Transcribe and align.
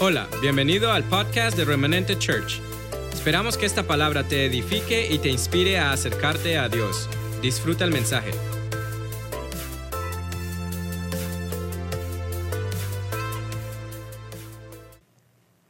Hola, 0.00 0.28
bienvenido 0.40 0.90
al 0.90 1.04
podcast 1.04 1.56
de 1.56 1.64
Remanente 1.64 2.18
Church. 2.18 2.60
Esperamos 3.12 3.56
que 3.56 3.66
esta 3.66 3.86
palabra 3.86 4.26
te 4.26 4.46
edifique 4.46 5.12
y 5.12 5.18
te 5.18 5.28
inspire 5.28 5.78
a 5.78 5.92
acercarte 5.92 6.58
a 6.58 6.68
Dios. 6.68 7.08
Disfruta 7.40 7.84
el 7.84 7.92
mensaje. 7.92 8.32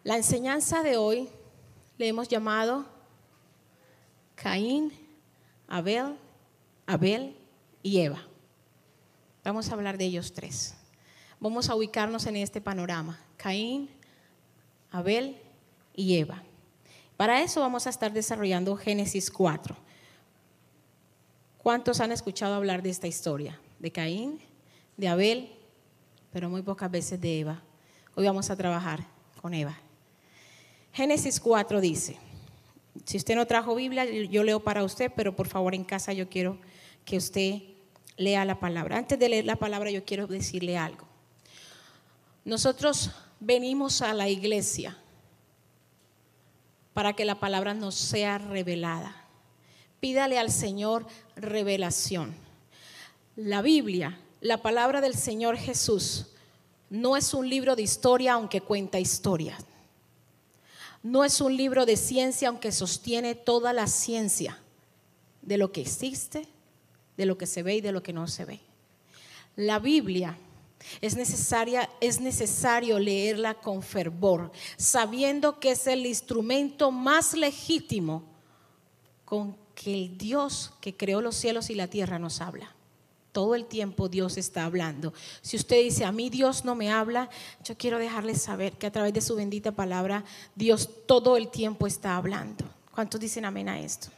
La 0.04 0.16
enseñanza 0.16 0.82
de 0.82 0.96
hoy 0.96 1.28
le 1.98 2.08
hemos 2.08 2.28
llamado 2.28 2.86
Caín, 4.36 4.92
Abel, 5.68 6.16
Abel 6.86 7.36
y 7.82 8.00
Eva. 8.00 8.22
Vamos 9.44 9.68
a 9.68 9.74
hablar 9.74 9.98
de 9.98 10.06
ellos 10.06 10.32
tres. 10.32 10.74
Vamos 11.40 11.68
a 11.68 11.74
ubicarnos 11.74 12.26
en 12.26 12.36
este 12.36 12.60
panorama. 12.60 13.18
Caín, 13.36 13.90
Abel 14.92 15.38
y 15.94 16.18
Eva. 16.18 16.42
Para 17.16 17.42
eso 17.42 17.60
vamos 17.60 17.86
a 17.86 17.90
estar 17.90 18.12
desarrollando 18.12 18.76
Génesis 18.76 19.30
4. 19.30 19.74
¿Cuántos 21.58 22.00
han 22.00 22.12
escuchado 22.12 22.54
hablar 22.54 22.82
de 22.82 22.90
esta 22.90 23.06
historia? 23.06 23.58
De 23.78 23.90
Caín, 23.90 24.40
de 24.96 25.08
Abel, 25.08 25.52
pero 26.32 26.50
muy 26.50 26.62
pocas 26.62 26.90
veces 26.90 27.20
de 27.20 27.40
Eva. 27.40 27.62
Hoy 28.14 28.26
vamos 28.26 28.50
a 28.50 28.56
trabajar 28.56 29.06
con 29.40 29.54
Eva. 29.54 29.78
Génesis 30.92 31.40
4 31.40 31.80
dice, 31.80 32.18
si 33.06 33.16
usted 33.16 33.34
no 33.34 33.46
trajo 33.46 33.74
Biblia, 33.74 34.04
yo 34.04 34.44
leo 34.44 34.60
para 34.60 34.84
usted, 34.84 35.10
pero 35.16 35.34
por 35.34 35.48
favor 35.48 35.74
en 35.74 35.84
casa 35.84 36.12
yo 36.12 36.28
quiero 36.28 36.58
que 37.04 37.16
usted 37.16 37.62
lea 38.16 38.44
la 38.44 38.60
palabra. 38.60 38.98
Antes 38.98 39.18
de 39.18 39.28
leer 39.28 39.46
la 39.46 39.56
palabra 39.56 39.90
yo 39.90 40.04
quiero 40.04 40.26
decirle 40.26 40.76
algo. 40.76 41.06
Nosotros 42.44 43.10
venimos 43.44 44.02
a 44.02 44.14
la 44.14 44.28
iglesia 44.28 44.96
para 46.94 47.14
que 47.14 47.24
la 47.24 47.40
palabra 47.40 47.74
nos 47.74 47.96
sea 47.96 48.38
revelada. 48.38 49.16
Pídale 49.98 50.38
al 50.38 50.50
Señor 50.50 51.06
revelación. 51.34 52.34
La 53.34 53.62
Biblia, 53.62 54.18
la 54.40 54.58
palabra 54.58 55.00
del 55.00 55.14
Señor 55.14 55.56
Jesús, 55.56 56.26
no 56.88 57.16
es 57.16 57.34
un 57.34 57.48
libro 57.48 57.74
de 57.74 57.82
historia 57.82 58.34
aunque 58.34 58.60
cuenta 58.60 59.00
historia. 59.00 59.58
No 61.02 61.24
es 61.24 61.40
un 61.40 61.56
libro 61.56 61.84
de 61.84 61.96
ciencia 61.96 62.48
aunque 62.48 62.70
sostiene 62.70 63.34
toda 63.34 63.72
la 63.72 63.88
ciencia 63.88 64.58
de 65.40 65.58
lo 65.58 65.72
que 65.72 65.80
existe, 65.80 66.46
de 67.16 67.26
lo 67.26 67.38
que 67.38 67.46
se 67.46 67.64
ve 67.64 67.76
y 67.76 67.80
de 67.80 67.90
lo 67.90 68.04
que 68.04 68.12
no 68.12 68.28
se 68.28 68.44
ve. 68.44 68.60
La 69.56 69.80
Biblia 69.80 70.38
es, 71.00 71.16
necesaria, 71.16 71.88
es 72.00 72.20
necesario 72.20 72.98
leerla 72.98 73.54
con 73.54 73.82
fervor, 73.82 74.52
sabiendo 74.76 75.60
que 75.60 75.72
es 75.72 75.86
el 75.86 76.06
instrumento 76.06 76.90
más 76.90 77.34
legítimo 77.34 78.24
con 79.24 79.56
que 79.74 79.94
el 79.94 80.18
Dios 80.18 80.72
que 80.80 80.96
creó 80.96 81.20
los 81.20 81.36
cielos 81.36 81.70
y 81.70 81.74
la 81.74 81.88
tierra 81.88 82.18
nos 82.18 82.40
habla. 82.40 82.74
Todo 83.32 83.54
el 83.54 83.64
tiempo 83.64 84.10
Dios 84.10 84.36
está 84.36 84.64
hablando. 84.64 85.14
Si 85.40 85.56
usted 85.56 85.82
dice, 85.82 86.04
a 86.04 86.12
mí 86.12 86.28
Dios 86.28 86.66
no 86.66 86.74
me 86.74 86.92
habla, 86.92 87.30
yo 87.64 87.76
quiero 87.78 87.98
dejarle 87.98 88.34
saber 88.34 88.74
que 88.74 88.86
a 88.86 88.92
través 88.92 89.14
de 89.14 89.22
su 89.22 89.34
bendita 89.34 89.72
palabra, 89.72 90.24
Dios 90.54 90.90
todo 91.06 91.38
el 91.38 91.48
tiempo 91.48 91.86
está 91.86 92.16
hablando. 92.16 92.66
¿Cuántos 92.94 93.20
dicen 93.20 93.46
amén 93.46 93.70
a 93.70 93.80
esto? 93.80 94.08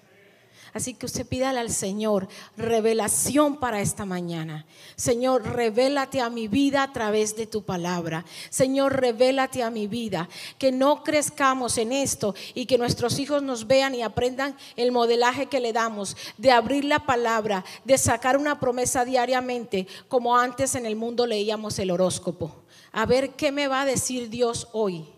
Así 0.75 0.95
que 0.95 1.07
usted 1.07 1.25
pídale 1.25 1.61
al 1.61 1.71
Señor 1.71 2.27
revelación 2.57 3.59
para 3.59 3.81
esta 3.81 4.05
mañana. 4.05 4.67
Señor, 4.97 5.45
revélate 5.55 6.21
a 6.21 6.29
mi 6.29 6.49
vida 6.49 6.83
a 6.83 6.93
través 6.93 7.37
de 7.37 7.47
tu 7.47 7.63
palabra. 7.63 8.25
Señor, 8.51 9.01
revélate 9.01 9.63
a 9.63 9.71
mi 9.71 9.87
vida. 9.87 10.29
Que 10.59 10.73
no 10.73 11.05
crezcamos 11.05 11.79
en 11.79 11.93
esto 11.93 12.35
y 12.55 12.67
que 12.67 12.77
nuestros 12.77 13.21
hijos 13.21 13.41
nos 13.41 13.69
vean 13.69 13.95
y 13.95 14.03
aprendan 14.03 14.57
el 14.75 14.91
modelaje 14.91 15.47
que 15.47 15.61
le 15.61 15.73
damos 15.73 16.17
de 16.39 16.51
abrir 16.51 16.85
la 16.85 17.07
palabra, 17.07 17.65
de 17.85 17.97
sacar 17.97 18.37
una 18.37 18.59
promesa 18.59 19.05
diariamente, 19.05 19.87
como 20.09 20.37
antes 20.37 20.75
en 20.75 20.87
el 20.87 20.97
mundo 20.97 21.25
leíamos 21.25 21.79
el 21.79 21.93
horóscopo. 21.93 22.65
A 22.91 23.07
ver 23.07 23.37
qué 23.37 23.53
me 23.53 23.69
va 23.69 23.83
a 23.83 23.87
decir 23.87 24.29
Dios 24.29 24.67
hoy. 24.73 25.09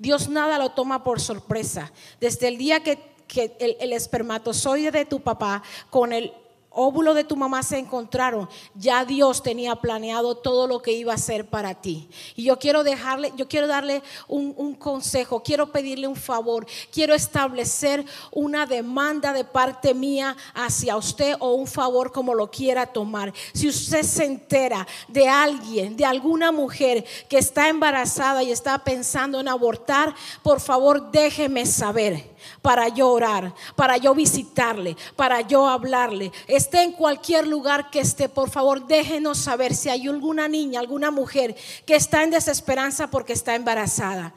Dios 0.00 0.28
nada 0.28 0.58
lo 0.58 0.72
toma 0.72 1.04
por 1.04 1.20
sorpresa. 1.20 1.92
Desde 2.20 2.48
el 2.48 2.58
día 2.58 2.82
que 2.82 3.15
que 3.26 3.56
el, 3.58 3.92
espermatozoide 3.92 4.90
de 4.90 5.04
tu 5.04 5.20
papá 5.20 5.62
con 5.90 6.12
el 6.12 6.32
óvulo 6.76 7.14
de 7.14 7.24
tu 7.24 7.36
mamá 7.36 7.62
se 7.62 7.78
encontraron, 7.78 8.48
ya 8.74 9.04
Dios 9.04 9.42
tenía 9.42 9.76
planeado 9.76 10.36
todo 10.36 10.66
lo 10.66 10.82
que 10.82 10.92
iba 10.92 11.12
a 11.12 11.14
hacer 11.14 11.46
para 11.46 11.74
ti. 11.74 12.08
Y 12.36 12.44
yo 12.44 12.58
quiero 12.58 12.84
dejarle, 12.84 13.32
yo 13.34 13.48
quiero 13.48 13.66
darle 13.66 14.02
un, 14.28 14.52
un, 14.58 14.74
consejo, 14.74 15.42
quiero 15.42 15.72
pedirle 15.72 16.06
un 16.06 16.16
favor, 16.16 16.66
quiero 16.92 17.14
establecer 17.14 18.04
una 18.30 18.66
demanda 18.66 19.32
de 19.32 19.44
parte 19.44 19.94
mía 19.94 20.36
hacia 20.52 20.98
usted 20.98 21.36
o 21.40 21.54
un 21.54 21.66
favor 21.66 22.12
como 22.12 22.34
lo 22.34 22.50
quiera 22.50 22.84
tomar. 22.84 23.32
Si 23.54 23.68
usted 23.68 24.02
se 24.02 24.26
entera 24.26 24.86
de 25.08 25.26
alguien, 25.28 25.96
de 25.96 26.04
alguna 26.04 26.52
mujer 26.52 27.06
que 27.30 27.38
está 27.38 27.70
embarazada 27.70 28.42
y 28.42 28.52
está 28.52 28.84
pensando 28.84 29.40
en 29.40 29.48
abortar, 29.48 30.14
por 30.42 30.60
favor 30.60 31.10
déjeme 31.10 31.64
saber 31.64 32.35
para 32.62 32.88
yo 32.88 33.10
orar, 33.10 33.54
para 33.74 33.96
yo 33.96 34.14
visitarle, 34.14 34.96
para 35.16 35.40
yo 35.40 35.66
hablarle. 35.66 36.32
Esté 36.46 36.82
en 36.82 36.92
cualquier 36.92 37.46
lugar 37.46 37.90
que 37.90 38.00
esté, 38.00 38.28
por 38.28 38.50
favor, 38.50 38.86
déjenos 38.86 39.38
saber 39.38 39.74
si 39.74 39.88
hay 39.88 40.06
alguna 40.08 40.48
niña, 40.48 40.80
alguna 40.80 41.10
mujer 41.10 41.56
que 41.84 41.96
está 41.96 42.22
en 42.22 42.30
desesperanza 42.30 43.08
porque 43.08 43.32
está 43.32 43.54
embarazada. 43.54 44.34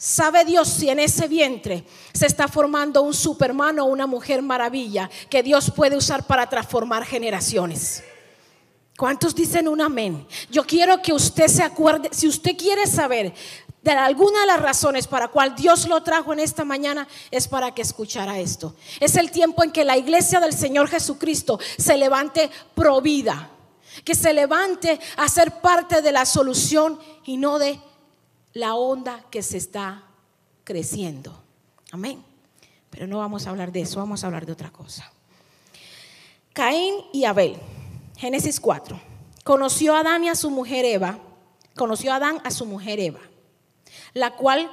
¿Sabe 0.00 0.44
Dios 0.44 0.68
si 0.68 0.88
en 0.88 1.00
ese 1.00 1.26
vientre 1.26 1.84
se 2.12 2.26
está 2.26 2.46
formando 2.46 3.02
un 3.02 3.12
superman 3.12 3.80
o 3.80 3.86
una 3.86 4.06
mujer 4.06 4.42
maravilla 4.42 5.10
que 5.28 5.42
Dios 5.42 5.72
puede 5.74 5.96
usar 5.96 6.24
para 6.24 6.48
transformar 6.48 7.04
generaciones? 7.04 8.04
¿Cuántos 8.96 9.34
dicen 9.34 9.66
un 9.66 9.80
amén? 9.80 10.26
Yo 10.50 10.64
quiero 10.64 11.02
que 11.02 11.12
usted 11.12 11.48
se 11.48 11.64
acuerde, 11.64 12.08
si 12.12 12.28
usted 12.28 12.56
quiere 12.56 12.86
saber 12.86 13.34
de 13.82 13.92
alguna 13.92 14.40
de 14.40 14.46
las 14.46 14.60
razones 14.60 15.06
para 15.06 15.28
cual 15.28 15.54
Dios 15.54 15.88
lo 15.88 16.02
trajo 16.02 16.32
en 16.32 16.40
esta 16.40 16.64
mañana 16.64 17.06
es 17.30 17.46
para 17.46 17.74
que 17.74 17.82
escuchara 17.82 18.38
esto. 18.38 18.74
Es 19.00 19.16
el 19.16 19.30
tiempo 19.30 19.62
en 19.62 19.70
que 19.70 19.84
la 19.84 19.96
iglesia 19.96 20.40
del 20.40 20.52
Señor 20.52 20.88
Jesucristo 20.88 21.60
se 21.78 21.96
levante 21.96 22.50
provida, 22.74 23.50
que 24.04 24.14
se 24.14 24.32
levante 24.32 24.98
a 25.16 25.28
ser 25.28 25.60
parte 25.60 26.02
de 26.02 26.12
la 26.12 26.26
solución 26.26 26.98
y 27.24 27.36
no 27.36 27.58
de 27.58 27.80
la 28.52 28.74
onda 28.74 29.24
que 29.30 29.42
se 29.42 29.56
está 29.56 30.02
creciendo. 30.64 31.40
Amén. 31.92 32.24
Pero 32.90 33.06
no 33.06 33.18
vamos 33.18 33.46
a 33.46 33.50
hablar 33.50 33.70
de 33.70 33.82
eso, 33.82 34.00
vamos 34.00 34.24
a 34.24 34.26
hablar 34.26 34.44
de 34.44 34.52
otra 34.52 34.70
cosa. 34.70 35.10
Caín 36.52 36.96
y 37.12 37.24
Abel, 37.24 37.56
Génesis 38.16 38.58
4. 38.58 39.00
Conoció 39.44 39.94
a 39.94 40.00
Adán 40.00 40.24
y 40.24 40.28
a 40.28 40.34
su 40.34 40.50
mujer 40.50 40.84
Eva, 40.84 41.20
conoció 41.76 42.12
a 42.12 42.16
Adán 42.16 42.40
a 42.44 42.50
su 42.50 42.66
mujer 42.66 42.98
Eva 42.98 43.20
la 44.14 44.36
cual 44.36 44.70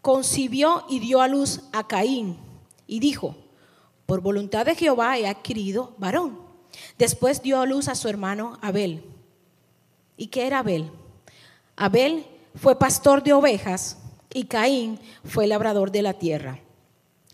concibió 0.00 0.84
y 0.88 0.98
dio 0.98 1.20
a 1.20 1.28
luz 1.28 1.62
a 1.72 1.86
Caín 1.86 2.36
y 2.86 3.00
dijo, 3.00 3.36
por 4.06 4.20
voluntad 4.20 4.66
de 4.66 4.74
Jehová 4.74 5.18
he 5.18 5.26
adquirido 5.26 5.94
varón. 5.98 6.38
Después 6.98 7.42
dio 7.42 7.60
a 7.60 7.66
luz 7.66 7.88
a 7.88 7.94
su 7.94 8.08
hermano 8.08 8.58
Abel. 8.60 9.02
¿Y 10.16 10.26
qué 10.26 10.46
era 10.46 10.58
Abel? 10.58 10.90
Abel 11.76 12.26
fue 12.54 12.78
pastor 12.78 13.22
de 13.22 13.32
ovejas 13.32 13.98
y 14.32 14.44
Caín 14.44 14.98
fue 15.24 15.46
labrador 15.46 15.90
de 15.90 16.02
la 16.02 16.14
tierra. 16.14 16.60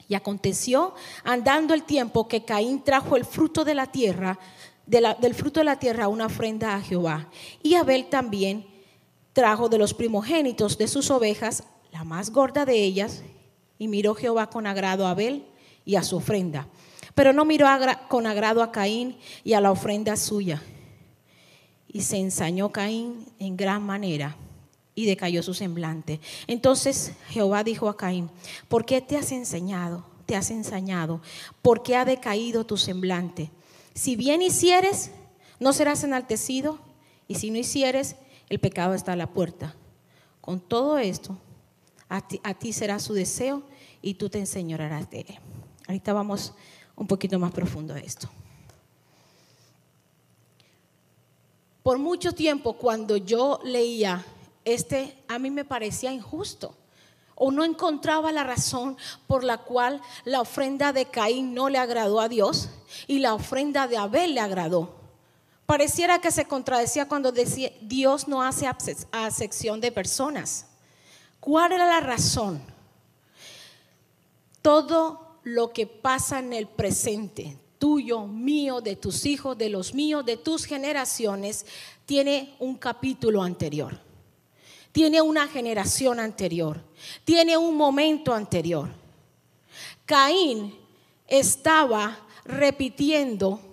Y 0.06 0.14
aconteció, 0.14 0.94
andando 1.24 1.72
el 1.72 1.84
tiempo, 1.84 2.26
que 2.26 2.44
Caín 2.44 2.82
trajo 2.82 3.16
el 3.16 3.24
fruto 3.24 3.64
de 3.64 3.74
la 3.74 3.86
tierra, 3.86 4.38
del 4.86 5.34
fruto 5.34 5.60
de 5.60 5.64
la 5.64 5.78
tierra 5.78 6.08
una 6.08 6.26
ofrenda 6.26 6.74
a 6.74 6.82
Jehová. 6.82 7.28
Y 7.62 7.74
Abel 7.74 8.08
también 8.08 8.66
trajo 9.32 9.68
de 9.68 9.78
los 9.78 9.94
primogénitos 9.94 10.78
de 10.78 10.88
sus 10.88 11.10
ovejas 11.10 11.65
la 11.92 12.04
más 12.04 12.30
gorda 12.30 12.65
de 12.65 12.82
ellas, 12.82 13.22
y 13.78 13.88
miró 13.88 14.15
Jehová 14.15 14.50
con 14.50 14.66
agrado 14.66 15.06
a 15.06 15.10
Abel 15.10 15.44
y 15.84 15.97
a 15.97 16.03
su 16.03 16.16
ofrenda. 16.16 16.68
Pero 17.15 17.32
no 17.32 17.44
miró 17.44 17.66
con 18.09 18.27
agrado 18.27 18.62
a 18.62 18.71
Caín 18.71 19.16
y 19.42 19.54
a 19.54 19.60
la 19.60 19.72
ofrenda 19.72 20.16
suya. 20.16 20.62
Y 21.88 22.03
se 22.03 22.18
ensañó 22.18 22.71
Caín 22.71 23.27
en 23.38 23.56
gran 23.56 23.82
manera 23.82 24.36
y 24.94 25.06
decayó 25.06 25.42
su 25.42 25.54
semblante. 25.54 26.21
Entonces 26.47 27.12
Jehová 27.30 27.65
dijo 27.65 27.88
a 27.88 27.97
Caín, 27.97 28.30
¿por 28.68 28.84
qué 28.84 29.00
te 29.00 29.16
has 29.16 29.33
enseñado? 29.33 30.04
Te 30.26 30.36
has 30.36 30.50
ensañado. 30.50 31.21
¿Por 31.62 31.83
qué 31.83 31.97
ha 31.97 32.04
decaído 32.04 32.65
tu 32.65 32.76
semblante? 32.76 33.50
Si 33.94 34.15
bien 34.15 34.42
hicieres, 34.42 35.10
no 35.59 35.72
serás 35.72 36.04
enaltecido. 36.04 36.78
Y 37.26 37.36
si 37.36 37.50
no 37.50 37.59
hicieres, 37.59 38.16
el 38.50 38.58
pecado 38.58 38.92
está 38.92 39.12
a 39.12 39.16
la 39.16 39.28
puerta. 39.28 39.74
Con 40.42 40.60
todo 40.60 40.98
esto, 40.98 41.38
a 42.08 42.54
ti, 42.54 42.72
será 42.72 42.98
su 42.98 43.14
deseo 43.14 43.62
y 44.02 44.14
tú 44.14 44.28
te 44.28 44.38
enseñarás 44.38 45.08
de 45.08 45.20
él. 45.20 45.38
Ahorita 45.86 46.12
vamos 46.12 46.52
un 46.97 47.06
poquito 47.06 47.38
más 47.38 47.52
profundo 47.52 47.94
a 47.94 47.98
esto. 47.98 48.28
Por 51.82 51.98
mucho 51.98 52.32
tiempo, 52.32 52.74
cuando 52.74 53.16
yo 53.16 53.60
leía 53.64 54.24
este 54.64 55.16
a 55.28 55.38
mí 55.38 55.50
me 55.50 55.64
parecía 55.64 56.12
injusto. 56.12 56.74
O 57.34 57.50
no 57.50 57.64
encontraba 57.64 58.32
la 58.32 58.44
razón 58.44 58.98
por 59.26 59.44
la 59.44 59.58
cual 59.58 60.02
la 60.24 60.42
ofrenda 60.42 60.92
de 60.92 61.06
Caín 61.06 61.54
no 61.54 61.70
le 61.70 61.78
agradó 61.78 62.20
a 62.20 62.28
Dios 62.28 62.68
y 63.06 63.20
la 63.20 63.32
ofrenda 63.32 63.88
de 63.88 63.97
Abel 63.97 64.34
le 64.34 64.41
agradó. 64.41 64.99
Pareciera 65.71 66.21
que 66.21 66.33
se 66.33 66.47
contradecía 66.47 67.07
cuando 67.07 67.31
decía 67.31 67.71
Dios 67.81 68.27
no 68.27 68.43
hace 68.43 68.67
acepción 69.13 69.81
de 69.81 69.93
personas. 69.93 70.67
¿Cuál 71.39 71.71
era 71.71 71.87
la 71.87 72.01
razón? 72.01 72.61
Todo 74.63 75.39
lo 75.45 75.72
que 75.72 75.87
pasa 75.87 76.41
en 76.41 76.55
el 76.55 76.67
presente, 76.67 77.57
tuyo, 77.78 78.27
mío, 78.27 78.81
de 78.81 78.97
tus 78.97 79.25
hijos, 79.27 79.57
de 79.57 79.71
los 79.71 79.95
míos, 79.95 80.27
de 80.27 80.37
tus 80.37 80.65
generaciones, 80.65 81.65
tiene 82.05 82.57
un 82.59 82.77
capítulo 82.77 83.41
anterior. 83.41 83.97
Tiene 84.91 85.22
una 85.22 85.47
generación 85.47 86.19
anterior. 86.19 86.83
Tiene 87.25 87.57
un 87.57 87.77
momento 87.77 88.34
anterior. 88.34 88.89
Caín 90.05 90.77
estaba 91.28 92.27
repitiendo 92.45 93.70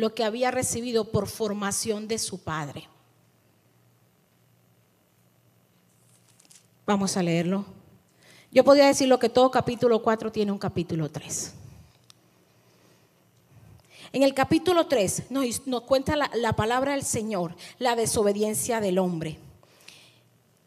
lo 0.00 0.14
que 0.14 0.24
había 0.24 0.50
recibido 0.50 1.04
por 1.10 1.28
formación 1.28 2.08
de 2.08 2.18
su 2.18 2.42
padre. 2.42 2.88
Vamos 6.86 7.18
a 7.18 7.22
leerlo. 7.22 7.66
Yo 8.50 8.64
podría 8.64 8.86
decir 8.86 9.08
lo 9.08 9.18
que 9.18 9.28
todo 9.28 9.50
capítulo 9.50 10.00
4 10.00 10.32
tiene 10.32 10.52
un 10.52 10.58
capítulo 10.58 11.10
3. 11.10 11.52
En 14.14 14.22
el 14.22 14.32
capítulo 14.32 14.86
3 14.86 15.24
nos, 15.28 15.60
cuenta 15.82 16.16
la, 16.16 16.30
la 16.34 16.54
palabra 16.54 16.92
del 16.92 17.04
Señor, 17.04 17.54
la 17.78 17.94
desobediencia 17.94 18.80
del 18.80 18.98
hombre. 18.98 19.36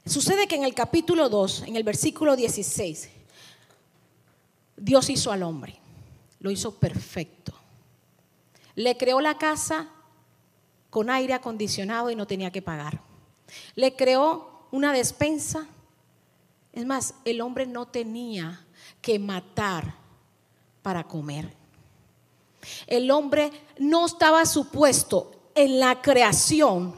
Sucede 0.05 0.47
que 0.47 0.57
en 0.57 0.63
el 0.63 0.75
capítulo 0.75 1.27
2, 1.27 1.63
en 1.63 1.75
el 1.75 1.83
versículo 1.83 2.35
16, 2.35 3.09
Dios 4.77 5.09
hizo 5.09 5.31
al 5.31 5.41
hombre, 5.41 5.79
lo 6.39 6.51
hizo 6.51 6.75
perfecto. 6.75 7.62
Le 8.75 8.97
creó 8.97 9.21
la 9.21 9.37
casa 9.37 9.89
con 10.89 11.09
aire 11.09 11.33
acondicionado 11.33 12.09
y 12.09 12.15
no 12.15 12.27
tenía 12.27 12.51
que 12.51 12.61
pagar. 12.61 13.01
Le 13.75 13.95
creó 13.95 14.67
una 14.71 14.93
despensa. 14.93 15.67
Es 16.71 16.85
más, 16.85 17.15
el 17.25 17.41
hombre 17.41 17.65
no 17.65 17.87
tenía 17.87 18.65
que 19.01 19.19
matar 19.19 19.95
para 20.81 21.03
comer. 21.03 21.53
El 22.87 23.11
hombre 23.11 23.51
no 23.77 24.05
estaba 24.05 24.45
supuesto 24.45 25.31
en 25.55 25.79
la 25.79 26.01
creación 26.01 26.95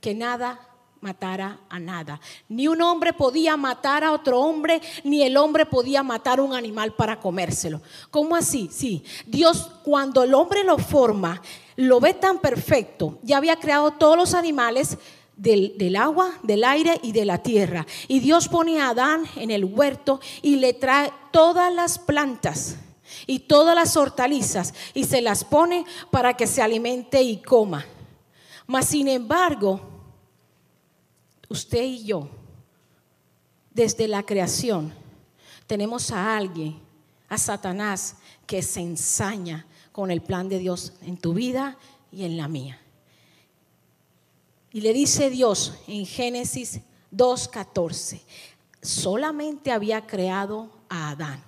que 0.00 0.14
nada 0.14 0.71
matara 1.02 1.58
a 1.68 1.80
nada. 1.80 2.20
Ni 2.48 2.68
un 2.68 2.80
hombre 2.80 3.12
podía 3.12 3.56
matar 3.56 4.04
a 4.04 4.12
otro 4.12 4.40
hombre, 4.40 4.80
ni 5.02 5.22
el 5.22 5.36
hombre 5.36 5.66
podía 5.66 6.02
matar 6.02 6.40
un 6.40 6.54
animal 6.54 6.94
para 6.94 7.18
comérselo. 7.18 7.82
¿Cómo 8.10 8.36
así? 8.36 8.70
Sí, 8.72 9.04
Dios 9.26 9.68
cuando 9.82 10.22
el 10.22 10.32
hombre 10.32 10.62
lo 10.62 10.78
forma, 10.78 11.42
lo 11.74 11.98
ve 11.98 12.14
tan 12.14 12.38
perfecto, 12.38 13.18
ya 13.22 13.36
había 13.36 13.56
creado 13.56 13.90
todos 13.90 14.16
los 14.16 14.32
animales. 14.34 14.96
Del, 15.34 15.76
del, 15.78 15.96
agua, 15.96 16.30
del 16.42 16.62
aire 16.62 17.00
y 17.02 17.10
de 17.12 17.24
la 17.24 17.38
tierra. 17.38 17.86
Y 18.06 18.20
Dios 18.20 18.48
pone 18.48 18.80
a 18.80 18.90
Adán 18.90 19.24
en 19.34 19.50
el 19.50 19.64
huerto 19.64 20.20
y 20.42 20.56
le 20.56 20.74
trae 20.74 21.10
todas 21.32 21.72
las 21.72 21.98
plantas 21.98 22.76
y 23.26 23.40
todas 23.40 23.74
las 23.74 23.96
hortalizas 23.96 24.74
y 24.94 25.04
se 25.04 25.22
las 25.22 25.42
pone 25.42 25.84
para 26.10 26.34
que 26.34 26.46
se 26.46 26.62
alimente 26.62 27.22
y 27.22 27.38
coma. 27.38 27.86
Mas 28.66 28.86
sin 28.86 29.08
embargo, 29.08 29.91
usted 31.52 31.84
y 31.84 32.04
yo, 32.04 32.28
desde 33.70 34.08
la 34.08 34.24
creación, 34.24 34.92
tenemos 35.66 36.10
a 36.10 36.36
alguien, 36.36 36.80
a 37.28 37.38
Satanás, 37.38 38.16
que 38.46 38.62
se 38.62 38.80
ensaña 38.80 39.66
con 39.92 40.10
el 40.10 40.20
plan 40.20 40.48
de 40.48 40.58
Dios 40.58 40.94
en 41.02 41.16
tu 41.16 41.34
vida 41.34 41.78
y 42.10 42.24
en 42.24 42.36
la 42.36 42.48
mía. 42.48 42.80
Y 44.72 44.80
le 44.80 44.92
dice 44.92 45.30
Dios 45.30 45.74
en 45.86 46.06
Génesis 46.06 46.80
2.14, 47.14 48.20
solamente 48.80 49.70
había 49.70 50.06
creado 50.06 50.70
a 50.88 51.10
Adán 51.10 51.42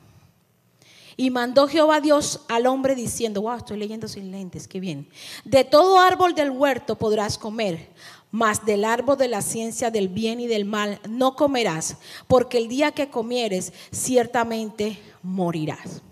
y 1.17 1.31
mandó 1.31 1.69
Jehová 1.69 2.01
Dios 2.01 2.41
al 2.49 2.67
hombre 2.67 2.95
diciendo, 2.95 3.43
wow, 3.43 3.56
estoy 3.56 3.79
leyendo 3.79 4.09
sin 4.09 4.31
lentes, 4.31 4.67
qué 4.67 4.81
bien. 4.81 5.09
De 5.45 5.65
todo 5.65 6.01
árbol 6.01 6.35
del 6.35 6.51
huerto 6.51 6.97
podrás 6.97 7.39
comer, 7.39 7.89
mas 8.35 8.67
del 8.67 8.85
árbol 8.85 9.17
de 9.17 9.29
la 9.29 9.43
ciencia 9.43 9.93
del 9.93 10.09
bien 10.09 10.41
y 10.41 10.49
del 10.49 10.65
mal 10.65 10.99
no 11.09 11.37
comerás, 11.37 11.99
porque 12.27 12.59
el 12.59 12.67
día 12.67 12.91
que 12.91 13.09
comieres 13.09 13.73
ciertamente 13.93 14.99
morirás. 15.23 16.03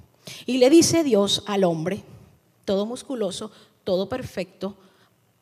Y 0.47 0.59
le 0.59 0.71
dice 0.71 1.03
Dios 1.03 1.43
al 1.49 1.65
hombre, 1.65 2.05
todo 2.65 2.87
musculoso, 2.87 3.51
todo 3.83 4.09
perfecto, 4.09 4.77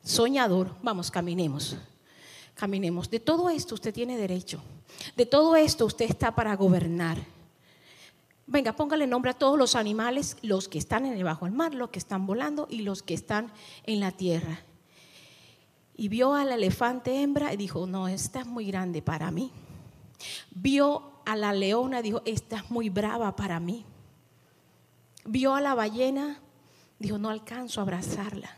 soñador, 0.02 0.74
vamos, 0.80 1.10
caminemos. 1.10 1.76
Caminemos. 2.54 3.10
De 3.10 3.20
todo 3.20 3.50
esto 3.50 3.74
usted 3.74 3.92
tiene 3.92 4.16
derecho. 4.16 4.62
De 5.16 5.26
todo 5.26 5.56
esto 5.56 5.84
usted 5.84 6.06
está 6.06 6.34
para 6.34 6.56
gobernar. 6.56 7.18
Venga, 8.46 8.72
póngale 8.72 9.06
nombre 9.06 9.32
a 9.32 9.34
todos 9.34 9.58
los 9.58 9.76
animales, 9.76 10.38
los 10.40 10.66
que 10.66 10.78
están 10.78 11.04
en 11.04 11.12
el 11.12 11.24
bajo 11.24 11.46
mar, 11.50 11.74
los 11.74 11.90
que 11.90 11.98
están 11.98 12.26
volando 12.26 12.66
y 12.70 12.80
los 12.80 13.02
que 13.02 13.12
están 13.12 13.52
en 13.84 14.00
la 14.00 14.12
tierra. 14.12 14.64
Y 16.00 16.08
vio 16.08 16.34
al 16.34 16.50
elefante 16.50 17.20
hembra 17.20 17.52
y 17.52 17.58
dijo, 17.58 17.86
no, 17.86 18.08
esta 18.08 18.40
es 18.40 18.46
muy 18.46 18.64
grande 18.64 19.02
para 19.02 19.30
mí. 19.30 19.52
Vio 20.50 21.12
a 21.26 21.36
la 21.36 21.52
leona 21.52 22.00
y 22.00 22.04
dijo, 22.04 22.22
esta 22.24 22.56
es 22.56 22.70
muy 22.70 22.88
brava 22.88 23.36
para 23.36 23.60
mí. 23.60 23.84
Vio 25.26 25.54
a 25.54 25.60
la 25.60 25.74
ballena, 25.74 26.40
dijo, 26.98 27.18
no 27.18 27.28
alcanzo 27.28 27.80
a 27.80 27.82
abrazarla. 27.82 28.48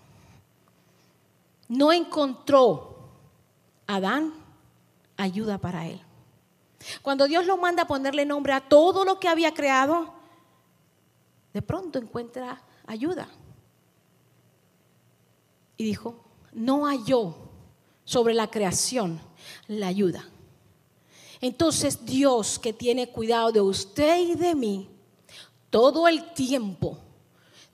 No 1.66 1.92
encontró 1.92 3.10
Adán 3.88 4.34
ayuda 5.16 5.58
para 5.58 5.88
él. 5.88 6.00
Cuando 7.02 7.26
Dios 7.26 7.44
lo 7.44 7.56
manda 7.56 7.82
a 7.82 7.88
ponerle 7.88 8.24
nombre 8.24 8.52
a 8.52 8.68
todo 8.68 9.04
lo 9.04 9.18
que 9.18 9.26
había 9.26 9.52
creado, 9.52 10.14
de 11.52 11.60
pronto 11.60 11.98
encuentra 11.98 12.62
ayuda. 12.86 13.26
Y 15.76 15.82
dijo, 15.82 16.22
no 16.52 16.86
halló 16.86 17.34
sobre 18.04 18.34
la 18.34 18.50
creación 18.50 19.20
la 19.68 19.88
ayuda. 19.88 20.28
Entonces 21.40 22.04
Dios 22.04 22.58
que 22.58 22.72
tiene 22.72 23.10
cuidado 23.10 23.52
de 23.52 23.60
usted 23.60 24.18
y 24.18 24.34
de 24.34 24.54
mí 24.54 24.88
todo 25.70 26.06
el 26.06 26.32
tiempo, 26.34 26.98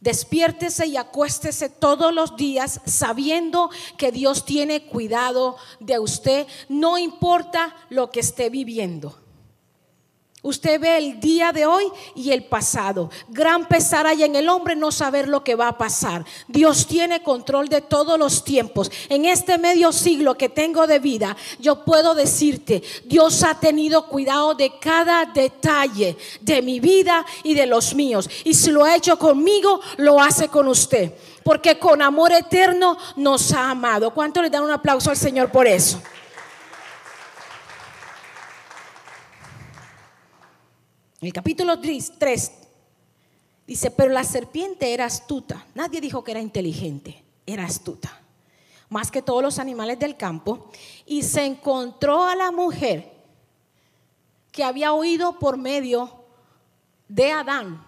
Despiértese 0.00 0.86
y 0.86 0.96
acuéstese 0.96 1.68
todos 1.68 2.14
los 2.14 2.36
días 2.36 2.80
sabiendo 2.86 3.68
que 3.96 4.12
Dios 4.12 4.44
tiene 4.44 4.86
cuidado 4.86 5.56
de 5.80 5.98
usted, 5.98 6.46
no 6.68 6.98
importa 6.98 7.74
lo 7.90 8.10
que 8.10 8.20
esté 8.20 8.48
viviendo. 8.48 9.18
Usted 10.48 10.80
ve 10.80 10.96
el 10.96 11.20
día 11.20 11.52
de 11.52 11.66
hoy 11.66 11.84
y 12.14 12.30
el 12.30 12.42
pasado. 12.42 13.10
Gran 13.28 13.68
pesar 13.68 14.06
hay 14.06 14.22
en 14.22 14.34
el 14.34 14.48
hombre 14.48 14.74
no 14.74 14.90
saber 14.90 15.28
lo 15.28 15.44
que 15.44 15.54
va 15.54 15.68
a 15.68 15.76
pasar. 15.76 16.24
Dios 16.46 16.86
tiene 16.86 17.22
control 17.22 17.68
de 17.68 17.82
todos 17.82 18.18
los 18.18 18.44
tiempos. 18.44 18.90
En 19.10 19.26
este 19.26 19.58
medio 19.58 19.92
siglo 19.92 20.38
que 20.38 20.48
tengo 20.48 20.86
de 20.86 21.00
vida, 21.00 21.36
yo 21.58 21.84
puedo 21.84 22.14
decirte, 22.14 22.82
Dios 23.04 23.42
ha 23.42 23.60
tenido 23.60 24.06
cuidado 24.06 24.54
de 24.54 24.78
cada 24.78 25.26
detalle 25.26 26.16
de 26.40 26.62
mi 26.62 26.80
vida 26.80 27.26
y 27.42 27.52
de 27.52 27.66
los 27.66 27.94
míos. 27.94 28.30
Y 28.44 28.54
si 28.54 28.70
lo 28.70 28.86
ha 28.86 28.96
hecho 28.96 29.18
conmigo, 29.18 29.82
lo 29.98 30.18
hace 30.18 30.48
con 30.48 30.66
usted. 30.66 31.12
Porque 31.44 31.78
con 31.78 32.00
amor 32.00 32.32
eterno 32.32 32.96
nos 33.16 33.52
ha 33.52 33.68
amado. 33.68 34.14
¿Cuánto 34.14 34.40
le 34.40 34.48
dan 34.48 34.62
un 34.62 34.70
aplauso 34.70 35.10
al 35.10 35.16
Señor 35.18 35.52
por 35.52 35.66
eso? 35.66 36.00
El 41.20 41.32
capítulo 41.32 41.80
3 41.80 42.52
dice, 43.66 43.90
pero 43.90 44.12
la 44.12 44.24
serpiente 44.24 44.92
era 44.92 45.04
astuta. 45.04 45.66
Nadie 45.74 46.00
dijo 46.00 46.22
que 46.22 46.30
era 46.30 46.40
inteligente, 46.40 47.22
era 47.46 47.64
astuta. 47.64 48.20
Más 48.88 49.10
que 49.10 49.20
todos 49.20 49.42
los 49.42 49.58
animales 49.58 49.98
del 49.98 50.16
campo. 50.16 50.70
Y 51.04 51.22
se 51.22 51.44
encontró 51.44 52.26
a 52.26 52.36
la 52.36 52.52
mujer 52.52 53.12
que 54.52 54.64
había 54.64 54.92
oído 54.92 55.38
por 55.38 55.56
medio 55.56 56.10
de 57.08 57.32
Adán 57.32 57.84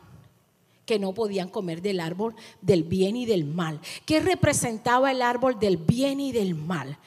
que 0.90 0.98
no 0.98 1.14
podían 1.14 1.48
comer 1.48 1.82
del 1.82 2.00
árbol 2.00 2.34
del 2.60 2.82
bien 2.82 3.14
y 3.14 3.24
del 3.24 3.44
mal. 3.44 3.80
¿Qué 4.04 4.18
representaba 4.18 5.12
el 5.12 5.22
árbol 5.22 5.60
del 5.60 5.76
bien 5.76 6.18
y 6.18 6.32
del 6.32 6.56
mal? 6.56 6.98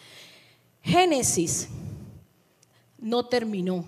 Génesis 0.82 1.68
no 2.98 3.25
terminó. 3.25 3.84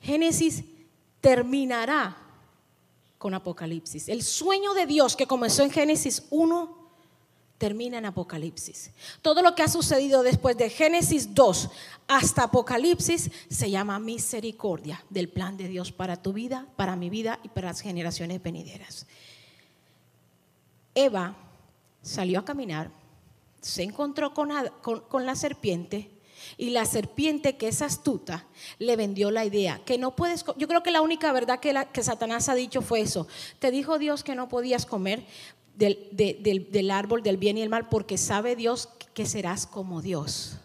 Génesis 0.00 0.64
terminará 1.20 2.16
con 3.18 3.34
Apocalipsis. 3.34 4.08
El 4.08 4.22
sueño 4.22 4.74
de 4.74 4.86
Dios 4.86 5.16
que 5.16 5.26
comenzó 5.26 5.62
en 5.62 5.70
Génesis 5.70 6.24
1 6.30 6.78
termina 7.58 7.98
en 7.98 8.06
Apocalipsis. 8.06 8.92
Todo 9.20 9.42
lo 9.42 9.54
que 9.54 9.62
ha 9.62 9.68
sucedido 9.68 10.22
después 10.22 10.56
de 10.56 10.70
Génesis 10.70 11.34
2 11.34 11.70
hasta 12.06 12.44
Apocalipsis 12.44 13.30
se 13.50 13.70
llama 13.70 13.98
misericordia 13.98 15.04
del 15.10 15.28
plan 15.28 15.56
de 15.56 15.68
Dios 15.68 15.90
para 15.92 16.22
tu 16.22 16.32
vida, 16.32 16.66
para 16.76 16.96
mi 16.96 17.10
vida 17.10 17.40
y 17.42 17.48
para 17.48 17.68
las 17.68 17.80
generaciones 17.80 18.40
venideras. 18.42 19.06
Eva 20.94 21.36
salió 22.00 22.38
a 22.38 22.44
caminar, 22.44 22.90
se 23.60 23.82
encontró 23.82 24.32
con, 24.32 24.48
la 25.26 25.34
serpiente 25.34 26.10
y 26.56 26.70
la 26.70 26.84
serpiente 26.84 27.56
que 27.56 27.68
es 27.68 27.82
astuta 27.82 28.46
le 28.78 28.96
vendió 28.96 29.30
la 29.30 29.44
idea 29.44 29.80
que 29.84 29.98
no 29.98 30.16
puedes, 30.16 30.44
yo 30.56 30.68
creo 30.68 30.82
que 30.82 30.90
la 30.90 31.02
única 31.02 31.32
verdad 31.32 31.60
que, 31.60 31.74
que 31.92 32.02
Satanás 32.02 32.48
ha 32.48 32.54
dicho 32.54 32.82
fue 32.82 33.00
eso, 33.00 33.26
te 33.58 33.70
dijo 33.70 33.98
Dios 33.98 34.24
que 34.24 34.34
no 34.34 34.48
podías 34.48 34.86
comer, 34.86 35.24
del, 35.78 36.90
árbol 36.90 37.22
del 37.22 37.36
bien 37.36 37.56
y 37.58 37.62
el 37.62 37.68
mal, 37.68 37.88
porque 37.88 38.18
sabe 38.18 38.56
Dios 38.56 38.88
que 39.14 39.26
serás 39.26 39.66
como 39.66 40.02
Dios. 40.02 40.56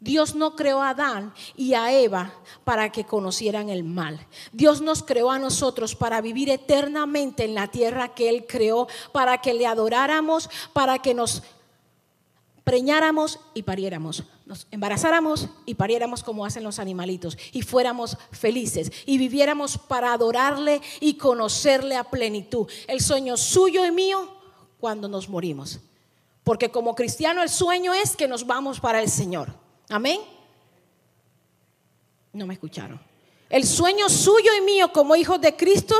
Dios 0.00 0.34
no 0.34 0.54
creó 0.54 0.82
a 0.82 0.90
Adán 0.90 1.32
y 1.56 1.74
a 1.74 1.92
Eva 1.92 2.34
para 2.64 2.92
que 2.92 3.04
conocieran 3.04 3.70
el 3.70 3.84
mal. 3.84 4.26
Dios 4.52 4.82
nos 4.82 5.02
creó 5.02 5.30
a 5.30 5.38
nosotros 5.38 5.94
para 5.94 6.20
vivir 6.20 6.50
eternamente 6.50 7.44
en 7.44 7.54
la 7.54 7.68
tierra 7.68 8.14
que 8.14 8.28
Él 8.28 8.46
creó, 8.46 8.86
para 9.12 9.38
que 9.40 9.54
le 9.54 9.66
adoráramos, 9.66 10.50
para 10.72 10.98
que 10.98 11.14
nos 11.14 11.42
preñáramos 12.64 13.40
y 13.54 13.62
pariéramos, 13.62 14.24
nos 14.46 14.66
embarazáramos 14.70 15.48
y 15.64 15.74
pariéramos 15.74 16.22
como 16.22 16.44
hacen 16.44 16.64
los 16.64 16.78
animalitos 16.78 17.38
y 17.52 17.62
fuéramos 17.62 18.18
felices 18.30 18.92
y 19.06 19.16
viviéramos 19.16 19.78
para 19.78 20.12
adorarle 20.12 20.82
y 21.00 21.14
conocerle 21.14 21.96
a 21.96 22.04
plenitud. 22.04 22.68
El 22.86 23.00
sueño 23.00 23.36
suyo 23.36 23.86
y 23.86 23.90
mío 23.90 24.36
cuando 24.78 25.08
nos 25.08 25.28
morimos. 25.28 25.80
Porque 26.42 26.70
como 26.70 26.94
cristiano 26.94 27.42
el 27.42 27.48
sueño 27.48 27.94
es 27.94 28.16
que 28.16 28.28
nos 28.28 28.46
vamos 28.46 28.80
para 28.80 29.00
el 29.00 29.08
Señor. 29.08 29.48
Amén. 29.88 30.20
No 32.34 32.46
me 32.46 32.54
escucharon. 32.54 33.00
El 33.48 33.64
sueño 33.64 34.10
suyo 34.10 34.50
y 34.58 34.60
mío 34.60 34.92
como 34.92 35.16
hijos 35.16 35.40
de 35.40 35.56
Cristo 35.56 35.96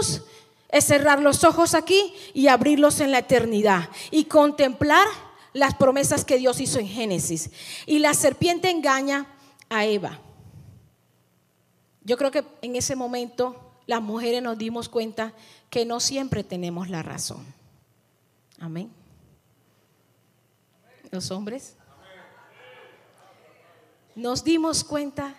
es 0.68 0.84
cerrar 0.84 1.22
los 1.22 1.44
ojos 1.44 1.74
aquí 1.74 2.12
y 2.34 2.48
abrirlos 2.48 3.00
en 3.00 3.10
la 3.10 3.20
eternidad 3.20 3.88
y 4.10 4.24
contemplar 4.24 5.06
las 5.54 5.74
promesas 5.74 6.24
que 6.24 6.36
Dios 6.36 6.60
hizo 6.60 6.78
en 6.78 6.88
Génesis. 6.88 7.50
Y 7.86 8.00
la 8.00 8.12
serpiente 8.12 8.68
engaña 8.68 9.26
a 9.70 9.86
Eva. 9.86 10.18
Yo 12.02 12.18
creo 12.18 12.30
que 12.30 12.44
en 12.60 12.76
ese 12.76 12.96
momento 12.96 13.78
las 13.86 14.02
mujeres 14.02 14.42
nos 14.42 14.58
dimos 14.58 14.90
cuenta 14.90 15.32
que 15.70 15.86
no 15.86 16.00
siempre 16.00 16.44
tenemos 16.44 16.90
la 16.90 17.02
razón. 17.02 17.46
Amén. 18.58 18.90
Los 21.10 21.30
hombres. 21.30 21.76
Nos 24.14 24.44
dimos 24.44 24.84
cuenta, 24.84 25.34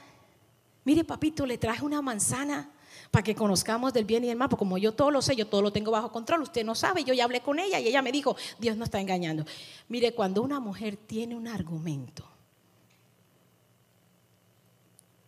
mire 0.84 1.04
papito, 1.04 1.46
le 1.46 1.58
traje 1.58 1.86
una 1.86 2.02
manzana 2.02 2.70
para 3.12 3.24
que 3.24 3.36
conozcamos 3.36 3.94
del 3.94 4.06
bien 4.06 4.24
y 4.24 4.28
del 4.28 4.38
mal, 4.38 4.50
porque 4.50 4.60
como 4.60 4.78
yo 4.78 4.94
todo 4.94 5.12
lo 5.12 5.22
sé, 5.22 5.36
yo 5.36 5.48
todo 5.48 5.62
lo 5.62 5.72
tengo 5.72 5.92
bajo 5.92 6.12
control, 6.12 6.42
usted 6.42 6.66
no 6.66 6.76
sabe, 6.76 7.04
yo 7.04 7.14
ya 7.14 7.24
hablé 7.24 7.42
con 7.42 7.60
ella 7.60 7.80
y 7.80 7.88
ella 7.88 8.02
me 8.02 8.12
dijo, 8.12 8.36
Dios 8.60 8.78
no 8.78 8.84
está 8.84 9.00
engañando. 9.00 9.46
Mire, 9.88 10.14
cuando 10.14 10.42
una 10.42 10.60
mujer 10.60 10.98
tiene 10.98 11.36
un 11.36 11.48
argumento, 11.48 12.28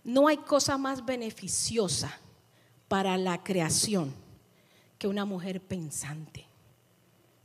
no 0.04 0.28
hay 0.28 0.38
cosa 0.38 0.78
más 0.78 1.06
beneficiosa 1.06 2.18
para 2.88 3.18
la 3.18 3.44
creación 3.44 4.14
que 4.98 5.08
una 5.08 5.26
mujer 5.26 5.62
pensante. 5.62 6.46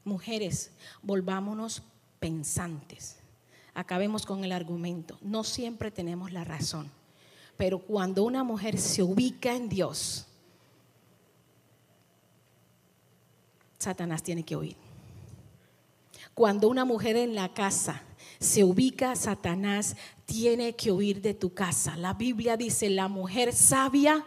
Mujeres, 0.05 0.71
volvámonos 1.03 1.83
pensantes. 2.21 3.19
Acabemos 3.75 4.27
con 4.27 4.45
el 4.45 4.53
argumento. 4.53 5.19
No 5.23 5.45
siempre 5.45 5.91
tenemos 5.91 6.33
la 6.33 6.45
razón, 6.45 6.91
pero 7.57 7.79
cuando 7.79 8.25
una 8.25 8.45
mujer 8.45 8.79
se 8.79 9.03
ubica 9.03 9.55
en 9.55 9.69
Dios, 9.69 10.27
Satanás 13.79 14.23
tiene 14.23 14.45
que 14.45 14.57
oír. 14.57 14.77
Cuando 16.35 16.69
una 16.69 16.85
mujer 16.85 17.17
en 17.17 17.35
la 17.35 17.53
casa 17.53 18.03
se 18.39 18.65
ubica, 18.65 19.15
Satanás 19.17 19.97
tiene 20.25 20.75
que 20.75 20.91
huir 20.91 21.21
de 21.21 21.35
tu 21.35 21.53
casa. 21.53 21.97
La 21.97 22.15
Biblia 22.15 22.57
dice, 22.57 22.89
la 22.91 23.09
mujer 23.09 23.53
sabia. 23.53 24.25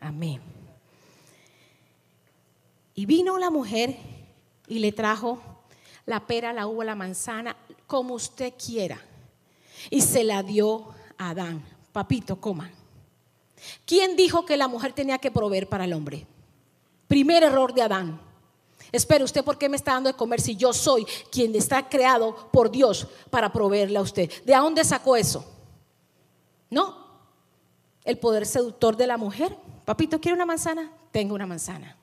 Amén. 0.00 0.40
Y 2.94 3.06
vino 3.06 3.38
la 3.38 3.50
mujer 3.50 3.96
y 4.66 4.78
le 4.78 4.92
trajo 4.92 5.40
la 6.06 6.26
pera, 6.26 6.52
la 6.52 6.66
uva, 6.66 6.84
la 6.84 6.94
manzana, 6.94 7.56
como 7.86 8.14
usted 8.14 8.54
quiera. 8.54 9.00
Y 9.90 10.00
se 10.00 10.24
la 10.24 10.42
dio 10.42 10.94
Adán. 11.18 11.62
Papito, 11.92 12.40
coma. 12.40 12.70
¿Quién 13.84 14.16
dijo 14.16 14.46
que 14.46 14.56
la 14.56 14.68
mujer 14.68 14.92
tenía 14.92 15.18
que 15.18 15.30
proveer 15.30 15.68
para 15.68 15.84
el 15.84 15.92
hombre? 15.92 16.26
Primer 17.08 17.42
error 17.42 17.74
de 17.74 17.82
Adán. 17.82 18.20
Espera, 18.92 19.24
¿usted 19.24 19.44
por 19.44 19.58
qué 19.58 19.68
me 19.68 19.76
está 19.76 19.92
dando 19.92 20.08
de 20.08 20.16
comer 20.16 20.40
si 20.40 20.56
yo 20.56 20.72
soy 20.72 21.04
quien 21.30 21.54
está 21.54 21.88
creado 21.88 22.50
por 22.52 22.70
Dios 22.70 23.06
para 23.30 23.52
proveerle 23.52 23.98
a 23.98 24.02
usted? 24.02 24.30
¿De 24.44 24.54
dónde 24.54 24.84
sacó 24.84 25.16
eso? 25.16 25.44
No. 26.70 27.06
El 28.04 28.18
poder 28.18 28.46
seductor 28.46 28.96
de 28.96 29.06
la 29.06 29.16
mujer. 29.16 29.56
Papito, 29.84 30.20
¿quiere 30.20 30.34
una 30.34 30.46
manzana? 30.46 30.90
Tengo 31.10 31.34
una 31.34 31.46
manzana. 31.46 31.96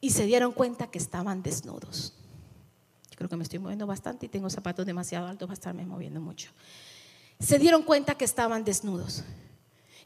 Y 0.00 0.10
se 0.10 0.24
dieron 0.24 0.52
cuenta 0.52 0.90
que 0.90 0.98
estaban 0.98 1.42
desnudos. 1.42 2.14
Creo 3.20 3.28
que 3.28 3.36
me 3.36 3.42
estoy 3.42 3.58
moviendo 3.58 3.86
bastante 3.86 4.24
y 4.24 4.28
tengo 4.30 4.48
zapatos 4.48 4.86
demasiado 4.86 5.26
altos 5.26 5.46
para 5.46 5.52
estarme 5.52 5.84
moviendo 5.84 6.22
mucho. 6.22 6.52
Se 7.38 7.58
dieron 7.58 7.82
cuenta 7.82 8.14
que 8.14 8.24
estaban 8.24 8.64
desnudos. 8.64 9.24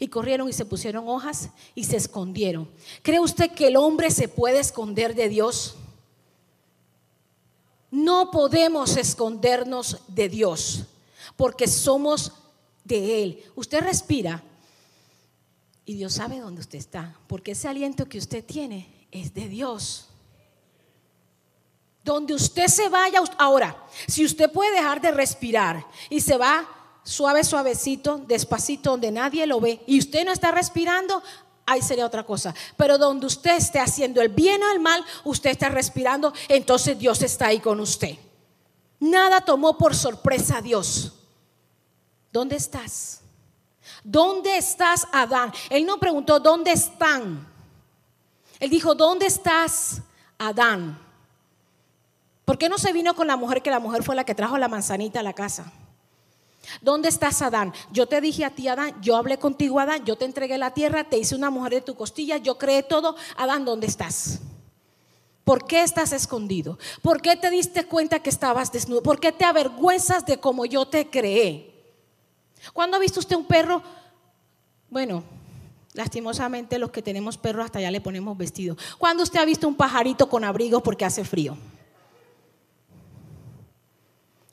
Y 0.01 0.09
corrieron 0.09 0.49
y 0.49 0.53
se 0.53 0.65
pusieron 0.65 1.09
hojas 1.09 1.51
y 1.77 1.85
se 1.85 1.97
escondieron. 1.97 2.69
¿Cree 3.03 3.21
usted 3.21 3.53
que 3.53 3.69
el 3.69 3.77
hombre 3.77 4.11
se 4.11 4.27
puede 4.27 4.59
esconder 4.59 5.15
de 5.15 5.29
Dios? 5.29 5.77
No 7.89 8.33
podemos 8.33 8.97
escondernos 8.97 10.01
de 10.09 10.29
Dios 10.29 10.87
porque 11.37 11.69
somos 11.69 12.33
de 12.83 13.23
Él. 13.23 13.45
Usted 13.55 13.81
respira 13.81 14.43
y 15.85 15.95
Dios 15.95 16.15
sabe 16.15 16.41
dónde 16.41 16.63
usted 16.63 16.81
está, 16.81 17.17
porque 17.29 17.53
ese 17.53 17.69
aliento 17.69 18.09
que 18.09 18.19
usted 18.19 18.45
tiene 18.45 19.07
es 19.13 19.35
de 19.35 19.49
Dios. 19.49 20.09
Donde 22.05 22.35
usted 22.35 22.67
se 22.69 22.91
vaya, 22.91 23.23
ahora, 23.39 23.77
si 24.07 24.25
usted 24.27 24.53
puede 24.53 24.73
dejar 24.73 25.01
de 25.01 25.11
respirar 25.11 25.87
y 26.11 26.21
se 26.21 26.37
va 26.37 26.69
suave, 27.03 27.45
suavecito, 27.45 28.19
despacito, 28.19 28.91
donde 28.91 29.11
nadie 29.11 29.47
lo 29.47 29.59
ve, 29.59 29.83
y 29.87 29.99
usted 29.99 30.25
no 30.25 30.33
está 30.33 30.51
respirando, 30.51 31.23
ahí 31.65 31.81
sería 31.81 32.05
otra 32.05 32.23
cosa. 32.23 32.55
Pero 32.77 32.99
donde 32.99 33.27
usted 33.27 33.57
esté 33.57 33.81
haciendo 33.81 34.21
el 34.21 34.29
bien 34.29 34.63
o 34.63 34.71
el 34.71 34.81
mal, 34.81 35.03
usted 35.25 35.51
está 35.51 35.71
respirando, 35.71 36.35
entonces 36.49 36.99
Dios 36.99 37.23
está 37.23 37.47
ahí 37.47 37.61
con 37.61 37.81
usted. 37.81 38.17
Nada 39.01 39.41
tomó 39.41 39.79
por 39.79 39.95
sorpresa 39.95 40.59
a 40.59 40.63
Dios. 40.63 41.13
¿Dónde 42.31 42.57
estás? 42.57 43.23
¿Dónde 44.03 44.59
estás, 44.59 45.07
Adán? 45.11 45.53
Él 45.71 45.87
no 45.87 45.99
preguntó, 45.99 46.39
¿dónde 46.39 46.73
están? 46.73 47.49
Él 48.61 48.69
dijo, 48.69 48.95
¿dónde 48.95 49.27
estás, 49.27 50.03
Adán? 50.37 51.04
¿Por 52.45 52.59
qué 52.59 52.69
no 52.69 52.79
se 52.79 52.93
vino 52.93 53.15
con 53.15 53.27
la 53.27 53.37
mujer 53.37 53.63
que 53.63 53.71
la 53.71 53.81
mujer 53.81 54.03
fue 54.03 54.15
la 54.15 54.25
que 54.25 54.35
trajo 54.35 54.59
la 54.59 54.69
manzanita 54.69 55.21
a 55.21 55.23
la 55.23 55.33
casa? 55.33 55.73
¿Dónde 56.81 57.09
estás, 57.09 57.43
Adán? 57.43 57.73
Yo 57.93 58.07
te 58.07 58.21
dije 58.21 58.45
a 58.45 58.51
ti, 58.51 58.69
Adán, 58.69 58.95
yo 59.01 59.17
hablé 59.17 59.39
contigo, 59.39 59.81
Adán, 59.81 60.05
yo 60.05 60.17
te 60.17 60.25
entregué 60.25 60.59
la 60.59 60.73
tierra, 60.73 61.05
te 61.05 61.19
hice 61.19 61.35
una 61.35 61.51
mujer 61.51 61.75
de 61.75 61.81
tu 61.83 61.95
costilla, 61.95 62.37
yo 62.39 62.59
creé 62.59 62.83
todo. 62.83 63.17
Adán, 63.37 63.65
¿dónde 63.65 63.87
estás? 63.87 64.41
¿Por 65.45 65.67
qué 65.67 65.83
estás 65.83 66.13
escondido? 66.13 66.79
¿Por 67.03 67.21
qué 67.21 67.37
te 67.37 67.51
diste 67.51 67.85
cuenta 67.85 68.21
que 68.21 68.31
estabas 68.31 68.73
desnudo? 68.73 69.03
¿Por 69.03 69.21
qué 69.21 69.31
te 69.31 69.45
avergüenzas 69.45 70.25
de 70.25 70.39
cómo 70.39 70.65
yo 70.65 70.87
te 70.87 71.11
creé? 71.11 71.71
¿Cuándo 72.73 72.97
ha 72.97 73.01
visto 73.01 73.21
usted 73.21 73.37
un 73.37 73.47
perro? 73.47 73.83
Bueno, 74.89 75.23
lastimosamente 75.93 76.79
los 76.79 76.91
que 76.91 77.03
tenemos 77.03 77.37
perros 77.37 77.67
hasta 77.67 77.81
ya 77.81 77.91
le 77.91 78.01
ponemos 78.01 78.39
vestido. 78.39 78.77
¿Cuándo 78.99 79.23
usted 79.23 79.39
ha 79.39 79.45
visto 79.45 79.69
un 79.69 79.75
pajarito 79.75 80.31
con 80.31 80.45
abrigo 80.45 80.83
porque 80.83 81.05
hace 81.05 81.25
frío? 81.25 81.59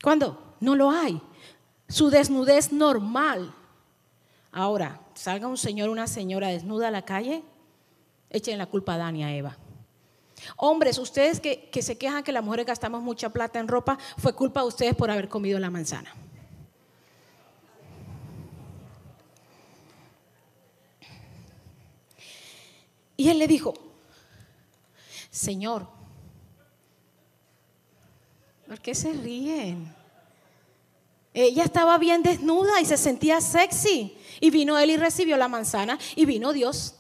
¿Cuándo? 0.02 0.56
No 0.60 0.76
lo 0.76 0.90
hay 0.92 1.22
su 1.92 2.10
desnudez 2.10 2.72
normal. 2.72 3.54
Ahora, 4.52 5.02
salga 5.14 5.48
un 5.48 5.58
señor 5.58 5.90
o 5.90 5.92
una 5.92 6.08
señora 6.08 6.48
desnuda 6.48 6.88
a 6.88 6.92
la 6.92 7.04
calle, 7.04 7.44
echen 8.30 8.58
la 8.58 8.66
culpa 8.66 8.96
a 8.96 8.98
Dani 8.98 9.24
a 9.24 9.36
Eva. 9.36 9.58
Hombres, 10.58 10.98
ustedes 10.98 11.40
que, 11.40 11.70
que 11.70 11.82
se 11.82 11.98
quejan 11.98 12.24
que 12.24 12.32
las 12.32 12.44
mujeres 12.44 12.66
gastamos 12.66 13.04
mucha 13.04 13.30
plata 13.30 13.60
en 13.60 13.68
ropa, 13.68 13.98
fue 14.18 14.34
culpa 14.34 14.62
de 14.62 14.68
ustedes 14.68 14.96
por 14.96 15.12
haber 15.12 15.30
comido 15.30 15.60
la 15.60 15.70
manzana. 15.70 16.14
Y 23.18 23.30
él 23.30 23.38
le 23.38 23.48
dijo, 23.48 23.74
Señor, 25.30 25.88
¿por 28.72 28.80
qué 28.80 28.96
se 28.96 29.12
ríen? 29.12 29.94
Ella 31.34 31.66
estaba 31.66 31.98
bien 31.98 32.24
desnuda 32.24 32.80
y 32.80 32.86
se 32.86 32.96
sentía 32.96 33.42
sexy. 33.42 34.16
Y 34.40 34.50
vino 34.50 34.80
él 34.80 34.92
y 34.92 34.96
recibió 34.96 35.36
la 35.36 35.50
manzana 35.50 36.00
y 36.16 36.24
vino 36.24 36.54
Dios. 36.54 36.96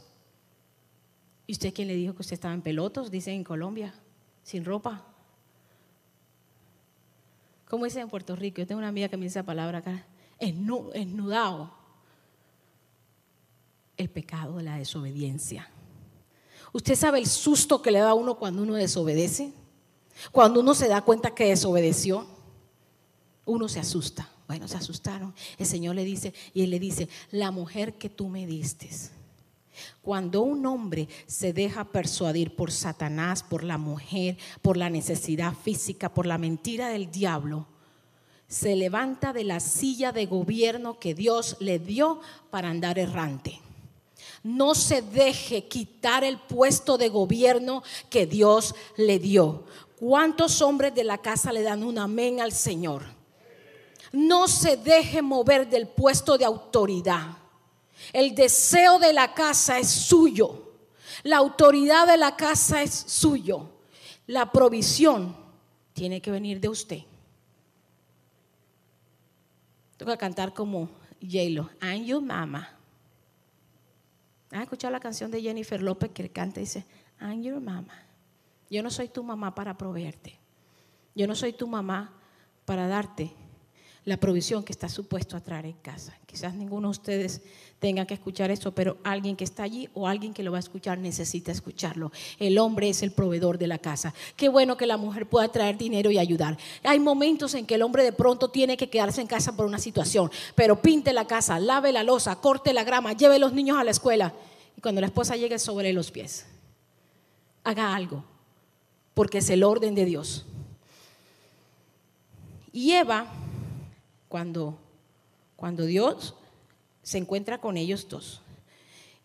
¿Y 1.48 1.54
usted 1.54 1.74
quién 1.74 1.88
le 1.88 1.96
dijo 1.96 2.13
que 2.13 2.24
usted 2.24 2.34
estaba 2.34 2.54
en 2.54 2.62
pelotos? 2.62 3.10
Dicen 3.10 3.36
en 3.36 3.46
Colombia, 3.46 3.94
sin 4.44 4.66
ropa. 4.66 5.06
¿Cómo 7.70 7.86
dicen 7.86 8.01
en 8.01 8.10
Puerto 8.10 8.36
Rico? 8.36 8.60
Yo 8.60 8.68
tengo 8.68 8.80
una 8.80 8.90
amiga 8.90 9.08
que 9.08 9.16
me 9.16 9.24
dice 9.24 9.40
esa 9.40 9.46
palabra 9.46 9.78
acá. 9.78 10.06
Esnudado. 10.40 11.74
El 13.96 14.10
pecado 14.10 14.58
de 14.58 14.63
la 14.63 14.75
desobediencia. 14.75 15.70
¿Usted 16.74 16.96
sabe 16.96 17.20
el 17.20 17.28
susto 17.28 17.82
que 17.82 17.92
le 17.92 18.00
da 18.00 18.10
a 18.10 18.13
uno 18.13 18.38
cuando 18.38 18.62
uno 18.62 18.74
desobedece? 18.74 19.54
Cuando 20.32 20.60
uno 20.60 20.74
se 20.74 20.88
da 20.88 21.01
cuenta 21.01 21.34
que 21.34 21.46
desobedeció, 21.46 22.25
uno 23.46 23.68
se 23.68 23.80
asusta. 23.80 24.30
Bueno, 24.48 24.68
se 24.68 24.77
asustaron. 24.77 25.34
El 25.58 25.65
Señor 25.65 25.96
le 25.96 26.03
dice, 26.03 26.34
y 26.53 26.63
él 26.63 26.72
le 26.72 26.80
dice, 26.80 27.08
la 27.32 27.51
mujer 27.51 27.94
que 27.94 28.10
tú 28.10 28.27
me 28.27 28.46
diste. 28.46 28.89
Cuando 30.01 30.41
un 30.41 30.65
hombre 30.65 31.08
se 31.27 31.53
deja 31.53 31.86
persuadir 31.86 32.56
por 32.56 32.72
Satanás, 32.72 33.44
por 33.44 33.63
la 33.63 33.77
mujer, 33.77 34.38
por 34.62 34.77
la 34.77 34.89
necesidad 34.89 35.53
física, 35.53 36.13
por 36.13 36.25
la 36.25 36.38
mentira 36.38 36.89
del 36.89 37.12
diablo, 37.12 37.68
se 38.48 38.75
levanta 38.75 39.32
de 39.32 39.46
la 39.46 39.62
silla 39.62 40.12
de 40.12 40.25
gobierno 40.25 41.00
que 41.00 41.13
Dios 41.13 41.56
le 41.60 41.80
dio 41.80 42.20
para 42.50 42.70
andar 42.70 43.00
errante. 43.00 43.62
No 44.44 44.75
se 44.75 45.01
deje 45.01 45.68
quitar 45.68 46.24
el 46.24 46.38
puesto 46.38 46.98
de 46.98 47.08
gobierno 47.08 47.84
que 48.10 48.25
Dios 48.25 48.75
le 48.98 49.20
dio. 49.20 49.63
¿Cuántos 50.01 50.62
hombres 50.62 50.93
de 50.93 51.05
la 51.05 51.20
casa 51.20 51.53
le 51.53 51.62
dan 51.62 51.81
un 51.84 51.98
amén 51.98 52.41
al 52.41 52.51
Señor? 52.51 53.22
no 54.12 54.48
se 54.48 54.77
deje 54.77 55.22
mover 55.22 55.70
del 55.70 55.88
puesto 55.88 56.38
de 56.38 56.46
autoridad. 56.46 57.38
El 58.12 58.36
deseo 58.36 59.00
de 59.00 59.13
la 59.13 59.34
casa 59.34 59.79
es 59.79 59.89
suyo. 59.89 60.74
La 61.24 61.38
autoridad 61.38 62.08
de 62.08 62.17
la 62.17 62.36
casa 62.36 62.81
es 62.81 62.93
suyo. 62.93 63.70
La 64.27 64.51
provisión 64.51 65.36
tiene 65.93 66.22
que 66.22 66.31
venir 66.31 66.60
de 66.60 66.70
usted. 66.70 67.00
Tengo 69.98 70.12
que 70.12 70.17
cantar 70.17 70.53
como 70.53 70.89
J-Lo. 71.22 71.70
I'm 71.81 72.03
your 72.03 72.22
mama. 72.22 72.70
¿Has 74.51 74.63
escuchado 74.63 74.91
la 74.91 75.00
canción 75.00 75.31
de 75.31 75.41
Jennifer 75.41 75.81
López 75.81 76.12
que 76.12 76.29
canta 76.29 76.60
y 76.60 76.63
dice, 76.63 76.86
I'm 77.22 77.41
your 77.41 77.62
mama? 77.62 77.93
Yo 78.72 78.82
no 78.82 78.90
soy 78.90 79.10
tu 79.10 79.22
mamá 79.22 79.54
para 79.54 79.78
proveerte. 79.78 80.40
Yo 81.13 81.28
no 81.28 81.36
soy 81.36 81.51
tu 81.51 81.68
mamá 81.68 82.13
para 82.66 82.88
darte 82.88 83.34
la 84.06 84.18
provisión 84.18 84.63
que 84.63 84.72
está 84.72 84.90
supuesto 84.90 85.38
a 85.38 85.42
traer 85.42 85.66
en 85.66 85.74
casa. 85.74 86.18
Quizás 86.25 86.56
ninguno 86.56 86.88
de 86.88 86.92
ustedes 86.92 87.42
tenga 87.80 88.06
que 88.08 88.13
escuchar 88.13 88.50
eso, 88.50 88.74
pero 88.74 88.98
alguien 89.04 89.36
que 89.36 89.44
está 89.44 89.63
allí 89.63 89.90
o 89.94 90.08
alguien 90.08 90.34
que 90.34 90.42
lo 90.42 90.51
va 90.51 90.58
a 90.58 90.62
escuchar 90.62 90.98
necesita 90.98 91.51
escucharlo. 91.51 92.12
El 92.40 92.58
hombre 92.58 92.90
es 92.90 93.04
el 93.04 93.12
proveedor 93.12 93.58
de 93.58 93.68
la 93.68 93.78
casa. 93.78 94.13
Qué 94.38 94.50
bueno 94.50 94.78
que 94.78 94.88
la 94.88 94.98
mujer 94.98 95.28
pueda 95.28 95.51
traer 95.51 95.78
dinero 95.78 96.10
y 96.10 96.18
ayudar. 96.18 96.58
Hay 96.84 97.00
momentos 97.00 97.54
en 97.54 97.66
que 97.66 97.75
el 97.75 97.84
hombre 97.84 98.04
de 98.04 98.13
pronto 98.13 98.50
tiene 98.50 98.78
que 98.78 98.90
quedarse 98.90 99.22
en 99.22 99.28
casa 99.28 99.56
por 99.56 99.66
una 99.66 99.80
situación, 99.80 100.32
pero 100.56 100.82
pinte 100.82 101.13
la 101.13 101.28
casa, 101.28 101.60
lave 101.60 101.92
la 101.92 102.04
losa, 102.04 102.38
corte 102.38 102.74
la 102.74 102.86
grama, 102.86 103.13
lleve 103.13 103.38
los 103.38 103.54
niños 103.54 103.78
a 103.78 103.84
la 103.84 103.92
escuela. 103.92 104.34
Y 104.78 104.82
cuando 104.82 105.01
la 105.01 105.08
esposa 105.08 105.36
llegue 105.36 105.60
sobre 105.60 105.94
los 105.94 106.10
pies, 106.10 106.48
haga 107.63 107.94
algo, 107.94 108.24
porque 109.13 109.39
es 109.39 109.50
el 109.50 109.63
orden 109.63 109.96
de 109.96 110.06
Dios. 110.06 110.46
Y 112.72 112.91
Eva 112.94 113.27
cuando, 114.30 114.77
cuando 115.56 115.86
Dios 115.86 116.36
se 117.03 117.18
encuentra 117.18 117.59
con 117.59 117.77
ellos 117.77 118.07
dos 118.07 118.42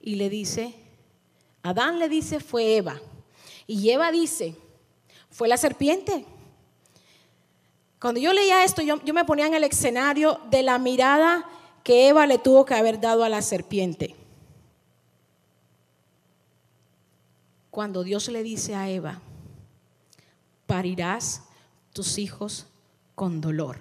y 0.01 0.17
le 0.17 0.29
dice, 0.29 0.75
Adán 1.63 1.99
le 1.99 2.09
dice 2.09 2.41
fue 2.41 2.77
Eva 2.77 3.01
y 3.67 3.91
Eva 3.91 4.11
dice, 4.11 4.57
fue 5.31 5.49
la 5.49 5.57
serpiente. 5.57 6.25
Cuando 8.01 8.21
yo 8.21 8.33
leía 8.33 8.65
esto, 8.65 8.83
yo, 8.83 9.03
yo 9.05 9.15
me 9.15 9.25
ponía 9.25 9.47
en 9.47 9.55
el 9.55 9.65
escenario 9.65 10.41
de 10.51 10.63
la 10.63 10.79
mirada 10.79 11.45
que 11.83 12.09
Eva 12.09 12.27
le 12.27 12.39
tuvo 12.39 12.65
que 12.65 12.75
haber 12.75 13.01
dado 13.01 13.25
a 13.25 13.29
la 13.29 13.43
serpiente. 13.43 14.15
Cuando 17.71 18.03
Dios 18.03 18.29
le 18.29 18.43
dice 18.43 18.75
a 18.75 18.89
Eva, 18.89 19.21
parirás 20.67 21.43
tus 21.93 22.19
hijos 22.19 22.67
con 23.15 23.41
dolor. 23.41 23.81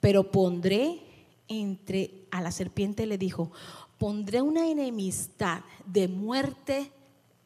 Pero 0.00 0.30
pondré 0.30 1.00
entre, 1.48 2.26
a 2.30 2.40
la 2.40 2.52
serpiente 2.52 3.06
le 3.06 3.18
dijo, 3.18 3.50
pondré 3.98 4.40
una 4.40 4.68
enemistad 4.68 5.62
de 5.84 6.08
muerte 6.08 6.92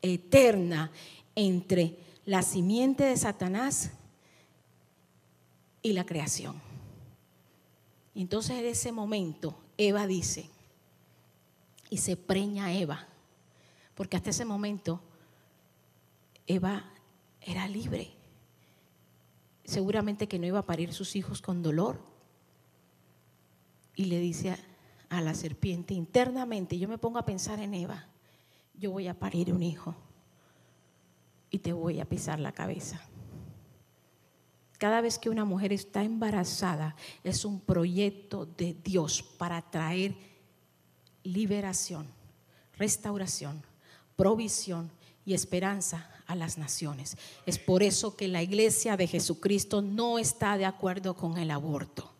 eterna 0.02 0.90
entre 1.34 1.98
la 2.26 2.42
simiente 2.42 3.04
de 3.04 3.16
Satanás 3.16 3.90
y 5.82 5.92
la 5.92 6.04
creación. 6.04 6.60
Entonces 8.14 8.56
en 8.58 8.66
ese 8.66 8.92
momento 8.92 9.56
Eva 9.76 10.06
dice, 10.06 10.48
y 11.90 11.98
se 11.98 12.16
preña 12.16 12.72
Eva, 12.72 13.06
porque 13.94 14.16
hasta 14.16 14.30
ese 14.30 14.44
momento 14.44 15.00
Eva 16.46 16.84
era 17.44 17.68
libre. 17.68 18.10
Seguramente 19.64 20.28
que 20.28 20.38
no 20.38 20.46
iba 20.46 20.58
a 20.58 20.66
parir 20.66 20.92
sus 20.92 21.16
hijos 21.16 21.40
con 21.40 21.62
dolor, 21.62 22.14
y 23.96 24.06
le 24.06 24.18
dice 24.18 24.56
a, 25.08 25.20
la 25.20 25.34
serpiente 25.34 25.94
internamente, 25.94 26.78
yo 26.78 26.88
me 26.88 26.98
pongo 26.98 27.18
a 27.18 27.24
pensar 27.24 27.60
en 27.60 27.74
Eva, 27.74 28.08
yo 28.74 28.90
voy 28.90 29.06
a 29.06 29.18
parir 29.18 29.52
un 29.52 29.62
hijo 29.62 29.94
y 31.50 31.60
te 31.60 31.72
voy 31.72 32.00
a 32.00 32.08
pisar 32.08 32.40
la 32.40 32.50
cabeza. 32.50 33.00
Cada 34.78 35.00
vez 35.00 35.18
que 35.20 35.30
una 35.30 35.44
mujer 35.44 35.72
está 35.72 36.02
embarazada 36.02 36.96
es 37.22 37.44
un 37.44 37.60
proyecto 37.60 38.44
de 38.44 38.74
Dios 38.74 39.22
para 39.22 39.62
traer 39.62 40.16
liberación, 41.22 42.08
restauración, 42.76 43.62
provisión 44.16 44.90
y 45.24 45.34
esperanza 45.34 46.10
a 46.26 46.34
las 46.34 46.58
naciones. 46.58 47.16
Es 47.46 47.58
por 47.58 47.82
eso 47.82 48.16
que 48.16 48.28
la 48.28 48.42
iglesia 48.42 48.96
de 48.96 49.06
Jesucristo 49.06 49.82
no 49.82 50.18
está 50.18 50.56
de 50.56 50.64
acuerdo 50.64 51.14
con 51.14 51.38
el 51.38 51.50
aborto. 51.50 52.10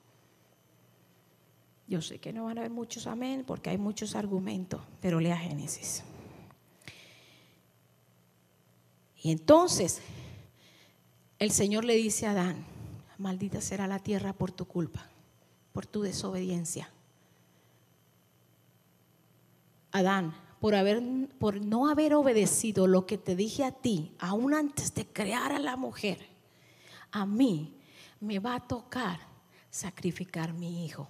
Yo 1.86 2.00
sé 2.00 2.18
que 2.18 2.32
no 2.32 2.44
van 2.44 2.58
a 2.58 2.62
haber 2.62 2.70
muchos 2.70 3.06
amén 3.06 3.44
porque 3.46 3.70
hay 3.70 3.78
muchos 3.78 4.14
argumentos, 4.14 4.80
pero 5.00 5.20
lea 5.20 5.36
Génesis. 5.36 6.02
Y 9.22 9.30
entonces 9.30 10.00
el 11.38 11.50
Señor 11.50 11.84
le 11.84 11.94
dice 11.94 12.26
a 12.26 12.32
Adán, 12.32 12.64
maldita 13.18 13.60
será 13.60 13.86
la 13.86 13.98
tierra 13.98 14.32
por 14.32 14.50
tu 14.50 14.66
culpa, 14.66 15.08
por 15.72 15.86
tu 15.86 16.02
desobediencia. 16.02 16.90
Adán, 19.92 20.34
por, 20.64 20.74
haber, 20.74 21.02
por 21.38 21.60
no 21.60 21.90
haber 21.90 22.14
obedecido 22.14 22.86
lo 22.86 23.04
que 23.04 23.18
te 23.18 23.36
dije 23.36 23.64
a 23.64 23.72
ti, 23.72 24.14
aún 24.18 24.54
antes 24.54 24.94
de 24.94 25.06
crear 25.06 25.52
a 25.52 25.58
la 25.58 25.76
mujer, 25.76 26.26
a 27.10 27.26
mí 27.26 27.76
me 28.18 28.38
va 28.38 28.54
a 28.54 28.66
tocar 28.66 29.20
sacrificar 29.68 30.54
mi 30.54 30.86
hijo. 30.86 31.06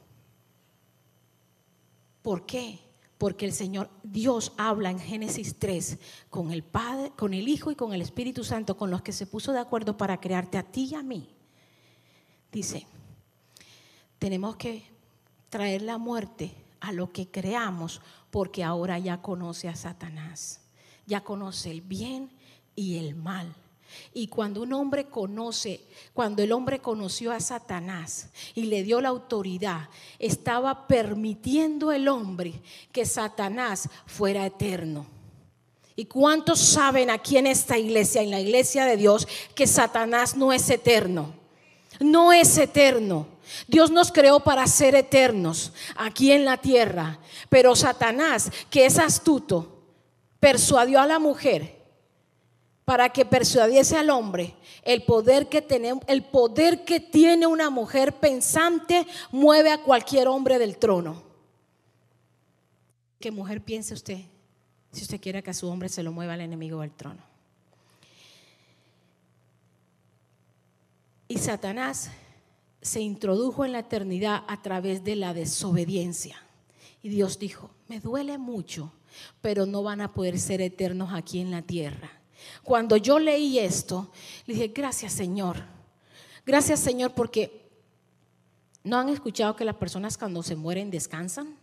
¿Por 2.20 2.46
qué? 2.46 2.80
Porque 3.16 3.46
el 3.46 3.52
Señor 3.52 3.90
Dios 4.02 4.52
habla 4.56 4.90
en 4.90 4.98
Génesis 4.98 5.56
3 5.56 6.00
con 6.30 6.50
el 6.50 6.64
Padre, 6.64 7.12
con 7.16 7.32
el 7.32 7.46
Hijo 7.46 7.70
y 7.70 7.76
con 7.76 7.94
el 7.94 8.02
Espíritu 8.02 8.42
Santo, 8.42 8.76
con 8.76 8.90
los 8.90 9.02
que 9.02 9.12
se 9.12 9.24
puso 9.24 9.52
de 9.52 9.60
acuerdo 9.60 9.96
para 9.96 10.18
crearte 10.18 10.58
a 10.58 10.64
ti 10.64 10.88
y 10.90 10.94
a 10.96 11.04
mí. 11.04 11.28
Dice, 12.50 12.88
tenemos 14.18 14.56
que 14.56 14.82
traer 15.48 15.82
la 15.82 15.96
muerte 15.96 16.56
a 16.80 16.92
lo 16.92 17.12
que 17.12 17.30
creamos, 17.30 18.02
porque 18.34 18.64
ahora 18.64 18.98
ya 18.98 19.22
conoce 19.22 19.68
a 19.68 19.76
Satanás, 19.76 20.58
ya 21.06 21.20
conoce 21.20 21.70
el 21.70 21.82
bien 21.82 22.32
y 22.74 22.98
el 22.98 23.14
mal. 23.14 23.54
Y 24.12 24.26
cuando 24.26 24.62
un 24.62 24.72
hombre 24.72 25.04
conoce, 25.04 25.84
cuando 26.12 26.42
el 26.42 26.50
hombre 26.50 26.80
conoció 26.80 27.30
a 27.30 27.38
Satanás 27.38 28.30
y 28.56 28.64
le 28.64 28.82
dio 28.82 29.00
la 29.00 29.10
autoridad, 29.10 29.88
estaba 30.18 30.88
permitiendo 30.88 31.92
el 31.92 32.08
hombre 32.08 32.60
que 32.90 33.06
Satanás 33.06 33.88
fuera 34.04 34.44
eterno. 34.44 35.06
¿Y 35.94 36.06
cuántos 36.06 36.58
saben 36.58 37.10
aquí 37.10 37.36
en 37.36 37.46
esta 37.46 37.78
iglesia, 37.78 38.20
en 38.20 38.32
la 38.32 38.40
iglesia 38.40 38.84
de 38.84 38.96
Dios, 38.96 39.28
que 39.54 39.68
Satanás 39.68 40.36
no 40.36 40.52
es 40.52 40.68
eterno? 40.70 41.43
No 42.00 42.32
es 42.32 42.56
eterno. 42.58 43.28
Dios 43.68 43.90
nos 43.90 44.10
creó 44.10 44.40
para 44.40 44.66
ser 44.66 44.94
eternos 44.94 45.72
aquí 45.96 46.32
en 46.32 46.44
la 46.44 46.56
tierra. 46.56 47.18
Pero 47.48 47.76
Satanás, 47.76 48.50
que 48.70 48.86
es 48.86 48.98
astuto, 48.98 49.82
persuadió 50.40 51.00
a 51.00 51.06
la 51.06 51.18
mujer 51.18 51.84
para 52.84 53.08
que 53.08 53.24
persuadiese 53.24 53.96
al 53.96 54.10
hombre. 54.10 54.54
El 54.82 55.04
poder 55.04 55.48
que 55.48 55.62
tiene, 55.62 55.94
el 56.06 56.24
poder 56.24 56.84
que 56.84 57.00
tiene 57.00 57.46
una 57.46 57.70
mujer 57.70 58.14
pensante 58.14 59.06
mueve 59.30 59.70
a 59.70 59.82
cualquier 59.82 60.28
hombre 60.28 60.58
del 60.58 60.76
trono. 60.76 61.22
¿Qué 63.18 63.30
mujer 63.30 63.62
piense 63.62 63.94
usted 63.94 64.18
si 64.92 65.02
usted 65.02 65.20
quiere 65.20 65.42
que 65.42 65.50
a 65.50 65.54
su 65.54 65.68
hombre 65.68 65.88
se 65.88 66.02
lo 66.02 66.12
mueva 66.12 66.34
el 66.34 66.42
enemigo 66.42 66.82
del 66.82 66.92
trono? 66.92 67.33
Y 71.28 71.38
Satanás 71.38 72.10
se 72.82 73.00
introdujo 73.00 73.64
en 73.64 73.72
la 73.72 73.80
eternidad 73.80 74.44
a 74.46 74.60
través 74.60 75.04
de 75.04 75.16
la 75.16 75.32
desobediencia. 75.32 76.36
Y 77.02 77.08
Dios 77.08 77.38
dijo, 77.38 77.70
me 77.88 78.00
duele 78.00 78.38
mucho, 78.38 78.92
pero 79.40 79.66
no 79.66 79.82
van 79.82 80.00
a 80.00 80.12
poder 80.12 80.38
ser 80.38 80.60
eternos 80.60 81.12
aquí 81.12 81.40
en 81.40 81.50
la 81.50 81.62
tierra. 81.62 82.10
Cuando 82.62 82.96
yo 82.96 83.18
leí 83.18 83.58
esto, 83.58 84.10
le 84.46 84.54
dije, 84.54 84.68
gracias 84.68 85.12
Señor. 85.12 85.62
Gracias 86.44 86.80
Señor 86.80 87.14
porque 87.14 87.70
no 88.82 88.98
han 88.98 89.08
escuchado 89.08 89.56
que 89.56 89.64
las 89.64 89.76
personas 89.76 90.18
cuando 90.18 90.42
se 90.42 90.56
mueren 90.56 90.90
descansan. 90.90 91.56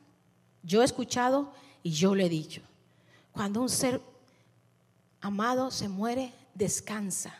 Yo 0.63 0.81
he 0.81 0.85
escuchado 0.85 1.53
y 1.83 1.91
yo 1.91 2.15
le 2.15 2.25
he 2.25 2.29
dicho, 2.29 2.61
cuando 3.31 3.61
un 3.61 3.69
ser 3.69 4.01
amado 5.21 5.69
se 5.69 5.87
muere, 5.87 6.33
descansa. 6.55 7.35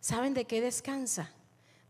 ¿Saben 0.00 0.34
de 0.34 0.44
qué 0.44 0.60
descansa? 0.60 1.30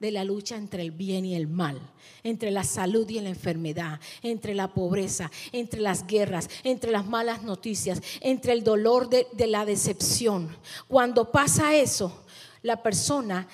De 0.02 0.10
la 0.10 0.24
lucha 0.24 0.56
entre 0.56 0.82
el 0.82 0.90
bien 0.90 1.24
y 1.24 1.36
el 1.36 1.46
mal, 1.46 1.80
entre 2.24 2.50
la 2.50 2.64
salud 2.64 3.08
y 3.08 3.20
la 3.20 3.28
enfermedad, 3.28 4.00
entre 4.20 4.52
la 4.52 4.66
pobreza, 4.74 5.30
entre 5.52 5.80
las 5.80 6.08
guerras, 6.08 6.50
entre 6.64 6.90
las 6.90 7.06
malas 7.06 7.44
noticias, 7.44 8.02
entre 8.20 8.52
el 8.52 8.64
dolor 8.64 9.08
de, 9.08 9.46
la 9.46 9.64
decepción. 9.64 10.56
Cuando 10.88 11.30
pasa 11.30 11.76
eso, 11.76 12.24
la 12.62 12.82
persona 12.82 13.46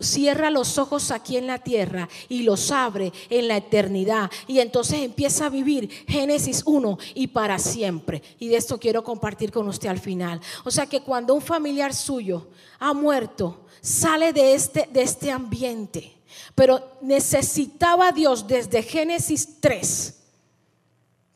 cierra 0.00 0.48
los 0.48 0.78
ojos 0.78 1.10
aquí 1.10 1.36
en 1.36 1.46
la 1.46 1.58
tierra 1.58 2.08
y 2.30 2.44
los 2.44 2.70
abre 2.70 3.12
en 3.28 3.46
la 3.46 3.58
eternidad. 3.58 4.30
Y 4.46 4.60
entonces 4.60 5.00
empieza 5.00 5.46
a 5.46 5.50
vivir 5.50 5.90
Génesis 6.08 6.62
1 6.64 6.96
y 7.14 7.26
para 7.26 7.58
siempre. 7.58 8.22
Y 8.38 8.48
de 8.48 8.56
esto 8.56 8.80
quiero 8.80 9.04
compartir 9.04 9.52
con 9.52 9.68
usted 9.68 9.90
al 9.90 10.00
final. 10.00 10.40
O 10.64 10.70
sea 10.70 10.86
que 10.86 11.02
cuando 11.02 11.34
un 11.34 11.42
familiar 11.42 11.92
suyo 11.94 12.48
ha 12.78 12.94
muerto, 12.94 13.66
sale 13.80 14.32
de 14.32 14.54
este, 14.54 14.88
de 14.92 15.02
este 15.02 15.30
ambiente. 15.30 16.16
Pero 16.54 16.98
necesitaba 17.00 18.12
Dios 18.12 18.46
desde 18.46 18.82
Génesis 18.82 19.60
3 19.60 20.16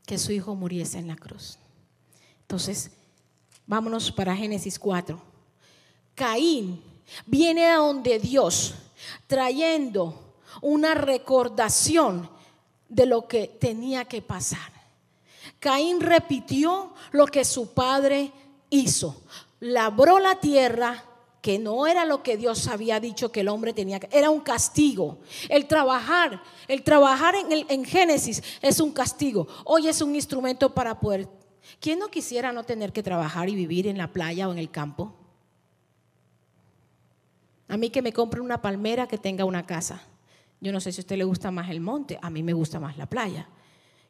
que 0.07 0.18
su 0.18 0.33
hijo 0.33 0.54
muriese 0.54 0.98
en 0.98 1.09
la 1.09 1.16
cruz. 1.16 1.59
Entonces, 2.42 2.90
vámonos 3.66 4.12
para 4.12 4.37
Génesis 4.37 4.78
4. 4.78 5.20
Caín 6.14 6.83
viene 7.26 7.66
a 7.66 7.76
donde 7.76 8.18
Dios 8.18 8.74
trayendo 9.26 10.35
una 10.61 10.94
recordación 10.94 12.28
de 12.88 13.07
lo 13.07 13.26
que 13.26 13.48
tenía 13.48 14.04
que 14.04 14.22
pasar. 14.22 14.72
Caín 15.59 16.00
repitió 16.00 16.92
lo 17.12 17.26
que 17.26 17.44
su 17.44 17.72
padre 17.72 18.30
hizo. 18.70 19.22
Labró 19.61 20.18
la 20.18 20.38
tierra, 20.38 21.02
que 21.44 21.59
no 21.59 21.87
era 21.87 22.07
lo 22.07 22.22
que 22.22 22.38
Dios 22.38 22.68
había 22.68 22.98
dicho 23.00 23.30
que 23.30 23.40
el 23.40 23.48
hombre 23.48 23.74
tenía 23.74 24.00
que, 24.00 24.09
era 24.11 24.30
un 24.30 24.40
castigo. 24.40 25.18
El 25.50 25.66
trabajar, 25.66 26.42
el 26.68 26.83
trabajar 26.83 27.35
en, 27.35 27.52
el, 27.52 27.66
en 27.68 27.85
Génesis 27.85 28.42
es 28.62 28.80
un 28.80 28.92
castigo. 28.92 29.46
Hoy 29.66 29.88
es 29.88 30.00
un 30.00 30.14
instrumento 30.14 30.72
para 30.72 30.98
poder. 30.98 31.28
¿Quién 31.80 31.98
no 31.98 32.09
quisiera 32.09 32.50
no 32.50 32.64
tener 32.64 32.94
que 32.94 33.02
trabajar 33.02 33.50
y 33.50 33.54
vivir 33.54 33.87
en 33.87 33.98
la 33.98 34.11
playa 34.11 34.48
o 34.48 34.52
en 34.52 34.59
el 34.59 34.70
campo? 34.70 35.14
A 37.68 37.76
mí 37.76 37.90
que 37.90 38.00
me 38.00 38.14
compre 38.14 38.40
una 38.40 38.62
palmera 38.62 39.07
que 39.07 39.18
tenga 39.18 39.44
una 39.44 39.66
casa. 39.66 40.00
Yo 40.62 40.72
no 40.72 40.80
sé 40.80 40.92
si 40.92 41.02
a 41.02 41.02
usted 41.02 41.18
le 41.18 41.24
gusta 41.24 41.50
más 41.50 41.68
el 41.68 41.83
monte, 41.83 42.18
a 42.22 42.30
mí 42.30 42.42
me 42.42 42.54
gusta 42.54 42.80
más 42.80 42.96
la 42.96 43.04
playa. 43.04 43.50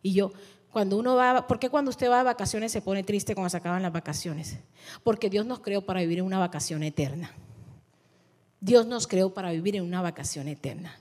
Y 0.03 0.13
yo, 0.13 0.31
cuando 0.75 0.99
uno 0.99 1.17
va, 1.17 1.47
¿por 1.47 1.59
qué 1.59 1.71
cuando 1.71 1.91
usted 1.91 2.11
va 2.11 2.19
de 2.19 2.25
vacaciones 2.25 2.73
se 2.73 2.83
pone 2.83 3.03
triste 3.03 3.35
cuando 3.35 3.49
se 3.49 3.57
acaban 3.57 3.81
las 3.81 3.93
vacaciones? 3.93 4.59
Porque 5.03 5.31
Dios 5.31 5.47
nos 5.47 5.61
creó 5.61 5.87
para 5.87 6.01
vivir 6.01 6.19
en 6.19 6.27
una 6.27 6.39
vacación 6.39 6.83
eterna. 6.83 7.31
Dios 8.61 8.85
nos 8.85 9.07
creó 9.07 9.33
para 9.33 9.53
vivir 9.53 9.77
en 9.77 9.85
una 9.85 10.03
vacación 10.03 10.49
eterna. 10.49 10.99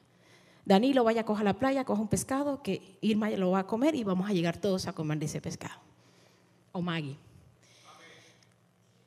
Danilo 0.63 1.03
vaya 1.03 1.21
a 1.21 1.25
coger 1.25 1.43
la 1.43 1.55
playa, 1.55 1.83
coja 1.83 2.01
un 2.01 2.07
pescado 2.07 2.62
que 2.62 2.97
Irma 3.01 3.29
lo 3.31 3.51
va 3.51 3.59
a 3.59 3.67
comer 3.67 3.95
y 3.95 4.03
vamos 4.03 4.29
a 4.29 4.33
llegar 4.33 4.57
todos 4.57 4.88
a 4.88 4.93
comer 4.93 5.17
de 5.17 5.25
ese 5.25 5.41
pescado. 5.41 5.81
O 6.71 6.81
Maggie. 6.81 7.17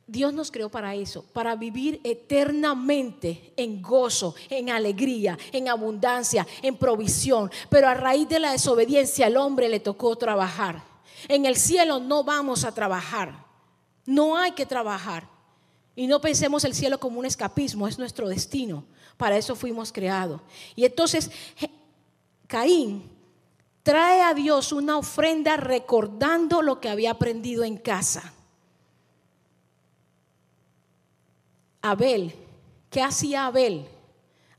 Dios 0.09 0.33
nos 0.33 0.53
creó 0.53 0.69
para 0.69 0.95
eso, 0.95 1.25
para 1.33 1.57
vivir 1.57 2.01
eternamente 2.05 3.53
en 3.57 3.83
gozo, 3.83 4.37
en 4.49 4.71
alegría, 4.71 5.37
en 5.51 5.69
abundancia, 5.69 6.47
en 6.63 6.77
provisión. 6.77 7.51
Pero 7.69 7.89
a 7.89 7.95
raíz 7.95 8.29
de 8.29 8.39
la 8.39 8.53
desobediencia 8.53 9.27
al 9.27 9.37
hombre 9.37 9.69
le 9.69 9.81
tocó 9.81 10.15
trabajar. 10.15 10.85
En 11.27 11.45
el 11.45 11.57
cielo 11.57 11.99
no 11.99 12.23
vamos 12.23 12.65
a 12.65 12.73
trabajar. 12.73 13.45
No 14.05 14.37
hay 14.37 14.53
que 14.53 14.65
trabajar. 14.65 15.29
Y 15.97 16.07
no 16.07 16.21
pensemos 16.21 16.63
el 16.65 16.75
cielo 16.75 17.01
como 17.01 17.19
un 17.19 17.27
escapismo, 17.27 17.89
es 17.89 17.99
nuestro 17.99 18.29
destino. 18.29 18.85
Para 19.17 19.37
eso 19.37 19.57
fuimos 19.57 19.91
creados. 19.93 20.41
Y 20.77 20.85
entonces 20.85 21.33
Caín 22.47 23.11
trae 23.83 24.23
a 24.23 24.35
Dios 24.35 24.71
una 24.71 24.99
ofrenda 24.99 25.57
recordando 25.57 26.63
lo 26.63 26.81
que 26.81 26.91
había 26.91 27.13
aprendido 27.13 27.65
en 27.65 27.77
casa. 27.77 28.35
Abel, 31.91 32.35
¿qué 32.91 33.03
hacía 33.03 33.47
Abel? 33.47 33.87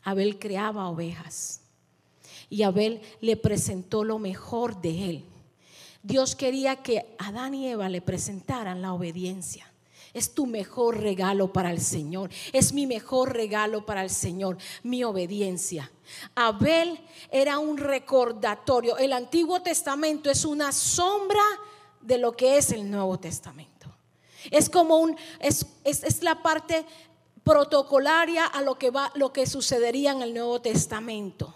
Abel 0.04 0.40
creaba 0.40 0.90
ovejas 0.90 1.62
y 2.50 2.64
Abel 2.64 3.02
le 3.20 3.36
presentó 3.36 4.04
lo 4.04 4.20
mejor 4.20 4.82
de 4.82 5.10
él. 5.10 5.26
Dios 6.04 6.36
quería 6.36 6.78
que 6.78 7.06
Adán 7.18 7.54
y 7.54 7.68
Eva 7.68 7.90
le 7.90 8.02
presentaran 8.02 8.82
la 8.82 8.94
obediencia. 8.94 9.70
Es 10.14 10.34
tu 10.34 10.46
mejor 10.46 11.02
regalo 11.02 11.52
para 11.52 11.72
el 11.72 11.82
Señor. 11.82 12.30
Es 12.54 12.72
mi 12.72 12.88
mejor 12.88 13.34
regalo 13.34 13.86
para 13.86 14.04
el 14.04 14.10
Señor, 14.10 14.58
mi 14.84 15.04
obediencia. 15.04 15.92
Abel 16.34 16.98
era 17.30 17.60
un 17.60 17.78
recordatorio. 17.78 18.98
El 18.98 19.12
Antiguo 19.12 19.62
Testamento 19.62 20.32
es 20.32 20.46
una 20.46 20.72
sombra 20.72 21.44
de 22.02 22.18
lo 22.18 22.32
que 22.32 22.58
es 22.58 22.72
el 22.72 22.90
Nuevo 22.90 23.20
Testamento. 23.20 23.78
Es 24.50 24.70
como 24.70 24.98
un, 24.98 25.18
es, 25.40 25.66
es, 25.84 26.04
es 26.04 26.24
la 26.24 26.42
parte 26.42 26.86
protocolaria 27.48 28.46
a 28.46 28.62
lo 28.62 28.78
que, 28.78 28.92
va, 28.92 29.10
lo 29.16 29.32
que 29.32 29.48
sucedería 29.48 30.12
en 30.12 30.22
el 30.22 30.34
Nuevo 30.34 30.60
Testamento. 30.60 31.54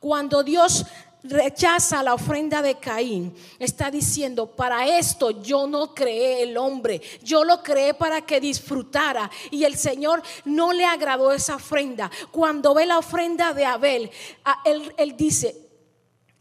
Cuando 0.00 0.42
Dios 0.42 0.86
rechaza 1.22 2.02
la 2.02 2.14
ofrenda 2.14 2.62
de 2.62 2.76
Caín, 2.76 3.34
está 3.58 3.90
diciendo, 3.90 4.46
para 4.46 4.98
esto 4.98 5.42
yo 5.42 5.66
no 5.66 5.94
creé 5.94 6.42
el 6.42 6.56
hombre, 6.56 7.02
yo 7.22 7.44
lo 7.44 7.62
creé 7.62 7.92
para 7.92 8.22
que 8.22 8.40
disfrutara. 8.40 9.30
Y 9.50 9.64
el 9.64 9.76
Señor 9.76 10.22
no 10.46 10.72
le 10.72 10.84
agradó 10.86 11.30
esa 11.30 11.56
ofrenda. 11.56 12.10
Cuando 12.30 12.72
ve 12.74 12.86
la 12.86 12.98
ofrenda 12.98 13.52
de 13.52 13.66
Abel, 13.66 14.10
él, 14.64 14.94
él 14.96 15.16
dice, 15.16 15.56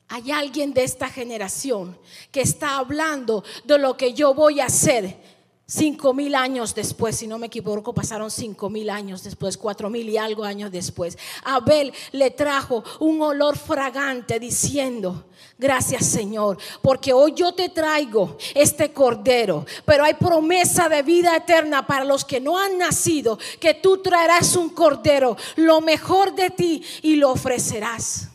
hay 0.08 0.32
alguien 0.32 0.74
de 0.74 0.84
esta 0.84 1.10
generación 1.10 1.98
que 2.32 2.42
está 2.42 2.78
hablando 2.78 3.44
de 3.66 3.78
lo 3.78 3.98
que 3.98 4.13
yo 4.13 4.34
voy 4.34 4.60
a 4.60 4.66
hacer 4.66 5.33
Cinco 5.65 6.13
mil 6.13 6.36
años 6.36 6.76
después, 6.76 7.15
si 7.15 7.26
no 7.26 7.38
me 7.38 7.47
equivoco, 7.47 7.93
pasaron 7.93 8.30
cinco 8.30 8.69
mil 8.69 8.89
años 8.89 9.23
después, 9.23 9.58
cuatro 9.58 9.89
mil 9.89 10.10
y 10.10 10.17
algo 10.17 10.43
años 10.43 10.69
después. 10.71 11.17
Abel 11.45 11.93
le 12.12 12.32
trajo 12.32 12.84
un 12.99 13.21
olor 13.21 13.58
fragante 13.58 14.41
diciendo, 14.41 15.28
gracias 15.58 16.06
Señor, 16.06 16.58
porque 16.82 17.13
hoy 17.13 17.34
yo 17.34 17.54
te 17.54 17.69
traigo 17.69 18.38
este 18.54 18.91
cordero, 18.91 19.65
pero 19.86 20.04
hay 20.04 20.15
promesa 20.15 20.89
de 20.89 21.02
vida 21.02 21.34
eterna 21.34 21.88
para 21.88 22.04
los 22.04 22.26
que 22.26 22.41
no 22.41 22.60
han 22.60 22.78
nacido, 22.78 23.39
que 23.62 23.73
tú 23.73 24.02
traerás 24.02 24.58
un 24.58 24.69
cordero, 24.69 25.38
lo 25.56 25.80
mejor 25.80 26.36
de 26.36 26.49
ti 26.49 26.84
y 27.04 27.15
lo 27.15 27.32
ofrecerás. 27.32 28.28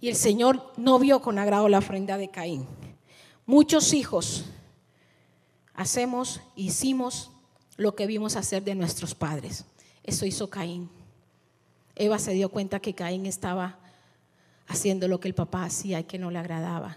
Y 0.00 0.08
el 0.08 0.16
Señor 0.16 0.72
no 0.76 0.98
vio 0.98 1.22
con 1.22 1.38
agrado 1.38 1.68
la 1.68 1.78
ofrenda 1.78 2.18
de 2.18 2.28
Caín. 2.28 2.66
Muchos 3.46 3.92
hijos 3.92 4.46
hacemos, 5.74 6.40
hicimos 6.56 7.30
lo 7.76 7.94
que 7.94 8.06
vimos 8.06 8.36
hacer 8.36 8.62
de 8.64 8.74
nuestros 8.74 9.14
padres. 9.14 9.64
Eso 10.04 10.26
hizo 10.26 10.50
Caín. 10.50 10.90
Eva 11.94 12.18
se 12.18 12.32
dio 12.32 12.48
cuenta 12.48 12.80
que 12.80 12.94
Caín 12.94 13.26
estaba 13.26 13.78
haciendo 14.66 15.08
lo 15.08 15.20
que 15.20 15.28
el 15.28 15.34
papá 15.34 15.64
hacía 15.64 16.00
y 16.00 16.04
que 16.04 16.18
no 16.18 16.30
le 16.30 16.38
agradaba. 16.38 16.96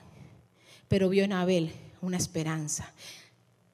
Pero 0.88 1.10
vio 1.10 1.24
en 1.24 1.34
Abel 1.34 1.72
una 2.02 2.18
esperanza. 2.18 2.94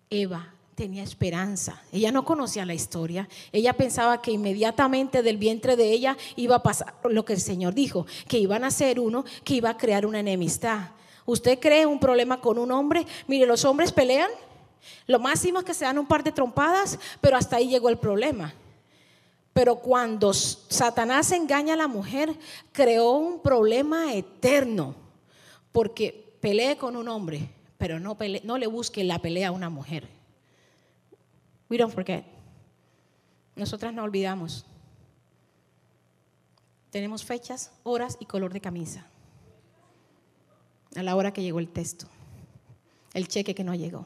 Eva 0.09 0.53
tenía 0.75 1.03
esperanza. 1.03 1.81
Ella 1.91 2.11
no 2.11 2.25
conocía 2.25 2.65
la 2.65 2.73
historia. 2.73 3.27
Ella 3.51 3.73
pensaba 3.73 4.21
que 4.21 4.31
inmediatamente 4.31 5.21
del 5.21 5.37
vientre 5.37 5.75
de 5.75 5.91
ella 5.91 6.17
iba 6.35 6.55
a 6.55 6.63
pasar 6.63 6.95
lo 7.03 7.23
que 7.25 7.33
el 7.33 7.41
Señor 7.41 7.73
dijo, 7.73 8.05
que 8.27 8.39
iban 8.39 8.63
a 8.63 8.71
ser 8.71 8.99
uno, 8.99 9.23
que 9.43 9.55
iba 9.55 9.69
a 9.69 9.77
crear 9.77 10.05
una 10.05 10.19
enemistad. 10.19 10.89
¿Usted 11.25 11.59
cree 11.59 11.85
un 11.85 11.99
problema 11.99 12.41
con 12.41 12.57
un 12.57 12.71
hombre? 12.71 13.05
Mire, 13.27 13.45
los 13.45 13.63
hombres 13.63 13.91
pelean 13.91 14.29
Lo 15.08 15.20
máximo 15.20 15.60
es 15.60 15.65
que 15.65 15.74
se 15.74 15.86
dan 15.86 16.00
un 16.00 16.08
par 16.08 16.24
de 16.24 16.32
trompadas, 16.32 17.00
pero 17.20 17.38
hasta 17.38 17.58
ahí 17.58 17.70
llegó 17.70 17.89
el 17.89 17.98
problema. 17.98 18.54
Pero 19.54 19.78
cuando 19.78 20.34
Satanás 20.34 21.32
engaña 21.32 21.74
a 21.74 21.78
la 21.78 21.88
mujer, 21.88 22.38
creó 22.72 23.12
un 23.12 23.41
problema 23.41 24.13
eterno, 24.13 24.96
porque 25.72 26.36
pelee 26.39 26.78
con 26.78 26.96
un 26.96 27.08
hombre, 27.10 27.50
pero 27.78 28.00
no, 28.00 28.17
no 28.44 28.58
le 28.58 28.67
busque 28.67 29.04
la 29.04 29.20
pelea 29.20 29.50
a 29.50 29.52
una 29.52 29.70
mujer. 29.70 30.08
We 31.70 31.78
don't 31.78 31.94
forget. 31.94 32.26
Nosotras 33.56 33.94
no 33.94 34.04
olvidamos. 34.04 34.65
Tenemos 36.89 37.24
fechas, 37.24 37.72
horas 37.84 38.17
y 38.20 38.26
color 38.26 38.54
de 38.54 38.62
camisa. 38.62 39.06
A 40.96 41.04
la 41.04 41.15
hora 41.15 41.32
que 41.32 41.41
llegó 41.41 41.60
el 41.60 41.70
texto, 41.70 42.08
el 43.13 43.30
cheque 43.30 43.56
que 43.56 43.63
no 43.63 43.74
llegó. 43.76 44.06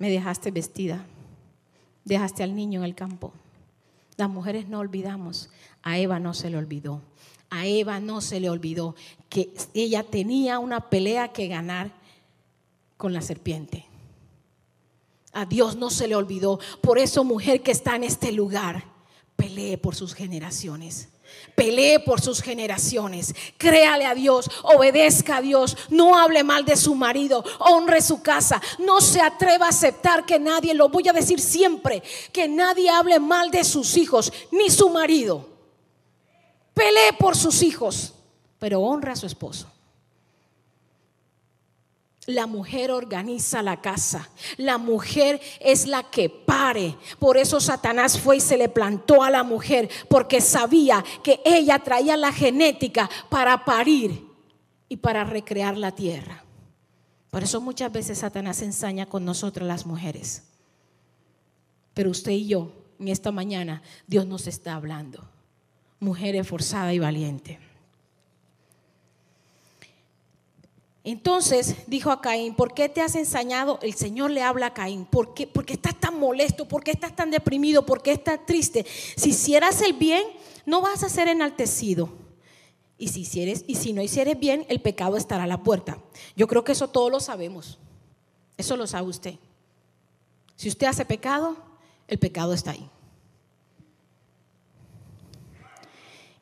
Me 0.00 0.10
dejaste 0.10 0.50
vestida, 0.50 1.04
dejaste 2.06 2.42
al 2.42 2.56
niño 2.56 2.80
en 2.80 2.86
el 2.86 2.94
campo. 2.94 3.34
Las 4.16 4.30
mujeres 4.30 4.66
no 4.66 4.78
olvidamos, 4.78 5.50
a 5.82 5.98
Eva 5.98 6.18
no 6.18 6.32
se 6.32 6.48
le 6.48 6.56
olvidó. 6.56 7.02
A 7.50 7.66
Eva 7.66 8.00
no 8.00 8.22
se 8.22 8.40
le 8.40 8.48
olvidó 8.48 8.96
que 9.28 9.52
ella 9.74 10.02
tenía 10.02 10.58
una 10.58 10.88
pelea 10.88 11.28
que 11.28 11.48
ganar 11.48 11.92
con 12.96 13.12
la 13.12 13.20
serpiente. 13.20 13.84
A 15.34 15.44
Dios 15.44 15.76
no 15.76 15.90
se 15.90 16.08
le 16.08 16.16
olvidó. 16.16 16.60
Por 16.80 16.98
eso, 16.98 17.22
mujer 17.22 17.62
que 17.62 17.70
está 17.70 17.94
en 17.94 18.04
este 18.04 18.32
lugar, 18.32 18.84
pelee 19.36 19.76
por 19.76 19.94
sus 19.94 20.14
generaciones. 20.14 21.10
Pelee 21.54 22.00
por 22.00 22.20
sus 22.20 22.40
generaciones. 22.40 23.34
Créale 23.58 24.06
a 24.06 24.14
Dios, 24.14 24.50
obedezca 24.62 25.36
a 25.36 25.42
Dios. 25.42 25.76
No 25.90 26.18
hable 26.18 26.42
mal 26.42 26.64
de 26.64 26.76
su 26.76 26.94
marido, 26.94 27.44
honre 27.58 28.00
su 28.00 28.22
casa. 28.22 28.60
No 28.78 29.00
se 29.00 29.20
atreva 29.20 29.66
a 29.66 29.70
aceptar 29.70 30.24
que 30.24 30.38
nadie, 30.38 30.74
lo 30.74 30.88
voy 30.88 31.08
a 31.08 31.12
decir 31.12 31.40
siempre, 31.40 32.02
que 32.32 32.48
nadie 32.48 32.88
hable 32.90 33.20
mal 33.20 33.50
de 33.50 33.64
sus 33.64 33.96
hijos, 33.96 34.32
ni 34.50 34.70
su 34.70 34.88
marido. 34.88 35.48
Pelee 36.74 37.12
por 37.18 37.36
sus 37.36 37.62
hijos, 37.62 38.14
pero 38.58 38.80
honra 38.80 39.12
a 39.12 39.16
su 39.16 39.26
esposo. 39.26 39.69
La 42.26 42.46
mujer 42.46 42.90
organiza 42.90 43.62
la 43.62 43.80
casa. 43.80 44.28
La 44.56 44.78
mujer 44.78 45.40
es 45.58 45.86
la 45.86 46.02
que 46.04 46.28
pare. 46.28 46.96
Por 47.18 47.36
eso 47.36 47.60
Satanás 47.60 48.18
fue 48.18 48.36
y 48.36 48.40
se 48.40 48.58
le 48.58 48.68
plantó 48.68 49.22
a 49.22 49.30
la 49.30 49.42
mujer, 49.42 49.88
porque 50.08 50.40
sabía 50.40 51.02
que 51.22 51.40
ella 51.44 51.78
traía 51.78 52.16
la 52.16 52.32
genética 52.32 53.08
para 53.30 53.64
parir 53.64 54.26
y 54.88 54.98
para 54.98 55.24
recrear 55.24 55.76
la 55.78 55.94
tierra. 55.94 56.44
Por 57.30 57.42
eso 57.42 57.60
muchas 57.60 57.92
veces 57.92 58.18
Satanás 58.18 58.60
ensaña 58.60 59.06
con 59.06 59.24
nosotras 59.24 59.66
las 59.66 59.86
mujeres. 59.86 60.42
Pero 61.94 62.10
usted 62.10 62.32
y 62.32 62.48
yo, 62.48 62.72
en 62.98 63.08
esta 63.08 63.32
mañana, 63.32 63.82
Dios 64.06 64.26
nos 64.26 64.46
está 64.46 64.74
hablando. 64.74 65.28
Mujer 66.00 66.36
esforzada 66.36 66.92
y 66.92 66.98
valiente. 66.98 67.58
Entonces 71.02 71.76
dijo 71.86 72.10
a 72.10 72.20
Caín, 72.20 72.54
¿por 72.54 72.74
qué 72.74 72.88
te 72.88 73.00
has 73.00 73.14
ensañado? 73.14 73.78
El 73.80 73.94
Señor 73.94 74.30
le 74.30 74.42
habla 74.42 74.66
a 74.66 74.74
Caín, 74.74 75.06
¿por 75.06 75.32
qué, 75.32 75.46
¿por 75.46 75.64
qué 75.64 75.72
estás 75.72 75.98
tan 75.98 76.18
molesto? 76.18 76.68
¿Por 76.68 76.84
qué 76.84 76.90
estás 76.90 77.16
tan 77.16 77.30
deprimido? 77.30 77.86
¿Por 77.86 78.02
qué 78.02 78.12
estás 78.12 78.44
triste? 78.44 78.84
Si 79.16 79.30
hicieras 79.30 79.80
el 79.80 79.94
bien, 79.94 80.22
no 80.66 80.82
vas 80.82 81.02
a 81.02 81.08
ser 81.08 81.28
enaltecido. 81.28 82.10
Y 82.98 83.08
si, 83.08 83.22
hicieres, 83.22 83.64
y 83.66 83.76
si 83.76 83.94
no 83.94 84.02
hicieres 84.02 84.38
bien, 84.38 84.66
el 84.68 84.82
pecado 84.82 85.16
estará 85.16 85.44
a 85.44 85.46
la 85.46 85.62
puerta. 85.62 85.98
Yo 86.36 86.46
creo 86.46 86.64
que 86.64 86.72
eso 86.72 86.88
todos 86.88 87.10
lo 87.10 87.18
sabemos. 87.18 87.78
Eso 88.58 88.76
lo 88.76 88.86
sabe 88.86 89.08
usted. 89.08 89.34
Si 90.54 90.68
usted 90.68 90.86
hace 90.86 91.06
pecado, 91.06 91.56
el 92.08 92.18
pecado 92.18 92.52
está 92.52 92.72
ahí. 92.72 92.90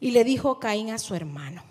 Y 0.01 0.11
le 0.11 0.25
dijo 0.25 0.59
Caín 0.59 0.91
a 0.91 0.99
su 0.99 1.15
hermano, 1.15 1.63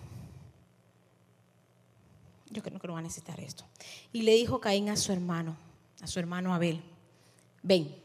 yo 2.57 2.63
creo 2.63 2.79
que 2.79 2.87
no 2.87 2.93
va 2.93 2.99
a 2.99 3.03
necesitar 3.03 3.39
esto. 3.39 3.65
Y 4.11 4.23
le 4.23 4.33
dijo 4.33 4.59
Caín 4.59 4.89
a 4.89 4.95
su 4.95 5.11
hermano, 5.11 5.55
a 6.01 6.07
su 6.07 6.17
hermano 6.17 6.55
Abel, 6.55 6.81
ven, 7.61 7.95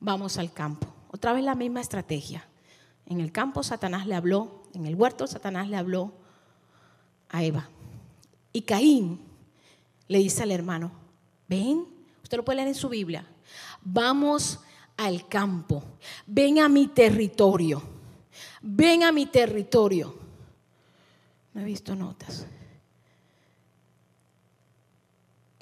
vamos 0.00 0.38
al 0.38 0.54
campo. 0.54 0.86
Otra 1.10 1.34
vez 1.34 1.44
la 1.44 1.54
misma 1.54 1.82
estrategia. 1.82 2.46
En 3.04 3.20
el 3.20 3.30
campo 3.30 3.62
Satanás 3.62 4.06
le 4.06 4.14
habló, 4.14 4.62
en 4.72 4.86
el 4.86 4.94
huerto 4.94 5.26
Satanás 5.26 5.68
le 5.68 5.76
habló 5.76 6.12
a 7.28 7.44
Eva. 7.44 7.68
Y 8.54 8.62
Caín 8.62 9.20
le 10.08 10.18
dice 10.18 10.44
al 10.44 10.50
hermano, 10.50 10.90
ven, 11.46 11.86
usted 12.22 12.38
lo 12.38 12.44
puede 12.46 12.56
leer 12.56 12.68
en 12.68 12.74
su 12.74 12.88
Biblia, 12.88 13.26
vamos 13.82 14.60
al 14.96 15.28
campo, 15.28 15.82
ven 16.26 16.58
a 16.58 16.70
mi 16.70 16.88
territorio, 16.88 17.82
ven 18.62 19.02
a 19.02 19.12
mi 19.12 19.26
territorio. 19.26 20.16
No 21.52 21.60
he 21.60 21.64
visto 21.64 21.94
notas 21.94 22.46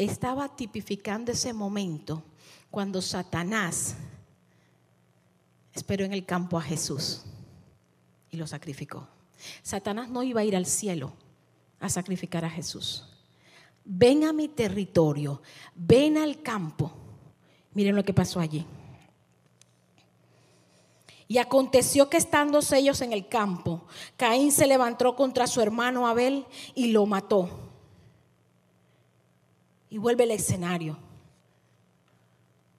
estaba 0.04 0.48
tipificando 0.56 1.32
ese 1.32 1.52
momento 1.52 2.22
cuando 2.70 3.02
Satanás 3.02 3.96
esperó 5.74 6.04
en 6.04 6.12
el 6.12 6.24
campo 6.24 6.58
a 6.58 6.62
Jesús 6.62 7.22
y 8.30 8.36
lo 8.36 8.46
sacrificó. 8.46 9.06
Satanás 9.62 10.08
no 10.08 10.22
iba 10.22 10.40
a 10.40 10.44
ir 10.44 10.56
al 10.56 10.66
cielo 10.66 11.12
a 11.78 11.88
sacrificar 11.88 12.44
a 12.44 12.50
Jesús. 12.50 13.06
Ven 13.84 14.24
a 14.24 14.32
mi 14.32 14.48
territorio, 14.48 15.42
ven 15.74 16.16
al 16.16 16.42
campo. 16.42 16.92
Miren 17.74 17.96
lo 17.96 18.04
que 18.04 18.14
pasó 18.14 18.40
allí. 18.40 18.66
Y 21.28 21.38
aconteció 21.38 22.08
que 22.08 22.16
estando 22.16 22.60
ellos 22.72 23.02
en 23.02 23.12
el 23.12 23.28
campo, 23.28 23.86
Caín 24.16 24.50
se 24.50 24.66
levantó 24.66 25.14
contra 25.14 25.46
su 25.46 25.60
hermano 25.60 26.08
Abel 26.08 26.46
y 26.74 26.88
lo 26.88 27.06
mató 27.06 27.69
y 29.90 29.98
vuelve 29.98 30.24
el 30.24 30.30
escenario. 30.30 30.96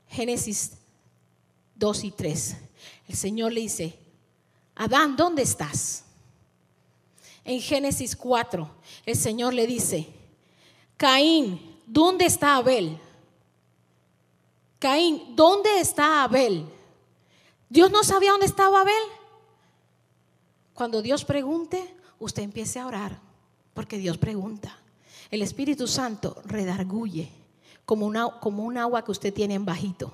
Génesis 0.07 0.77
2 1.75 2.03
y 2.05 2.11
3. 2.11 2.57
El 3.09 3.15
Señor 3.15 3.51
le 3.51 3.61
dice, 3.61 3.99
Adán, 4.75 5.15
¿dónde 5.15 5.41
estás? 5.41 6.05
En 7.43 7.59
Génesis 7.59 8.15
4, 8.15 8.69
el 9.05 9.15
Señor 9.15 9.53
le 9.53 9.67
dice, 9.67 10.07
Caín, 10.95 11.79
¿dónde 11.85 12.25
está 12.25 12.55
Abel? 12.57 12.99
Caín, 14.79 15.35
¿dónde 15.35 15.79
está 15.79 16.23
Abel? 16.23 16.65
Dios 17.67 17.91
no 17.91 18.03
sabía 18.03 18.31
dónde 18.31 18.45
estaba 18.45 18.81
Abel. 18.81 19.03
Cuando 20.73 21.01
Dios 21.01 21.25
pregunte, 21.25 21.95
usted 22.19 22.43
empiece 22.43 22.79
a 22.79 22.85
orar, 22.85 23.19
porque 23.73 23.97
Dios 23.97 24.17
pregunta. 24.17 24.80
El 25.31 25.41
Espíritu 25.41 25.87
Santo 25.87 26.41
redarguye 26.45 27.29
como, 27.85 28.05
una, 28.05 28.27
como 28.39 28.63
un 28.63 28.77
agua 28.77 29.03
que 29.03 29.11
usted 29.11 29.33
tiene 29.33 29.55
en 29.55 29.65
bajito. 29.65 30.13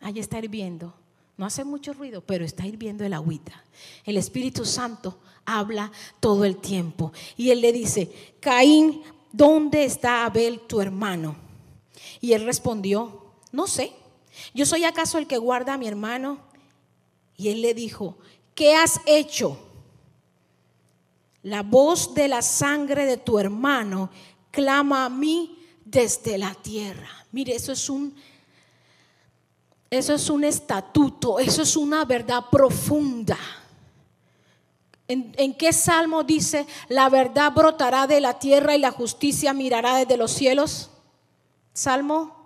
Ahí 0.00 0.18
está 0.18 0.38
hirviendo. 0.38 0.92
No 1.36 1.46
hace 1.46 1.64
mucho 1.64 1.94
ruido, 1.94 2.20
pero 2.20 2.44
está 2.44 2.66
hirviendo 2.66 3.04
el 3.04 3.14
agüita. 3.14 3.64
El 4.04 4.18
Espíritu 4.18 4.66
Santo 4.66 5.18
habla 5.46 5.90
todo 6.20 6.44
el 6.44 6.56
tiempo. 6.58 7.12
Y 7.36 7.50
él 7.50 7.60
le 7.62 7.72
dice, 7.72 8.34
Caín, 8.40 9.02
¿dónde 9.32 9.84
está 9.84 10.26
Abel 10.26 10.60
tu 10.60 10.80
hermano? 10.80 11.36
Y 12.20 12.32
él 12.32 12.44
respondió, 12.44 13.32
no 13.52 13.66
sé. 13.66 13.92
¿Yo 14.52 14.66
soy 14.66 14.84
acaso 14.84 15.18
el 15.18 15.26
que 15.26 15.38
guarda 15.38 15.74
a 15.74 15.78
mi 15.78 15.88
hermano? 15.88 16.40
Y 17.36 17.48
él 17.48 17.62
le 17.62 17.72
dijo, 17.72 18.18
¿qué 18.54 18.74
has 18.74 19.00
hecho? 19.06 19.58
La 21.42 21.62
voz 21.62 22.14
de 22.14 22.28
la 22.28 22.42
sangre 22.42 23.06
de 23.06 23.16
tu 23.16 23.38
hermano 23.38 24.10
clama 24.50 25.04
a 25.04 25.08
mí 25.08 25.58
desde 25.84 26.38
la 26.38 26.54
tierra. 26.54 27.08
Mire, 27.32 27.54
eso 27.54 27.72
es 27.72 27.88
un 27.88 28.14
eso 29.90 30.14
es 30.14 30.30
un 30.30 30.44
estatuto, 30.44 31.40
eso 31.40 31.62
es 31.62 31.76
una 31.76 32.04
verdad 32.04 32.44
profunda. 32.48 33.36
¿En, 35.08 35.34
¿En, 35.36 35.54
qué 35.54 35.72
salmo 35.72 36.22
dice, 36.22 36.64
la 36.88 37.08
verdad 37.08 37.50
brotará 37.52 38.06
de 38.06 38.20
la 38.20 38.38
tierra 38.38 38.76
y 38.76 38.78
la 38.78 38.92
justicia 38.92 39.52
mirará 39.52 39.96
desde 39.96 40.16
los 40.16 40.30
cielos? 40.30 40.90
Salmo. 41.72 42.36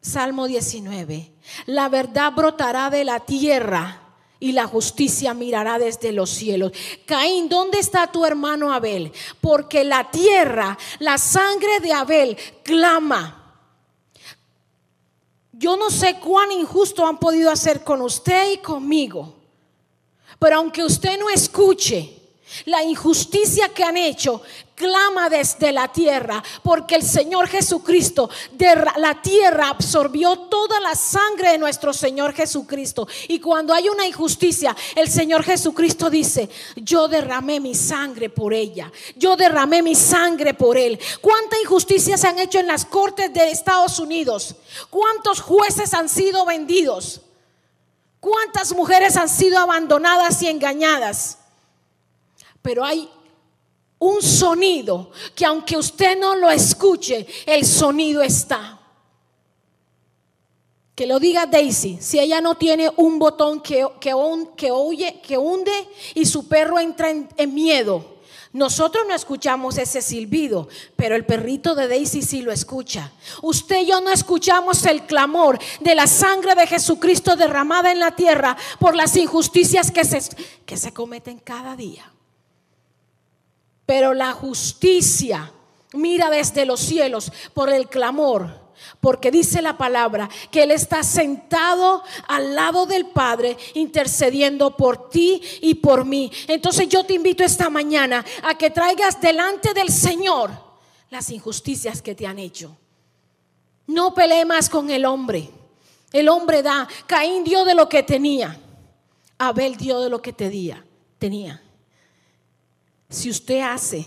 Salmo 0.00 0.46
19. 0.46 1.32
La 1.66 1.90
verdad 1.90 2.32
brotará 2.32 2.88
de 2.88 3.04
la 3.04 3.20
tierra 3.20 4.05
y 4.46 4.52
la 4.52 4.68
justicia 4.68 5.34
mirará 5.34 5.76
desde 5.76 6.12
los 6.12 6.30
cielos. 6.30 6.70
Caín, 7.04 7.48
¿dónde 7.48 7.80
está 7.80 8.10
tu 8.12 8.24
hermano 8.24 8.72
Abel? 8.72 9.12
Porque 9.40 9.82
la 9.82 10.08
tierra, 10.08 10.78
la 11.00 11.18
sangre 11.18 11.80
de 11.80 11.92
Abel 11.92 12.36
clama. 12.62 13.42
Yo 15.50 15.76
no 15.76 15.90
sé 15.90 16.20
cuán 16.20 16.52
injusto 16.52 17.04
han 17.04 17.18
podido 17.18 17.50
hacer 17.50 17.82
con 17.82 18.00
usted 18.02 18.52
y 18.52 18.58
conmigo, 18.58 19.34
pero 20.38 20.58
aunque 20.58 20.84
usted 20.84 21.18
no 21.18 21.28
escuche, 21.28 22.15
la 22.66 22.82
injusticia 22.82 23.68
que 23.70 23.84
han 23.84 23.96
hecho, 23.96 24.42
clama 24.76 25.28
desde 25.28 25.72
la 25.72 25.88
tierra, 25.88 26.42
porque 26.62 26.94
el 26.94 27.02
Señor 27.02 27.48
Jesucristo 27.48 28.28
de 28.52 28.74
la 28.98 29.20
tierra 29.20 29.70
absorbió 29.70 30.36
toda 30.40 30.78
la 30.80 30.94
sangre 30.94 31.52
de 31.52 31.58
nuestro 31.58 31.92
Señor 31.92 32.34
Jesucristo. 32.34 33.08
Y 33.28 33.40
cuando 33.40 33.72
hay 33.72 33.88
una 33.88 34.06
injusticia, 34.06 34.76
el 34.94 35.10
Señor 35.10 35.42
Jesucristo 35.42 36.10
dice, 36.10 36.48
yo 36.76 37.08
derramé 37.08 37.58
mi 37.58 37.74
sangre 37.74 38.28
por 38.28 38.52
ella, 38.52 38.92
yo 39.16 39.34
derramé 39.34 39.82
mi 39.82 39.94
sangre 39.94 40.54
por 40.54 40.76
él. 40.76 41.00
¿Cuánta 41.20 41.58
injusticia 41.60 42.16
se 42.16 42.28
han 42.28 42.38
hecho 42.38 42.58
en 42.60 42.66
las 42.66 42.84
cortes 42.84 43.32
de 43.32 43.50
Estados 43.50 43.98
Unidos? 43.98 44.56
¿Cuántos 44.90 45.40
jueces 45.40 45.94
han 45.94 46.08
sido 46.08 46.44
vendidos? 46.44 47.22
¿Cuántas 48.20 48.72
mujeres 48.74 49.16
han 49.16 49.28
sido 49.28 49.58
abandonadas 49.58 50.42
y 50.42 50.48
engañadas? 50.48 51.38
Pero 52.66 52.84
hay 52.84 53.08
un 54.00 54.20
sonido 54.20 55.12
que 55.36 55.46
aunque 55.46 55.76
usted 55.76 56.18
no 56.18 56.34
lo 56.34 56.50
escuche, 56.50 57.24
el 57.46 57.64
sonido 57.64 58.22
está. 58.22 58.80
Que 60.96 61.06
lo 61.06 61.20
diga 61.20 61.46
Daisy, 61.46 61.98
si 62.00 62.18
ella 62.18 62.40
no 62.40 62.56
tiene 62.56 62.90
un 62.96 63.20
botón 63.20 63.60
que, 63.60 63.86
que, 64.00 64.12
que, 64.56 65.20
que 65.22 65.38
hunde 65.38 65.88
y 66.16 66.26
su 66.26 66.48
perro 66.48 66.80
entra 66.80 67.08
en, 67.08 67.28
en 67.36 67.54
miedo. 67.54 68.16
Nosotros 68.52 69.04
no 69.06 69.14
escuchamos 69.14 69.78
ese 69.78 70.02
silbido, 70.02 70.68
pero 70.96 71.14
el 71.14 71.24
perrito 71.24 71.76
de 71.76 71.86
Daisy 71.86 72.22
sí 72.22 72.42
lo 72.42 72.50
escucha. 72.50 73.12
Usted 73.42 73.82
y 73.82 73.86
yo 73.86 74.00
no 74.00 74.10
escuchamos 74.10 74.84
el 74.86 75.06
clamor 75.06 75.60
de 75.78 75.94
la 75.94 76.08
sangre 76.08 76.56
de 76.56 76.66
Jesucristo 76.66 77.36
derramada 77.36 77.92
en 77.92 78.00
la 78.00 78.16
tierra 78.16 78.56
por 78.80 78.96
las 78.96 79.16
injusticias 79.16 79.92
que 79.92 80.04
se, 80.04 80.20
que 80.64 80.76
se 80.76 80.92
cometen 80.92 81.38
cada 81.38 81.76
día. 81.76 82.10
Pero 83.86 84.12
la 84.12 84.32
justicia 84.32 85.52
mira 85.92 86.28
desde 86.28 86.66
los 86.66 86.80
cielos 86.80 87.32
por 87.54 87.70
el 87.70 87.88
clamor. 87.88 88.66
Porque 89.00 89.30
dice 89.30 89.62
la 89.62 89.78
palabra 89.78 90.28
que 90.50 90.64
Él 90.64 90.70
está 90.70 91.02
sentado 91.02 92.02
al 92.28 92.54
lado 92.54 92.84
del 92.86 93.06
Padre 93.06 93.56
intercediendo 93.74 94.76
por 94.76 95.08
ti 95.08 95.40
y 95.62 95.76
por 95.76 96.04
mí. 96.04 96.30
Entonces 96.46 96.88
yo 96.88 97.04
te 97.04 97.14
invito 97.14 97.42
esta 97.42 97.70
mañana 97.70 98.24
a 98.42 98.56
que 98.56 98.70
traigas 98.70 99.20
delante 99.20 99.72
del 99.72 99.90
Señor 99.90 100.50
las 101.10 101.30
injusticias 101.30 102.02
que 102.02 102.14
te 102.14 102.26
han 102.26 102.38
hecho. 102.38 102.76
No 103.86 104.12
pelee 104.14 104.44
más 104.44 104.68
con 104.68 104.90
el 104.90 105.04
hombre. 105.04 105.48
El 106.12 106.28
hombre 106.28 106.62
da. 106.62 106.88
Caín 107.06 107.44
dio 107.44 107.64
de 107.64 107.74
lo 107.74 107.88
que 107.88 108.02
tenía. 108.02 108.58
Abel 109.38 109.76
dio 109.76 110.00
de 110.00 110.10
lo 110.10 110.20
que 110.20 110.32
tenía. 110.32 110.84
tenía. 111.18 111.62
Si 113.08 113.30
usted 113.30 113.60
hace 113.60 114.06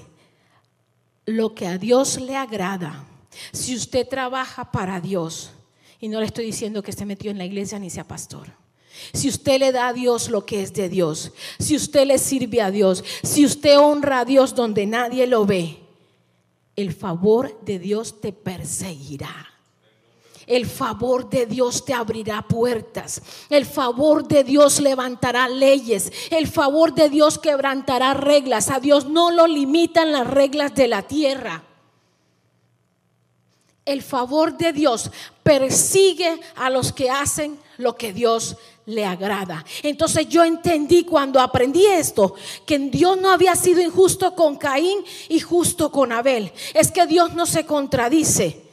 lo 1.25 1.55
que 1.55 1.67
a 1.67 1.77
Dios 1.77 2.19
le 2.19 2.35
agrada, 2.35 3.05
si 3.51 3.75
usted 3.75 4.07
trabaja 4.07 4.71
para 4.71 4.99
Dios, 4.99 5.51
y 5.99 6.07
no 6.07 6.19
le 6.19 6.25
estoy 6.25 6.45
diciendo 6.45 6.81
que 6.81 6.91
esté 6.91 7.05
metido 7.05 7.31
en 7.31 7.37
la 7.37 7.45
iglesia 7.45 7.77
ni 7.79 7.89
sea 7.89 8.07
pastor. 8.07 8.47
Si 9.13 9.29
usted 9.29 9.59
le 9.59 9.71
da 9.71 9.89
a 9.89 9.93
Dios 9.93 10.29
lo 10.29 10.45
que 10.45 10.61
es 10.61 10.73
de 10.73 10.89
Dios, 10.89 11.31
si 11.59 11.75
usted 11.75 12.05
le 12.05 12.17
sirve 12.17 12.61
a 12.61 12.71
Dios, 12.71 13.03
si 13.23 13.45
usted 13.45 13.77
honra 13.77 14.21
a 14.21 14.25
Dios 14.25 14.55
donde 14.55 14.85
nadie 14.85 15.27
lo 15.27 15.45
ve, 15.45 15.79
el 16.75 16.93
favor 16.93 17.59
de 17.63 17.79
Dios 17.79 18.21
te 18.21 18.31
perseguirá. 18.31 19.48
El 20.49 20.65
favor 20.65 21.29
de 21.29 21.45
Dios 21.45 21.85
te 21.85 21.93
abrirá 21.93 22.41
puertas. 22.41 23.21
El 23.51 23.67
favor 23.67 24.27
de 24.27 24.43
Dios 24.43 24.79
levantará 24.81 25.47
leyes. 25.47 26.11
El 26.31 26.47
favor 26.47 26.95
de 26.95 27.07
Dios 27.07 27.37
quebrantará 27.37 28.15
reglas. 28.15 28.71
A 28.71 28.79
Dios 28.79 29.05
no 29.05 29.29
lo 29.29 29.45
limitan 29.45 30.11
las 30.11 30.25
reglas 30.25 30.73
de 30.73 30.87
la 30.87 31.03
tierra. 31.03 31.63
El 33.85 34.01
favor 34.01 34.57
de 34.57 34.73
Dios 34.73 35.11
persigue 35.43 36.41
a 36.55 36.71
los 36.71 36.93
que 36.93 37.11
hacen 37.11 37.59
lo 37.77 37.95
que 37.95 38.11
Dios 38.11 38.57
le 38.87 39.05
agrada. 39.05 39.63
Entonces 39.83 40.29
yo 40.29 40.43
entendí 40.43 41.03
cuando 41.03 41.39
aprendí 41.39 41.85
esto, 41.85 42.33
que 42.65 42.79
Dios 42.79 43.21
no 43.21 43.29
había 43.29 43.55
sido 43.55 43.81
injusto 43.81 44.33
con 44.33 44.55
Caín 44.55 44.97
y 45.27 45.41
justo 45.41 45.91
con 45.91 46.11
Abel. 46.11 46.51
Es 46.73 46.89
que 46.89 47.05
Dios 47.05 47.35
no 47.35 47.45
se 47.45 47.67
contradice. 47.67 48.68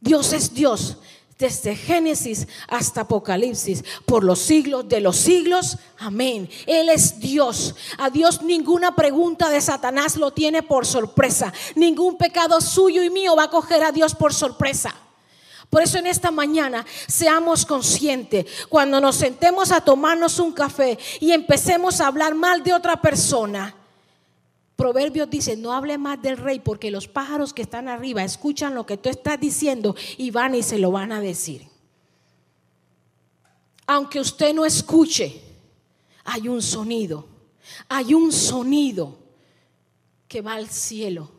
Dios 0.00 0.32
es 0.32 0.52
Dios 0.52 0.98
desde 1.38 1.76
Génesis 1.76 2.48
hasta 2.68 3.02
Apocalipsis, 3.02 3.84
por 4.06 4.24
los 4.24 4.38
siglos 4.38 4.88
de 4.88 5.00
los 5.00 5.16
siglos. 5.16 5.76
Amén. 5.98 6.48
Él 6.66 6.88
es 6.88 7.20
Dios. 7.20 7.74
A 7.98 8.08
Dios 8.08 8.42
ninguna 8.42 8.96
pregunta 8.96 9.50
de 9.50 9.60
Satanás 9.60 10.16
lo 10.16 10.32
tiene 10.32 10.62
por 10.62 10.86
sorpresa. 10.86 11.52
Ningún 11.74 12.16
pecado 12.16 12.60
suyo 12.60 13.02
y 13.02 13.10
mío 13.10 13.36
va 13.36 13.44
a 13.44 13.50
coger 13.50 13.84
a 13.84 13.92
Dios 13.92 14.14
por 14.14 14.32
sorpresa. 14.32 14.94
Por 15.68 15.82
eso 15.82 15.98
en 15.98 16.06
esta 16.06 16.30
mañana 16.30 16.86
seamos 17.08 17.66
conscientes, 17.66 18.46
cuando 18.68 19.00
nos 19.00 19.16
sentemos 19.16 19.72
a 19.72 19.80
tomarnos 19.80 20.38
un 20.38 20.52
café 20.52 20.96
y 21.20 21.32
empecemos 21.32 22.00
a 22.00 22.06
hablar 22.06 22.34
mal 22.34 22.62
de 22.62 22.72
otra 22.72 23.02
persona, 23.02 23.74
Proverbios 24.76 25.30
dice, 25.30 25.56
no 25.56 25.72
hable 25.72 25.96
más 25.96 26.20
del 26.20 26.36
rey 26.36 26.60
porque 26.60 26.90
los 26.90 27.08
pájaros 27.08 27.54
que 27.54 27.62
están 27.62 27.88
arriba 27.88 28.22
escuchan 28.22 28.74
lo 28.74 28.84
que 28.84 28.98
tú 28.98 29.08
estás 29.08 29.40
diciendo 29.40 29.96
y 30.18 30.30
van 30.30 30.54
y 30.54 30.62
se 30.62 30.78
lo 30.78 30.90
van 30.90 31.12
a 31.12 31.20
decir. 31.20 31.66
Aunque 33.86 34.20
usted 34.20 34.54
no 34.54 34.66
escuche, 34.66 35.40
hay 36.24 36.48
un 36.48 36.60
sonido, 36.60 37.26
hay 37.88 38.12
un 38.12 38.30
sonido 38.32 39.16
que 40.28 40.42
va 40.42 40.54
al 40.54 40.68
cielo 40.68 41.35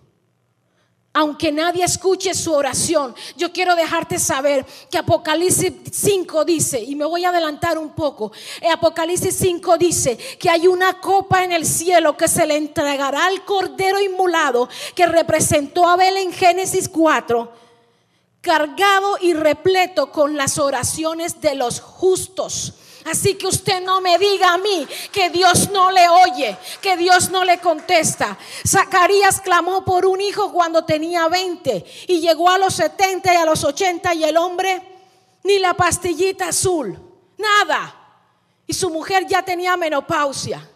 aunque 1.17 1.51
nadie 1.51 1.83
escuche 1.83 2.35
su 2.35 2.53
oración, 2.53 3.15
yo 3.35 3.51
quiero 3.51 3.75
dejarte 3.75 4.19
saber 4.19 4.63
que 4.91 4.99
Apocalipsis 4.99 5.73
5 5.91 6.45
dice, 6.45 6.79
y 6.79 6.93
me 6.93 7.05
voy 7.05 7.25
a 7.25 7.29
adelantar 7.29 7.79
un 7.79 7.89
poco, 7.95 8.31
Apocalipsis 8.71 9.35
5 9.35 9.77
dice 9.79 10.15
que 10.39 10.47
hay 10.47 10.67
una 10.67 11.01
copa 11.01 11.43
en 11.43 11.53
el 11.53 11.65
cielo 11.65 12.15
que 12.15 12.27
se 12.27 12.45
le 12.45 12.57
entregará 12.57 13.25
al 13.25 13.43
Cordero 13.45 13.99
Inmulado 13.99 14.69
que 14.93 15.07
representó 15.07 15.87
a 15.87 15.93
Abel 15.93 16.17
en 16.17 16.31
Génesis 16.31 16.87
4, 16.87 17.51
cargado 18.39 19.17
y 19.19 19.33
repleto 19.33 20.11
con 20.11 20.37
las 20.37 20.59
oraciones 20.59 21.41
de 21.41 21.55
los 21.55 21.79
justos. 21.79 22.75
Así 23.09 23.35
que 23.35 23.47
usted 23.47 23.81
no 23.83 24.01
me 24.01 24.17
diga 24.17 24.53
a 24.53 24.57
mí 24.57 24.85
que 25.13 25.29
Dios 25.29 25.69
no 25.71 25.91
le 25.91 26.09
oye, 26.09 26.57
que 26.81 26.97
Dios 26.97 27.29
no 27.29 27.45
le 27.45 27.59
contesta. 27.59 28.37
Zacarías 28.67 29.39
clamó 29.39 29.85
por 29.85 30.05
un 30.05 30.19
hijo 30.19 30.51
cuando 30.51 30.83
tenía 30.83 31.27
20 31.29 31.85
y 32.07 32.19
llegó 32.19 32.49
a 32.49 32.57
los 32.57 32.73
70 32.73 33.33
y 33.33 33.37
a 33.37 33.45
los 33.45 33.63
80 33.63 34.13
y 34.13 34.23
el 34.25 34.35
hombre 34.35 34.81
ni 35.43 35.57
la 35.57 35.73
pastillita 35.73 36.49
azul, 36.49 36.99
nada. 37.37 37.95
Y 38.65 38.73
su 38.73 38.89
mujer 38.89 39.25
ya 39.25 39.41
tenía 39.41 39.77
menopausia. 39.77 40.69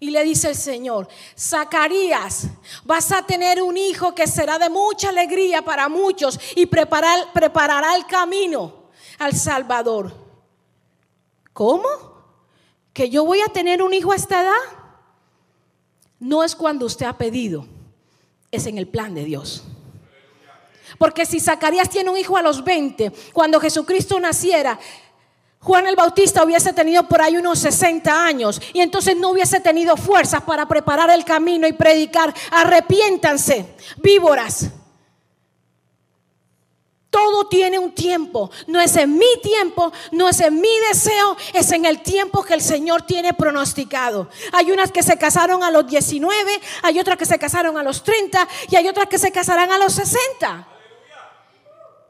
Y 0.00 0.10
le 0.10 0.24
dice 0.24 0.48
el 0.48 0.56
Señor, 0.56 1.06
Zacarías, 1.38 2.46
vas 2.84 3.12
a 3.12 3.22
tener 3.26 3.62
un 3.62 3.76
hijo 3.76 4.14
que 4.14 4.26
será 4.26 4.58
de 4.58 4.70
mucha 4.70 5.10
alegría 5.10 5.62
para 5.62 5.90
muchos 5.90 6.40
y 6.56 6.64
preparará 6.64 7.94
el 7.94 8.06
camino 8.06 8.88
al 9.18 9.34
Salvador. 9.34 10.21
¿Cómo? 11.52 11.88
¿Que 12.92 13.10
yo 13.10 13.24
voy 13.24 13.40
a 13.40 13.48
tener 13.48 13.82
un 13.82 13.94
hijo 13.94 14.12
a 14.12 14.16
esta 14.16 14.42
edad? 14.42 14.78
No 16.18 16.44
es 16.44 16.54
cuando 16.54 16.86
usted 16.86 17.06
ha 17.06 17.18
pedido, 17.18 17.66
es 18.50 18.66
en 18.66 18.78
el 18.78 18.86
plan 18.86 19.14
de 19.14 19.24
Dios. 19.24 19.64
Porque 20.98 21.26
si 21.26 21.40
Zacarías 21.40 21.88
tiene 21.88 22.10
un 22.10 22.16
hijo 22.16 22.36
a 22.36 22.42
los 22.42 22.64
20, 22.64 23.12
cuando 23.32 23.58
Jesucristo 23.58 24.20
naciera, 24.20 24.78
Juan 25.58 25.86
el 25.86 25.96
Bautista 25.96 26.44
hubiese 26.44 26.72
tenido 26.72 27.08
por 27.08 27.22
ahí 27.22 27.36
unos 27.36 27.60
60 27.60 28.24
años 28.24 28.60
y 28.72 28.80
entonces 28.80 29.16
no 29.16 29.30
hubiese 29.30 29.60
tenido 29.60 29.96
fuerzas 29.96 30.42
para 30.42 30.66
preparar 30.66 31.10
el 31.10 31.24
camino 31.24 31.68
y 31.68 31.72
predicar, 31.72 32.34
arrepiéntanse, 32.50 33.74
víboras. 34.02 34.70
Todo 37.12 37.46
tiene 37.46 37.78
un 37.78 37.92
tiempo. 37.92 38.50
No 38.66 38.80
es 38.80 38.96
en 38.96 39.18
mi 39.18 39.26
tiempo, 39.42 39.92
no 40.12 40.30
es 40.30 40.40
en 40.40 40.58
mi 40.58 40.78
deseo, 40.88 41.36
es 41.52 41.70
en 41.70 41.84
el 41.84 42.00
tiempo 42.00 42.42
que 42.42 42.54
el 42.54 42.62
Señor 42.62 43.02
tiene 43.02 43.34
pronosticado. 43.34 44.30
Hay 44.50 44.72
unas 44.72 44.90
que 44.90 45.02
se 45.02 45.18
casaron 45.18 45.62
a 45.62 45.70
los 45.70 45.86
19, 45.86 46.58
hay 46.82 46.98
otras 46.98 47.18
que 47.18 47.26
se 47.26 47.38
casaron 47.38 47.76
a 47.76 47.82
los 47.82 48.02
30 48.02 48.48
y 48.70 48.76
hay 48.76 48.88
otras 48.88 49.08
que 49.08 49.18
se 49.18 49.30
casarán 49.30 49.70
a 49.70 49.76
los 49.76 49.92
60. 49.92 50.66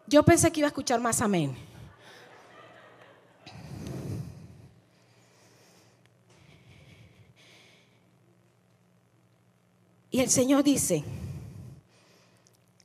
Yo 0.06 0.22
pensé 0.22 0.52
que 0.52 0.60
iba 0.60 0.68
a 0.68 0.70
escuchar 0.70 1.00
más 1.00 1.20
amén. 1.20 1.58
Y 10.12 10.20
el 10.20 10.30
Señor 10.30 10.62
dice, 10.62 11.02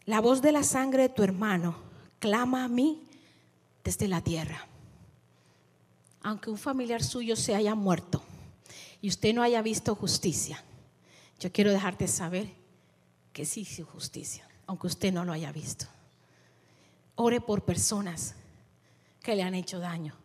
la 0.05 0.20
voz 0.20 0.41
de 0.41 0.51
la 0.51 0.63
sangre 0.63 1.03
de 1.03 1.09
tu 1.09 1.22
hermano 1.22 1.86
clama 2.20 2.63
a 2.63 2.68
mí 2.68 3.03
desde 3.84 4.07
la 4.07 4.22
tierra. 4.22 4.68
Aunque 6.22 6.49
un 6.49 6.57
familiar 6.57 7.03
suyo 7.03 7.36
se 7.36 7.55
haya 7.55 7.76
muerto 7.76 8.22
y 9.01 9.09
usted 9.09 9.34
no 9.34 9.41
haya 9.41 9.61
visto 9.61 9.95
justicia, 9.95 10.63
yo 11.39 11.51
quiero 11.51 11.72
dejarte 11.72 12.07
saber 12.07 12.51
que 13.32 13.45
sí 13.45 13.61
hizo 13.61 13.86
justicia, 13.86 14.47
aunque 14.65 14.88
usted 14.88 15.13
no 15.13 15.24
lo 15.24 15.32
haya 15.32 15.51
visto. 15.51 15.86
Ore 17.15 17.39
por 17.39 17.63
personas 17.63 18.36
que 19.22 19.36
le 19.36 19.43
han 19.43 19.53
hecho 19.53 19.80
daño, 19.80 20.15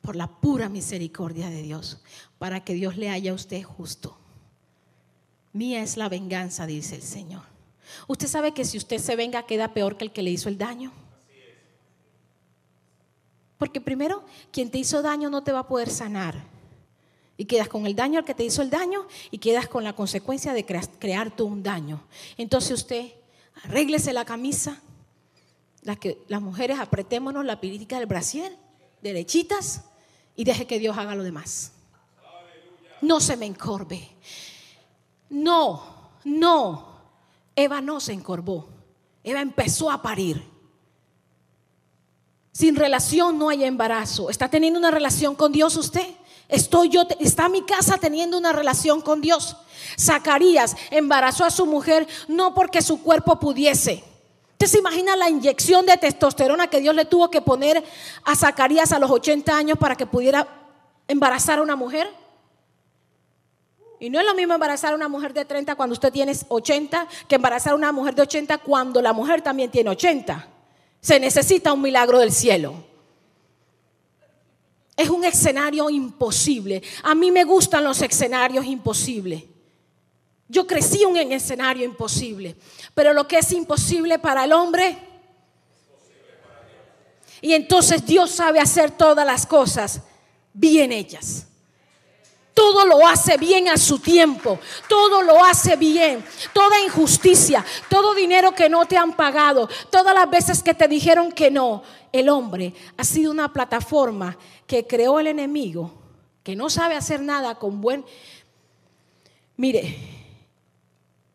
por 0.00 0.16
la 0.16 0.26
pura 0.26 0.68
misericordia 0.68 1.50
de 1.50 1.62
Dios, 1.62 2.02
para 2.38 2.64
que 2.64 2.74
Dios 2.74 2.96
le 2.96 3.10
haya 3.10 3.32
a 3.32 3.34
usted 3.34 3.62
justo. 3.62 4.16
Mía 5.52 5.82
es 5.82 5.96
la 5.96 6.08
venganza, 6.08 6.66
dice 6.66 6.96
el 6.96 7.02
Señor. 7.02 7.42
Usted 8.08 8.26
sabe 8.26 8.52
que 8.54 8.64
si 8.64 8.76
usted 8.76 8.98
se 8.98 9.14
venga 9.14 9.46
queda 9.46 9.72
peor 9.72 9.96
que 9.96 10.04
el 10.04 10.12
que 10.12 10.22
le 10.22 10.30
hizo 10.30 10.48
el 10.48 10.58
daño. 10.58 10.90
Porque 13.64 13.80
primero, 13.80 14.22
quien 14.52 14.70
te 14.70 14.76
hizo 14.76 15.00
daño 15.00 15.30
no 15.30 15.42
te 15.42 15.50
va 15.50 15.60
a 15.60 15.66
poder 15.66 15.88
sanar. 15.88 16.34
Y 17.38 17.46
quedas 17.46 17.66
con 17.66 17.86
el 17.86 17.96
daño 17.96 18.18
al 18.18 18.26
que 18.26 18.34
te 18.34 18.44
hizo 18.44 18.60
el 18.60 18.68
daño 18.68 19.06
y 19.30 19.38
quedas 19.38 19.68
con 19.68 19.84
la 19.84 19.94
consecuencia 19.94 20.52
de 20.52 20.66
crear 20.66 21.34
tú 21.34 21.46
un 21.46 21.62
daño. 21.62 22.02
Entonces 22.36 22.72
usted 22.72 23.12
arréglese 23.62 24.12
la 24.12 24.26
camisa, 24.26 24.82
las, 25.80 25.96
que, 25.96 26.18
las 26.28 26.42
mujeres 26.42 26.78
apretémonos 26.78 27.42
la 27.46 27.58
pilítica 27.58 27.98
del 27.98 28.04
brasier, 28.04 28.54
derechitas, 29.00 29.84
y 30.36 30.44
deje 30.44 30.66
que 30.66 30.78
Dios 30.78 30.98
haga 30.98 31.14
lo 31.14 31.22
demás. 31.22 31.72
No 33.00 33.18
se 33.18 33.34
me 33.34 33.46
encorve. 33.46 34.10
No, 35.30 36.10
no. 36.24 36.98
Eva 37.56 37.80
no 37.80 37.98
se 37.98 38.12
encorvó. 38.12 38.68
Eva 39.22 39.40
empezó 39.40 39.90
a 39.90 40.02
parir. 40.02 40.53
Sin 42.54 42.76
relación 42.76 43.36
no 43.36 43.48
hay 43.48 43.64
embarazo. 43.64 44.30
¿Está 44.30 44.48
teniendo 44.48 44.78
una 44.78 44.92
relación 44.92 45.34
con 45.34 45.50
Dios 45.50 45.76
usted? 45.76 46.06
Estoy 46.48 46.88
yo, 46.88 47.02
está 47.18 47.48
mi 47.48 47.62
casa 47.62 47.98
teniendo 47.98 48.38
una 48.38 48.52
relación 48.52 49.00
con 49.00 49.20
Dios. 49.20 49.56
Zacarías 49.98 50.76
embarazó 50.92 51.44
a 51.44 51.50
su 51.50 51.66
mujer 51.66 52.06
no 52.28 52.54
porque 52.54 52.80
su 52.80 53.02
cuerpo 53.02 53.40
pudiese. 53.40 54.04
¿Usted 54.52 54.68
se 54.68 54.78
imagina 54.78 55.16
la 55.16 55.28
inyección 55.28 55.84
de 55.84 55.96
testosterona 55.96 56.68
que 56.68 56.78
Dios 56.78 56.94
le 56.94 57.06
tuvo 57.06 57.28
que 57.28 57.40
poner 57.40 57.82
a 58.22 58.36
Zacarías 58.36 58.92
a 58.92 59.00
los 59.00 59.10
80 59.10 59.56
años 59.56 59.76
para 59.76 59.96
que 59.96 60.06
pudiera 60.06 60.46
embarazar 61.08 61.58
a 61.58 61.62
una 61.62 61.74
mujer? 61.74 62.08
Y 63.98 64.10
no 64.10 64.20
es 64.20 64.26
lo 64.26 64.34
mismo 64.34 64.54
embarazar 64.54 64.92
a 64.92 64.96
una 64.96 65.08
mujer 65.08 65.34
de 65.34 65.44
30 65.44 65.74
cuando 65.74 65.94
usted 65.94 66.12
tiene 66.12 66.32
80 66.46 67.08
que 67.26 67.34
embarazar 67.34 67.72
a 67.72 67.76
una 67.76 67.90
mujer 67.90 68.14
de 68.14 68.22
80 68.22 68.58
cuando 68.58 69.02
la 69.02 69.12
mujer 69.12 69.42
también 69.42 69.72
tiene 69.72 69.90
80. 69.90 70.53
Se 71.04 71.20
necesita 71.20 71.70
un 71.74 71.82
milagro 71.82 72.18
del 72.18 72.32
cielo. 72.32 72.82
Es 74.96 75.10
un 75.10 75.22
escenario 75.22 75.90
imposible. 75.90 76.82
A 77.02 77.14
mí 77.14 77.30
me 77.30 77.44
gustan 77.44 77.84
los 77.84 78.00
escenarios 78.00 78.64
imposibles. 78.64 79.44
Yo 80.48 80.66
crecí 80.66 81.02
en 81.02 81.08
un 81.08 81.32
escenario 81.32 81.84
imposible. 81.84 82.56
Pero 82.94 83.12
lo 83.12 83.28
que 83.28 83.36
es 83.36 83.52
imposible 83.52 84.18
para 84.18 84.44
el 84.44 84.52
hombre. 84.54 84.96
Y 87.42 87.52
entonces 87.52 88.06
Dios 88.06 88.30
sabe 88.30 88.58
hacer 88.58 88.90
todas 88.92 89.26
las 89.26 89.44
cosas 89.44 90.00
bien 90.54 90.90
hechas. 90.90 91.48
Todo 92.54 92.86
lo 92.86 93.06
hace 93.06 93.36
bien 93.36 93.68
a 93.68 93.76
su 93.76 93.98
tiempo. 93.98 94.60
Todo 94.88 95.22
lo 95.22 95.44
hace 95.44 95.76
bien. 95.76 96.24
Toda 96.52 96.80
injusticia, 96.80 97.64
todo 97.88 98.14
dinero 98.14 98.54
que 98.54 98.68
no 98.68 98.86
te 98.86 98.96
han 98.96 99.14
pagado, 99.14 99.68
todas 99.90 100.14
las 100.14 100.30
veces 100.30 100.62
que 100.62 100.72
te 100.72 100.88
dijeron 100.88 101.32
que 101.32 101.50
no. 101.50 101.82
El 102.12 102.28
hombre 102.28 102.72
ha 102.96 103.02
sido 103.02 103.32
una 103.32 103.52
plataforma 103.52 104.38
que 104.68 104.86
creó 104.86 105.18
el 105.18 105.26
enemigo, 105.26 105.92
que 106.44 106.54
no 106.54 106.70
sabe 106.70 106.94
hacer 106.94 107.20
nada 107.20 107.56
con 107.56 107.80
buen... 107.80 108.04
Mire, 109.56 109.96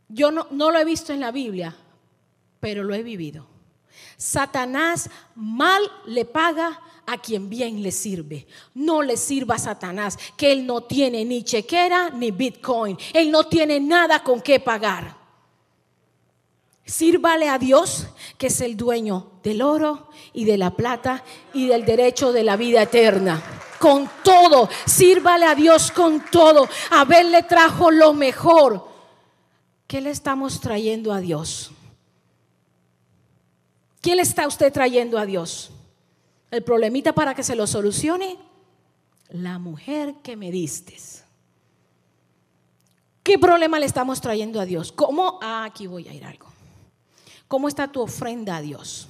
yo 0.10 0.32
no, 0.32 0.48
lo 0.50 0.80
he 0.80 0.86
visto 0.86 1.14
en 1.14 1.20
la 1.20 1.32
Biblia, 1.32 1.76
pero 2.60 2.84
lo 2.84 2.94
he 2.96 3.04
vivido. 3.04 3.46
Satanás 4.18 5.10
mal 5.36 5.82
le 6.06 6.26
paga 6.26 6.82
a 7.12 7.18
quien 7.18 7.50
bien 7.50 7.82
le 7.82 7.92
sirve. 7.92 8.46
No 8.76 9.02
le 9.02 9.18
sirva 9.18 9.56
a 9.56 9.60
Satanás, 9.60 10.18
que 10.38 10.52
él 10.52 10.66
no 10.66 10.82
tiene 10.82 11.26
ni 11.26 11.44
chequera 11.44 12.12
ni 12.12 12.32
bitcoin. 12.32 12.98
Él 13.14 13.32
no 13.32 13.46
tiene 13.46 13.80
nada 13.80 14.24
con 14.24 14.42
qué 14.42 14.60
pagar. 14.60 15.18
Sírvale 16.86 17.50
a 17.50 17.58
Dios, 17.58 18.08
que 18.38 18.48
es 18.48 18.62
el 18.62 18.78
dueño 18.78 19.32
del 19.44 19.62
oro 19.62 20.10
y 20.34 20.46
de 20.46 20.58
la 20.58 20.72
plata 20.72 21.24
y 21.54 21.68
del 21.68 21.86
derecho 21.86 22.32
de 22.32 22.44
la 22.44 22.58
vida 22.58 22.84
eterna. 22.84 23.42
Con 23.80 24.10
todo, 24.24 24.70
sírvale 24.86 25.46
a 25.46 25.56
Dios 25.56 25.92
con 25.92 26.24
todo. 26.32 26.68
Abel 26.92 27.32
le 27.32 27.44
trajo 27.44 27.90
lo 27.92 28.14
mejor. 28.14 28.88
¿Qué 29.88 30.02
le 30.02 30.12
estamos 30.12 30.60
trayendo 30.60 31.12
a 31.12 31.20
Dios? 31.20 31.72
¿Qué 34.02 34.16
le 34.16 34.22
está 34.22 34.48
usted 34.48 34.72
trayendo 34.72 35.18
a 35.18 35.26
Dios? 35.26 35.72
El 36.52 36.64
problemita 36.64 37.14
para 37.14 37.36
que 37.36 37.44
se 37.44 37.56
lo 37.56 37.68
solucione, 37.68 38.38
la 39.30 39.60
mujer 39.60 40.16
que 40.24 40.36
me 40.36 40.52
diste. 40.52 40.98
¿Qué 43.24 43.38
problema 43.38 43.80
le 43.80 43.86
estamos 43.86 44.22
trayendo 44.22 44.60
a 44.60 44.66
Dios? 44.66 44.92
¿Cómo? 44.92 45.38
Ah, 45.42 45.64
aquí 45.66 45.86
voy 45.86 46.08
a 46.08 46.14
ir 46.14 46.26
algo. 46.26 46.48
¿Cómo 47.48 47.68
está 47.68 47.92
tu 47.92 48.02
ofrenda 48.02 48.58
a 48.58 48.62
Dios? 48.62 49.08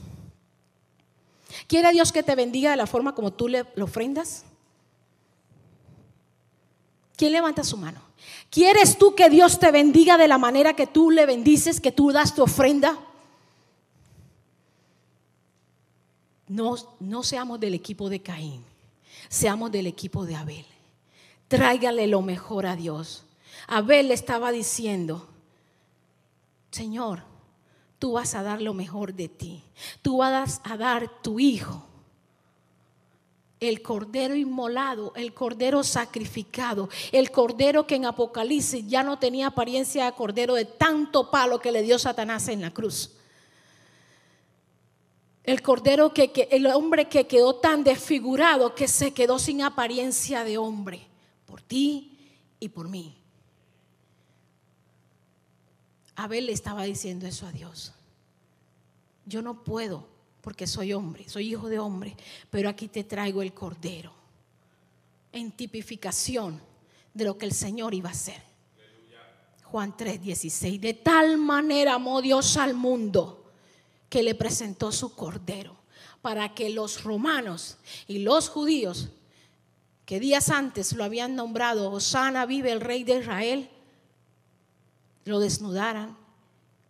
¿Quiere 1.68 1.92
Dios 1.92 2.12
que 2.12 2.24
te 2.24 2.36
bendiga 2.36 2.72
de 2.72 2.78
la 2.78 2.88
forma 2.88 3.16
como 3.16 3.32
tú 3.32 3.48
le 3.48 3.66
ofrendas? 3.82 4.44
¿Quién 7.16 7.32
levanta 7.32 7.64
su 7.64 7.78
mano? 7.78 8.02
¿Quieres 8.50 8.98
tú 8.98 9.16
que 9.16 9.30
Dios 9.30 9.60
te 9.60 9.72
bendiga 9.72 10.18
de 10.18 10.28
la 10.28 10.38
manera 10.38 10.74
que 10.74 10.88
tú 10.88 11.12
le 11.12 11.26
bendices, 11.26 11.80
que 11.82 11.92
tú 11.92 12.12
das 12.12 12.34
tu 12.34 12.44
ofrenda? 12.44 12.98
No, 16.50 16.76
no 17.00 17.24
seamos 17.24 17.60
del 17.60 17.76
equipo 17.76 18.10
de 18.10 18.22
Caín, 18.22 18.66
seamos 19.30 19.72
del 19.72 19.88
equipo 19.88 20.26
de 20.26 20.36
Abel. 20.36 20.66
Tráigale 21.48 22.08
lo 22.08 22.22
mejor 22.22 22.66
a 22.66 22.76
Dios. 22.76 23.24
Abel 23.68 24.10
le 24.10 24.16
estaba 24.16 24.52
diciendo, 24.52 25.28
Señor, 26.72 27.24
tú 28.00 28.14
vas 28.14 28.34
a 28.34 28.44
dar 28.44 28.62
lo 28.62 28.74
mejor 28.74 29.14
de 29.14 29.30
ti. 29.30 29.64
Tú 30.02 30.18
vas 30.18 30.60
a 30.64 30.76
dar 30.76 31.22
tu 31.22 31.40
hijo. 31.40 31.86
El 33.60 33.82
cordero 33.82 34.36
inmolado, 34.36 35.12
el 35.16 35.34
cordero 35.34 35.84
sacrificado, 35.84 36.90
el 37.12 37.30
cordero 37.30 37.86
que 37.86 37.96
en 37.96 38.06
Apocalipsis 38.06 38.88
ya 38.88 39.04
no 39.04 39.20
tenía 39.20 39.48
apariencia 39.48 40.06
de 40.06 40.14
cordero 40.14 40.56
de 40.56 40.66
tanto 40.66 41.30
palo 41.30 41.60
que 41.60 41.72
le 41.72 41.84
dio 41.84 42.00
Satanás 42.00 42.48
en 42.48 42.62
la 42.62 42.72
cruz. 42.72 43.19
El 45.44 45.62
cordero 45.62 46.14
que, 46.14 46.48
el 46.52 46.68
hombre 46.68 47.08
que 47.08 47.28
quedó 47.28 47.56
tan 47.56 47.84
desfigurado 47.84 48.76
que 48.76 48.88
se 48.88 49.14
quedó 49.14 49.40
sin 49.40 49.62
apariencia 49.62 50.44
de 50.44 50.58
hombre 50.58 51.08
por 51.46 51.62
ti 51.62 52.18
y 52.60 52.70
por 52.70 52.88
mí. 52.88 53.16
Abel 56.16 56.48
le 56.48 56.52
estaba 56.52 56.84
diciendo 56.84 57.26
eso 57.26 57.48
a 57.48 57.52
Dios. 57.52 57.94
Yo 59.26 59.42
no 59.42 59.64
puedo 59.64 60.08
porque 60.42 60.68
soy 60.68 60.94
hombre, 60.94 61.28
soy 61.30 61.52
hijo 61.52 61.70
de 61.70 61.80
hombre, 61.80 62.16
pero 62.50 62.70
aquí 62.70 62.88
te 62.88 63.04
traigo 63.04 63.42
el 63.42 63.54
cordero 63.54 64.12
en 65.32 65.52
tipificación 65.52 66.62
de 67.14 67.24
lo 67.26 67.38
que 67.38 67.46
el 67.46 67.54
Señor 67.54 67.94
iba 67.94 68.10
a 68.10 68.14
hacer. 68.14 68.42
Juan 69.64 69.96
3, 69.96 70.22
16. 70.22 70.82
De 70.82 70.96
tal 70.96 71.38
manera 71.38 71.94
amó 71.94 72.22
Dios 72.22 72.58
al 72.58 72.74
mundo 72.74 73.39
que 74.10 74.24
le 74.24 74.36
presentó 74.36 74.92
su 74.92 75.16
cordero 75.16 75.76
para 76.22 76.54
que 76.54 76.70
los 76.70 77.04
romanos 77.04 77.78
y 78.08 78.20
los 78.20 78.50
judíos 78.50 79.10
que 80.06 80.20
días 80.20 80.50
antes 80.50 80.94
lo 80.94 81.04
habían 81.04 81.36
nombrado 81.36 81.92
Osana 81.92 82.48
vive 82.48 82.72
el 82.72 82.82
rey 82.82 83.04
de 83.04 83.20
Israel, 83.20 83.70
lo 85.26 85.40
desnudaran 85.40 86.18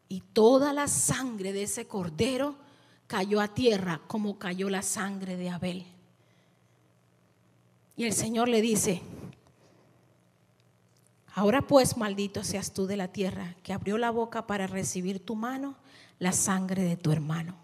y 0.07 0.21
toda 0.21 0.71
la 0.71 0.87
sangre 0.87 1.51
de 1.51 1.63
ese 1.63 1.85
cordero 1.85 2.55
cayó 3.07 3.41
a 3.41 3.49
tierra 3.49 3.99
como 4.07 4.39
cayó 4.39 4.69
la 4.69 4.81
sangre 4.81 5.35
de 5.35 5.49
Abel. 5.49 5.85
Y 7.97 8.05
el 8.05 8.13
Señor 8.13 8.47
le 8.47 8.61
dice, 8.61 9.01
ahora 11.35 11.61
pues 11.61 11.97
maldito 11.97 12.45
seas 12.45 12.71
tú 12.71 12.87
de 12.87 12.95
la 12.95 13.09
tierra 13.09 13.57
que 13.63 13.73
abrió 13.73 13.97
la 13.97 14.11
boca 14.11 14.47
para 14.47 14.65
recibir 14.65 15.25
tu 15.25 15.35
mano 15.35 15.75
la 16.19 16.31
sangre 16.31 16.83
de 16.83 16.97
tu 16.97 17.11
hermano. 17.11 17.55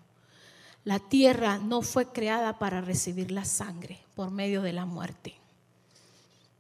La 0.84 1.00
tierra 1.00 1.58
no 1.58 1.82
fue 1.82 2.12
creada 2.12 2.58
para 2.60 2.82
recibir 2.82 3.32
la 3.32 3.46
sangre 3.46 4.00
por 4.16 4.32
medio 4.32 4.62
de 4.62 4.74
la 4.74 4.86
muerte. 4.86 5.36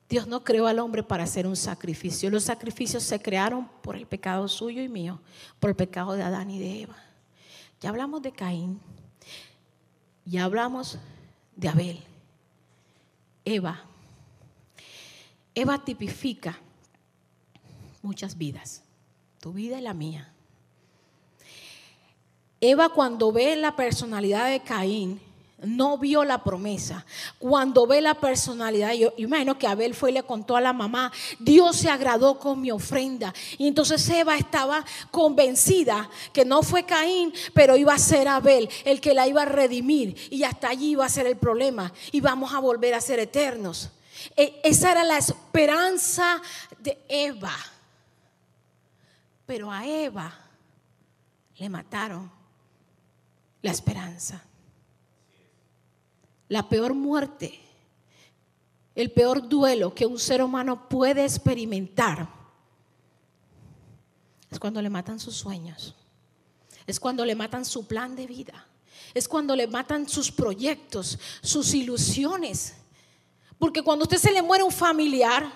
Dios 0.09 0.27
no 0.27 0.43
creó 0.43 0.67
al 0.67 0.79
hombre 0.79 1.03
para 1.03 1.23
hacer 1.23 1.47
un 1.47 1.55
sacrificio. 1.55 2.29
Los 2.29 2.43
sacrificios 2.43 3.03
se 3.03 3.21
crearon 3.21 3.67
por 3.81 3.95
el 3.95 4.05
pecado 4.05 4.47
suyo 4.47 4.83
y 4.83 4.89
mío, 4.89 5.19
por 5.59 5.71
el 5.71 5.75
pecado 5.75 6.13
de 6.13 6.23
Adán 6.23 6.51
y 6.51 6.59
de 6.59 6.81
Eva. 6.81 6.95
Ya 7.81 7.89
hablamos 7.89 8.21
de 8.21 8.31
Caín, 8.31 8.79
ya 10.25 10.43
hablamos 10.45 10.97
de 11.55 11.69
Abel. 11.69 12.03
Eva. 13.43 13.79
Eva 15.53 15.83
tipifica 15.83 16.57
muchas 18.01 18.37
vidas. 18.37 18.81
tu 19.39 19.53
vida 19.53 19.77
y 19.77 19.81
la 19.81 19.93
mía. 19.93 20.34
Eva 22.69 22.89
cuando 22.89 23.31
ve 23.31 23.55
la 23.55 23.75
personalidad 23.75 24.49
de 24.49 24.61
Caín, 24.61 25.21
no 25.65 25.97
vio 25.97 26.23
la 26.23 26.43
promesa. 26.43 27.05
Cuando 27.39 27.87
ve 27.87 28.01
la 28.01 28.15
personalidad, 28.15 28.93
yo, 28.93 29.13
imagino 29.17 29.57
que 29.57 29.67
Abel 29.67 29.95
fue 29.95 30.11
y 30.11 30.13
le 30.13 30.23
contó 30.23 30.55
a 30.55 30.61
la 30.61 30.73
mamá, 30.73 31.11
Dios 31.39 31.77
se 31.77 31.89
agradó 31.89 32.39
con 32.39 32.61
mi 32.61 32.71
ofrenda. 32.71 33.33
Y 33.57 33.67
entonces 33.67 34.07
Eva 34.09 34.37
estaba 34.37 34.85
convencida 35.11 36.09
que 36.33 36.45
no 36.45 36.61
fue 36.61 36.83
Caín, 36.83 37.33
pero 37.53 37.77
iba 37.77 37.93
a 37.93 37.99
ser 37.99 38.27
Abel 38.27 38.69
el 38.83 39.01
que 39.01 39.13
la 39.13 39.27
iba 39.27 39.43
a 39.43 39.45
redimir. 39.45 40.15
Y 40.29 40.43
hasta 40.43 40.69
allí 40.69 40.91
iba 40.91 41.05
a 41.05 41.09
ser 41.09 41.27
el 41.27 41.37
problema. 41.37 41.91
Y 42.11 42.21
vamos 42.21 42.53
a 42.53 42.59
volver 42.59 42.93
a 42.93 43.01
ser 43.01 43.19
eternos. 43.19 43.91
E, 44.35 44.59
esa 44.63 44.91
era 44.91 45.03
la 45.03 45.17
esperanza 45.17 46.41
de 46.79 46.97
Eva. 47.07 47.55
Pero 49.45 49.71
a 49.71 49.85
Eva 49.85 50.33
le 51.57 51.69
mataron 51.69 52.44
la 53.65 53.71
esperanza 53.71 54.45
la 56.47 56.69
peor 56.69 56.93
muerte, 56.93 57.59
el 58.93 59.11
peor 59.11 59.47
duelo 59.47 59.93
que 59.93 60.05
un 60.05 60.19
ser 60.19 60.41
humano 60.43 60.87
puede 60.87 61.23
experimentar 61.23 62.29
es 64.49 64.59
cuando 64.59 64.81
le 64.81 64.89
matan 64.89 65.19
sus 65.19 65.35
sueños, 65.35 65.95
es 66.87 66.99
cuando 66.99 67.25
le 67.25 67.35
matan 67.35 67.65
su 67.65 67.87
plan 67.87 68.15
de 68.15 68.27
vida, 68.27 68.67
es 69.13 69.27
cuando 69.27 69.55
le 69.55 69.67
matan 69.67 70.07
sus 70.07 70.31
proyectos, 70.31 71.19
sus 71.41 71.73
ilusiones. 71.73 72.75
Porque 73.57 73.81
cuando 73.81 74.03
usted 74.03 74.17
se 74.17 74.31
le 74.31 74.41
muere 74.41 74.63
un 74.63 74.71
familiar, 74.71 75.51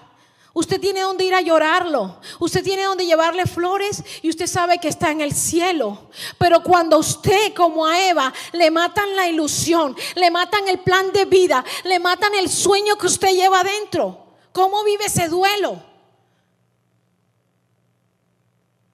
Usted 0.53 0.81
tiene 0.81 1.01
donde 1.01 1.25
ir 1.25 1.35
a 1.35 1.41
llorarlo. 1.41 2.19
Usted 2.39 2.63
tiene 2.63 2.83
donde 2.83 3.05
llevarle 3.05 3.45
flores 3.45 4.03
y 4.21 4.29
usted 4.29 4.47
sabe 4.47 4.79
que 4.79 4.87
está 4.87 5.11
en 5.11 5.21
el 5.21 5.33
cielo. 5.33 6.09
Pero 6.37 6.63
cuando 6.63 6.97
usted, 6.97 7.53
como 7.53 7.85
a 7.85 8.09
Eva, 8.09 8.33
le 8.53 8.71
matan 8.71 9.15
la 9.15 9.27
ilusión, 9.27 9.95
le 10.15 10.31
matan 10.31 10.67
el 10.67 10.79
plan 10.79 11.11
de 11.11 11.25
vida, 11.25 11.63
le 11.83 11.99
matan 11.99 12.33
el 12.33 12.49
sueño 12.49 12.97
que 12.97 13.05
usted 13.05 13.29
lleva 13.29 13.63
dentro, 13.63 14.25
¿cómo 14.51 14.83
vive 14.83 15.05
ese 15.05 15.27
duelo? 15.27 15.83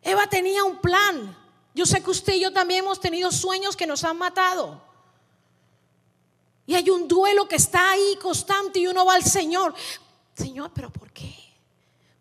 Eva 0.01 0.27
tenía 0.27 0.63
un 0.63 0.77
plan. 0.77 1.35
Yo 1.73 1.85
sé 1.85 2.03
que 2.03 2.11
usted 2.11 2.35
y 2.35 2.41
yo 2.41 2.53
también 2.53 2.83
hemos 2.83 2.99
tenido 2.99 3.31
sueños 3.31 3.75
que 3.75 3.87
nos 3.87 4.03
han 4.03 4.17
matado. 4.17 4.81
Y 6.67 6.75
hay 6.75 6.89
un 6.89 7.07
duelo 7.07 7.47
que 7.47 7.55
está 7.55 7.91
ahí 7.91 8.17
constante 8.21 8.79
y 8.79 8.87
uno 8.87 9.05
va 9.05 9.15
al 9.15 9.23
Señor. 9.23 9.73
Señor, 10.35 10.71
pero 10.73 10.89
¿por 10.91 11.11
qué? 11.11 11.44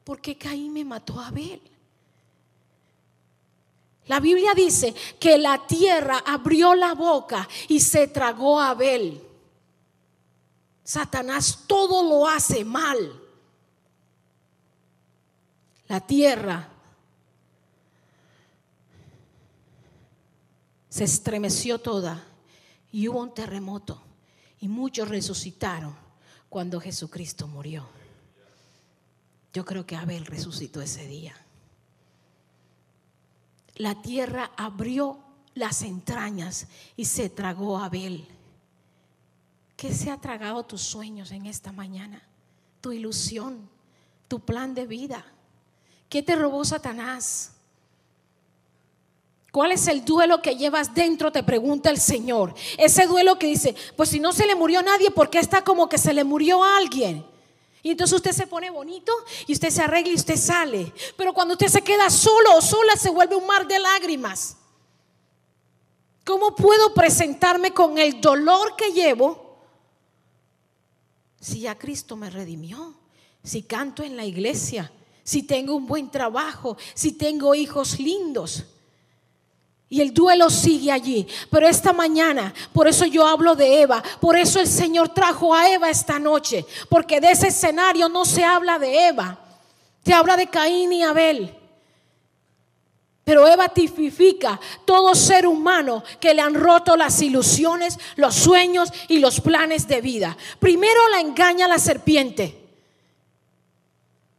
¿Por 0.04 0.20
qué 0.20 0.36
Caín 0.36 0.72
me 0.72 0.84
mató 0.84 1.18
a 1.18 1.28
Abel? 1.28 1.60
La 4.06 4.20
Biblia 4.20 4.52
dice 4.54 4.94
que 5.18 5.38
la 5.38 5.66
tierra 5.66 6.22
abrió 6.26 6.74
la 6.74 6.94
boca 6.94 7.48
y 7.68 7.80
se 7.80 8.08
tragó 8.08 8.60
a 8.60 8.70
Abel. 8.70 9.22
Satanás 10.82 11.64
todo 11.66 12.06
lo 12.06 12.28
hace 12.28 12.64
mal. 12.64 13.20
La 15.88 16.00
tierra 16.00 16.68
se 20.90 21.04
estremeció 21.04 21.80
toda 21.80 22.22
y 22.92 23.08
hubo 23.08 23.20
un 23.20 23.32
terremoto 23.32 24.02
y 24.60 24.68
muchos 24.68 25.08
resucitaron 25.08 25.96
cuando 26.48 26.80
Jesucristo 26.80 27.48
murió. 27.48 27.88
Yo 29.54 29.64
creo 29.64 29.86
que 29.86 29.94
Abel 29.94 30.26
resucitó 30.26 30.82
ese 30.82 31.06
día. 31.06 31.32
La 33.76 34.02
tierra 34.02 34.50
abrió 34.56 35.18
las 35.54 35.82
entrañas 35.82 36.66
y 36.96 37.04
se 37.04 37.30
tragó 37.30 37.78
a 37.78 37.86
Abel. 37.86 38.26
¿Qué 39.76 39.94
se 39.94 40.10
ha 40.10 40.20
tragado 40.20 40.64
tus 40.64 40.82
sueños 40.82 41.30
en 41.30 41.46
esta 41.46 41.70
mañana? 41.70 42.20
Tu 42.80 42.92
ilusión, 42.92 43.68
tu 44.26 44.40
plan 44.40 44.74
de 44.74 44.86
vida. 44.86 45.24
¿Qué 46.08 46.20
te 46.20 46.34
robó 46.34 46.64
Satanás? 46.64 47.52
¿Cuál 49.52 49.70
es 49.70 49.86
el 49.86 50.04
duelo 50.04 50.42
que 50.42 50.56
llevas 50.56 50.92
dentro? 50.94 51.30
Te 51.30 51.44
pregunta 51.44 51.90
el 51.90 52.00
Señor. 52.00 52.54
Ese 52.76 53.06
duelo 53.06 53.38
que 53.38 53.46
dice, 53.46 53.76
pues 53.96 54.08
si 54.08 54.18
no 54.18 54.32
se 54.32 54.46
le 54.46 54.56
murió 54.56 54.80
a 54.80 54.82
nadie, 54.82 55.12
¿por 55.12 55.30
qué 55.30 55.38
está 55.38 55.62
como 55.62 55.88
que 55.88 55.98
se 55.98 56.12
le 56.12 56.24
murió 56.24 56.64
a 56.64 56.76
alguien? 56.76 57.24
Y 57.84 57.90
entonces 57.90 58.16
usted 58.16 58.32
se 58.32 58.46
pone 58.46 58.70
bonito 58.70 59.12
y 59.46 59.52
usted 59.52 59.68
se 59.68 59.82
arregla 59.82 60.10
y 60.10 60.16
usted 60.16 60.38
sale. 60.38 60.90
Pero 61.18 61.34
cuando 61.34 61.52
usted 61.52 61.68
se 61.68 61.82
queda 61.82 62.08
solo 62.08 62.56
o 62.56 62.62
sola 62.62 62.96
se 62.96 63.10
vuelve 63.10 63.36
un 63.36 63.46
mar 63.46 63.68
de 63.68 63.78
lágrimas. 63.78 64.56
¿Cómo 66.24 66.56
puedo 66.56 66.94
presentarme 66.94 67.72
con 67.72 67.98
el 67.98 68.22
dolor 68.22 68.74
que 68.74 68.90
llevo 68.90 69.58
si 71.38 71.60
ya 71.60 71.78
Cristo 71.78 72.16
me 72.16 72.30
redimió? 72.30 72.94
Si 73.42 73.64
canto 73.64 74.02
en 74.02 74.16
la 74.16 74.24
iglesia, 74.24 74.90
si 75.22 75.42
tengo 75.42 75.76
un 75.76 75.86
buen 75.86 76.10
trabajo, 76.10 76.78
si 76.94 77.12
tengo 77.12 77.54
hijos 77.54 78.00
lindos. 78.00 78.64
Y 79.88 80.00
el 80.00 80.12
duelo 80.12 80.50
sigue 80.50 80.90
allí. 80.90 81.26
Pero 81.50 81.68
esta 81.68 81.92
mañana, 81.92 82.52
por 82.72 82.88
eso 82.88 83.04
yo 83.04 83.26
hablo 83.26 83.54
de 83.54 83.82
Eva, 83.82 84.02
por 84.20 84.36
eso 84.36 84.60
el 84.60 84.66
Señor 84.66 85.10
trajo 85.10 85.54
a 85.54 85.70
Eva 85.70 85.90
esta 85.90 86.18
noche, 86.18 86.64
porque 86.88 87.20
de 87.20 87.30
ese 87.30 87.48
escenario 87.48 88.08
no 88.08 88.24
se 88.24 88.44
habla 88.44 88.78
de 88.78 89.08
Eva, 89.08 89.38
se 90.04 90.12
habla 90.12 90.36
de 90.36 90.48
Caín 90.48 90.92
y 90.92 91.02
Abel. 91.02 91.54
Pero 93.24 93.48
Eva 93.48 93.68
tipifica 93.70 94.60
todo 94.84 95.14
ser 95.14 95.46
humano 95.46 96.04
que 96.20 96.34
le 96.34 96.42
han 96.42 96.54
roto 96.54 96.94
las 96.94 97.22
ilusiones, 97.22 97.98
los 98.16 98.34
sueños 98.34 98.92
y 99.08 99.18
los 99.18 99.40
planes 99.40 99.88
de 99.88 100.02
vida. 100.02 100.36
Primero 100.58 101.08
la 101.08 101.20
engaña 101.20 101.66
la 101.66 101.78
serpiente. 101.78 102.60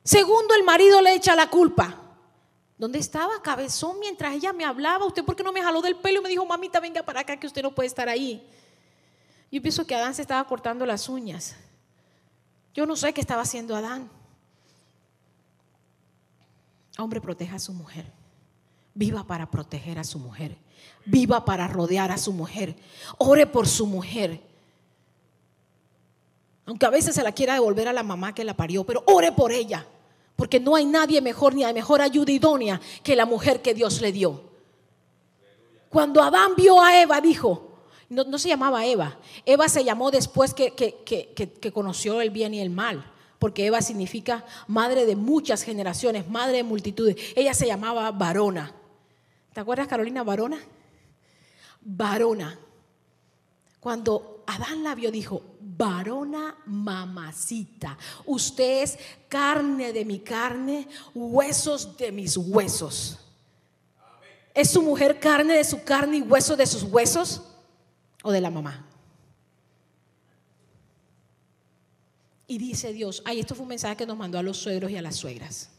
Segundo, 0.03 0.53
el 0.53 0.63
marido 0.63 1.01
le 1.01 1.15
echa 1.15 1.35
la 1.35 1.49
culpa. 1.49 2.04
¿Dónde 2.77 2.99
estaba 2.99 3.41
cabezón 3.41 3.99
mientras 3.99 4.33
ella 4.33 4.51
me 4.51 4.65
hablaba? 4.65 5.05
¿Usted 5.05 5.23
por 5.23 5.35
qué 5.35 5.43
no 5.43 5.53
me 5.53 5.61
jaló 5.61 5.81
del 5.81 5.95
pelo 5.95 6.19
y 6.19 6.23
me 6.23 6.29
dijo, 6.29 6.45
mamita, 6.45 6.79
venga 6.79 7.03
para 7.03 7.21
acá 7.21 7.37
que 7.37 7.47
usted 7.47 7.63
no 7.63 7.73
puede 7.73 7.87
estar 7.87 8.09
ahí? 8.09 8.45
Yo 9.51 9.61
pienso 9.61 9.87
que 9.87 9.95
Adán 9.95 10.13
se 10.13 10.21
estaba 10.21 10.45
cortando 10.45 10.85
las 10.85 11.07
uñas. 11.07 11.55
Yo 12.73 12.85
no 12.85 12.97
sé 12.97 13.13
qué 13.13 13.21
estaba 13.21 13.43
haciendo 13.43 13.75
Adán. 13.75 14.09
Hombre, 16.97 17.21
proteja 17.21 17.55
a 17.55 17.59
su 17.59 17.71
mujer. 17.71 18.11
Viva 18.93 19.25
para 19.25 19.49
proteger 19.49 19.97
a 19.97 20.03
su 20.03 20.19
mujer. 20.19 20.57
Viva 21.05 21.45
para 21.45 21.67
rodear 21.67 22.11
a 22.11 22.17
su 22.17 22.33
mujer. 22.33 22.75
Ore 23.17 23.47
por 23.47 23.67
su 23.67 23.85
mujer. 23.85 24.41
Aunque 26.65 26.85
a 26.85 26.89
veces 26.89 27.15
se 27.15 27.23
la 27.23 27.31
quiera 27.31 27.53
devolver 27.53 27.87
a 27.87 27.93
la 27.93 28.03
mamá 28.03 28.33
que 28.33 28.43
la 28.43 28.55
parió, 28.55 28.83
pero 28.83 29.03
ore 29.05 29.31
por 29.31 29.53
ella. 29.53 29.85
Porque 30.35 30.59
no 30.59 30.75
hay 30.75 30.85
nadie 30.85 31.21
mejor 31.21 31.55
ni 31.55 31.63
hay 31.63 31.73
mejor 31.73 32.01
ayuda 32.01 32.31
idónea 32.31 32.81
que 33.03 33.15
la 33.15 33.25
mujer 33.25 33.61
que 33.61 33.73
Dios 33.73 34.01
le 34.01 34.11
dio. 34.11 34.41
Cuando 35.89 36.21
Adán 36.21 36.55
vio 36.57 36.81
a 36.81 37.01
Eva, 37.01 37.21
dijo, 37.21 37.75
no, 38.09 38.37
se 38.37 38.49
llamaba 38.49 38.85
Eva, 38.85 39.17
Eva 39.45 39.69
se 39.69 39.83
llamó 39.83 40.11
después 40.11 40.53
que, 40.53 40.73
que, 40.73 41.71
conoció 41.71 42.21
el 42.21 42.31
bien 42.31 42.53
y 42.53 42.59
el 42.59 42.69
mal, 42.69 43.09
porque 43.39 43.65
Eva 43.65 43.81
significa 43.81 44.45
madre 44.67 45.05
de 45.05 45.15
muchas 45.15 45.63
generaciones, 45.63 46.29
madre 46.29 46.57
de 46.57 46.63
multitudes. 46.63 47.15
Ella 47.35 47.53
se 47.53 47.65
llamaba 47.67 48.11
varona. 48.11 48.73
¿Te 49.53 49.61
acuerdas, 49.61 49.87
Carolina, 49.87 50.23
varona? 50.23 50.59
Varona. 51.81 52.59
Cuando 53.85 54.43
Adán 54.47 54.83
la 54.83 54.95
vio, 54.95 55.11
dijo, 55.11 55.43
varona 55.59 56.57
mamacita, 56.65 57.95
usted 58.25 58.81
es 58.81 58.97
carne 59.29 59.93
de 59.93 60.03
mi 60.03 60.21
carne, 60.21 60.87
huesos 61.13 61.95
de 61.95 62.11
mis 62.11 62.35
huesos. 62.35 63.19
¿Es 64.55 64.71
su 64.71 64.81
mujer 64.81 65.19
carne 65.19 65.53
de 65.53 65.63
su 65.63 65.83
carne 65.83 66.17
y 66.17 66.21
hueso 66.23 66.55
de 66.57 66.65
sus 66.65 66.81
huesos? 66.81 67.43
¿O 68.23 68.31
de 68.31 68.41
la 68.41 68.49
mamá? 68.49 68.87
Y 72.47 72.57
dice 72.57 72.91
Dios, 72.91 73.21
ay, 73.23 73.39
esto 73.39 73.53
fue 73.53 73.61
un 73.61 73.69
mensaje 73.69 73.97
que 73.97 74.07
nos 74.07 74.17
mandó 74.17 74.39
a 74.39 74.41
los 74.41 74.57
suegros 74.57 74.89
y 74.89 74.97
a 74.97 75.03
las 75.03 75.15
suegras. 75.15 75.69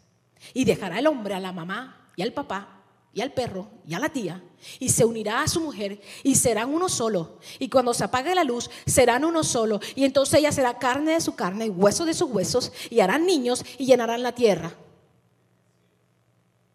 Y 0.55 0.65
dejará 0.65 1.01
el 1.01 1.09
hombre 1.09 1.35
a 1.35 1.41
la 1.41 1.51
mamá 1.51 2.13
y 2.15 2.23
al 2.23 2.33
papá 2.33 2.76
y 3.17 3.23
al 3.23 3.33
perro 3.33 3.67
y 3.89 3.95
a 3.95 3.99
la 3.99 4.11
tía, 4.11 4.43
y 4.79 4.91
se 4.91 5.03
unirá 5.03 5.41
a 5.41 5.49
su 5.49 5.59
mujer, 5.63 6.03
y 6.23 6.35
serán 6.35 6.75
uno 6.75 6.87
solo. 6.87 7.39
Y 7.59 7.71
cuando 7.71 7.95
se 7.95 8.05
apague 8.05 8.35
la 8.35 8.45
luz, 8.45 8.69
serán 8.85 9.25
uno 9.25 9.43
solo. 9.43 9.81
Y 9.95 10.05
entonces 10.05 10.39
ella 10.39 10.53
será 10.53 10.79
carne 10.79 11.13
de 11.13 11.23
su 11.23 11.35
carne 11.35 11.65
y 11.65 11.71
hueso 11.71 12.05
de 12.05 12.13
sus 12.13 12.31
huesos, 12.31 12.73
y 12.91 13.01
harán 13.01 13.25
niños 13.25 13.65
y 13.79 13.87
llenarán 13.87 14.23
la 14.23 14.33
tierra. 14.33 14.77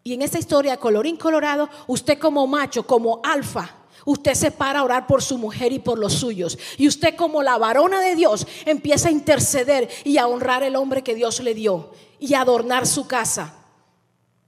Y 0.02 0.14
en 0.14 0.22
esta 0.22 0.40
historia, 0.40 0.78
colorín 0.78 1.16
colorado, 1.16 1.70
usted 1.86 2.18
como 2.18 2.44
macho, 2.48 2.84
como 2.88 3.20
alfa, 3.22 3.76
Usted 4.04 4.34
se 4.34 4.50
para 4.50 4.80
a 4.80 4.82
orar 4.82 5.06
por 5.06 5.22
su 5.22 5.38
mujer 5.38 5.72
y 5.72 5.78
por 5.78 5.96
los 5.96 6.14
suyos. 6.14 6.58
Y 6.76 6.88
usted 6.88 7.14
como 7.14 7.40
la 7.44 7.56
varona 7.56 8.00
de 8.00 8.16
Dios 8.16 8.48
empieza 8.66 9.10
a 9.10 9.12
interceder 9.12 9.88
y 10.02 10.18
a 10.18 10.26
honrar 10.26 10.64
el 10.64 10.74
hombre 10.74 11.02
que 11.04 11.14
Dios 11.14 11.38
le 11.38 11.54
dio 11.54 11.92
y 12.18 12.34
a 12.34 12.40
adornar 12.40 12.84
su 12.88 13.06
casa 13.06 13.54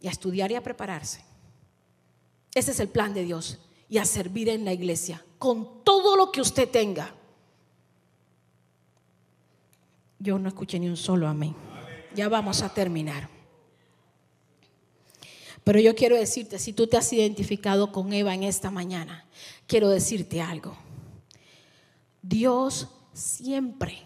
y 0.01 0.09
a 0.09 0.11
estudiar 0.11 0.51
y 0.51 0.57
a 0.57 0.63
prepararse. 0.65 1.25
Ese 2.55 2.71
es 2.71 2.81
el 2.81 2.89
plan 2.89 3.13
de 3.13 3.25
Dios 3.25 3.59
y 3.89 3.99
a 3.99 4.05
servir 4.05 4.49
en 4.49 4.65
la 4.65 4.73
iglesia 4.73 5.25
con 5.39 5.83
todo 5.85 6.17
lo 6.17 6.31
que 6.31 6.41
usted 6.41 6.69
tenga. 6.69 7.15
Yo 10.19 10.39
no 10.39 10.49
escuché 10.49 10.79
ni 10.79 10.89
un 10.89 10.97
solo 10.97 11.29
amén. 11.29 11.55
Ya 12.15 12.29
vamos 12.29 12.63
a 12.63 12.73
terminar. 12.73 13.29
Pero 15.65 15.81
yo 15.81 15.95
quiero 15.95 16.17
decirte, 16.17 16.59
si 16.59 16.73
tú 16.73 16.87
te 16.87 16.97
has 16.97 17.13
identificado 17.13 17.91
con 17.91 18.13
Eva 18.13 18.35
en 18.35 18.43
esta 18.43 18.71
mañana, 18.71 19.27
quiero 19.67 19.89
decirte 19.89 20.41
algo. 20.41 20.77
Dios 22.23 22.89
siempre, 23.13 23.99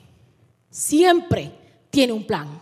siempre 0.70 1.52
tiene 1.90 2.12
un 2.12 2.24
plan. 2.24 2.60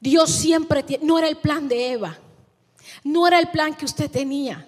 Dios 0.00 0.30
siempre 0.30 0.82
tiene, 0.82 1.06
no 1.06 1.18
era 1.18 1.28
el 1.28 1.36
plan 1.36 1.68
de 1.68 1.92
Eva, 1.92 2.18
no 3.04 3.26
era 3.26 3.38
el 3.38 3.48
plan 3.48 3.74
que 3.74 3.84
usted 3.84 4.10
tenía. 4.10 4.66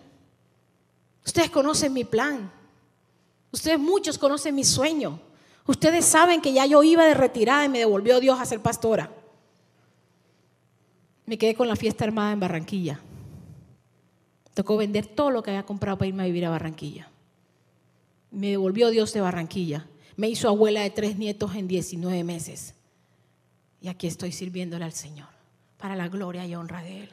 Ustedes 1.24 1.50
conocen 1.50 1.92
mi 1.92 2.04
plan. 2.04 2.50
Ustedes 3.50 3.78
muchos 3.78 4.18
conocen 4.18 4.54
mi 4.54 4.64
sueño. 4.64 5.20
Ustedes 5.66 6.04
saben 6.04 6.40
que 6.40 6.52
ya 6.52 6.66
yo 6.66 6.82
iba 6.82 7.04
de 7.04 7.14
retirada 7.14 7.64
y 7.64 7.68
me 7.68 7.80
devolvió 7.80 8.18
Dios 8.20 8.40
a 8.40 8.46
ser 8.46 8.60
pastora. 8.60 9.10
Me 11.26 11.38
quedé 11.38 11.54
con 11.54 11.68
la 11.68 11.76
fiesta 11.76 12.04
armada 12.04 12.32
en 12.32 12.40
Barranquilla. 12.40 13.00
Tocó 14.54 14.76
vender 14.76 15.06
todo 15.06 15.30
lo 15.30 15.42
que 15.42 15.50
había 15.50 15.62
comprado 15.64 15.98
para 15.98 16.08
irme 16.08 16.24
a 16.24 16.26
vivir 16.26 16.44
a 16.44 16.50
Barranquilla. 16.50 17.08
Me 18.30 18.50
devolvió 18.50 18.90
Dios 18.90 19.12
de 19.12 19.20
Barranquilla. 19.20 19.86
Me 20.16 20.28
hizo 20.28 20.48
abuela 20.48 20.82
de 20.82 20.90
tres 20.90 21.16
nietos 21.16 21.54
en 21.54 21.68
19 21.68 22.24
meses. 22.24 22.74
Y 23.80 23.88
aquí 23.88 24.06
estoy 24.06 24.32
sirviéndole 24.32 24.84
al 24.84 24.92
Señor 24.92 25.28
para 25.78 25.96
la 25.96 26.08
gloria 26.08 26.46
y 26.46 26.54
honra 26.54 26.82
de 26.82 27.04
Él. 27.04 27.08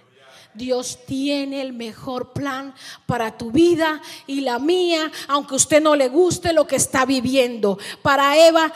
Dios 0.54 1.00
tiene 1.06 1.62
el 1.62 1.74
mejor 1.74 2.34
plan 2.34 2.74
para 3.06 3.38
tu 3.38 3.52
vida 3.52 4.02
y 4.28 4.42
la 4.42 4.60
mía, 4.60 5.12
aunque 5.28 5.56
usted 5.56 5.82
no 5.82 5.96
le 5.96 6.10
guste 6.10 6.54
lo 6.54 6.66
que 6.68 6.76
está 6.76 7.06
viviendo. 7.06 7.78
Para 8.02 8.38
Eva, 8.38 8.72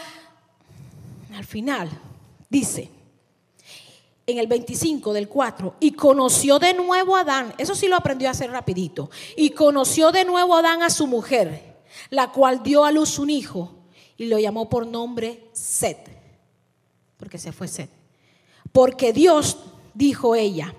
al 1.35 1.45
final, 1.45 1.89
dice, 2.49 2.89
en 4.25 4.37
el 4.37 4.47
25 4.47 5.13
del 5.13 5.27
4, 5.27 5.75
y 5.79 5.91
conoció 5.91 6.59
de 6.59 6.73
nuevo 6.73 7.15
a 7.15 7.21
Adán, 7.21 7.53
eso 7.57 7.75
sí 7.75 7.87
lo 7.87 7.95
aprendió 7.95 8.27
a 8.27 8.31
hacer 8.31 8.51
rapidito, 8.51 9.09
y 9.35 9.49
conoció 9.49 10.11
de 10.11 10.25
nuevo 10.25 10.55
a 10.55 10.59
Adán 10.59 10.83
a 10.83 10.89
su 10.89 11.07
mujer, 11.07 11.75
la 12.09 12.31
cual 12.31 12.63
dio 12.63 12.85
a 12.85 12.91
luz 12.91 13.19
un 13.19 13.29
hijo 13.29 13.75
y 14.17 14.27
lo 14.27 14.39
llamó 14.39 14.69
por 14.69 14.87
nombre 14.87 15.49
Set, 15.51 16.09
porque 17.17 17.37
se 17.37 17.51
fue 17.51 17.67
Set. 17.67 17.89
Porque 18.71 19.11
Dios, 19.13 19.57
dijo 19.93 20.35
ella, 20.35 20.73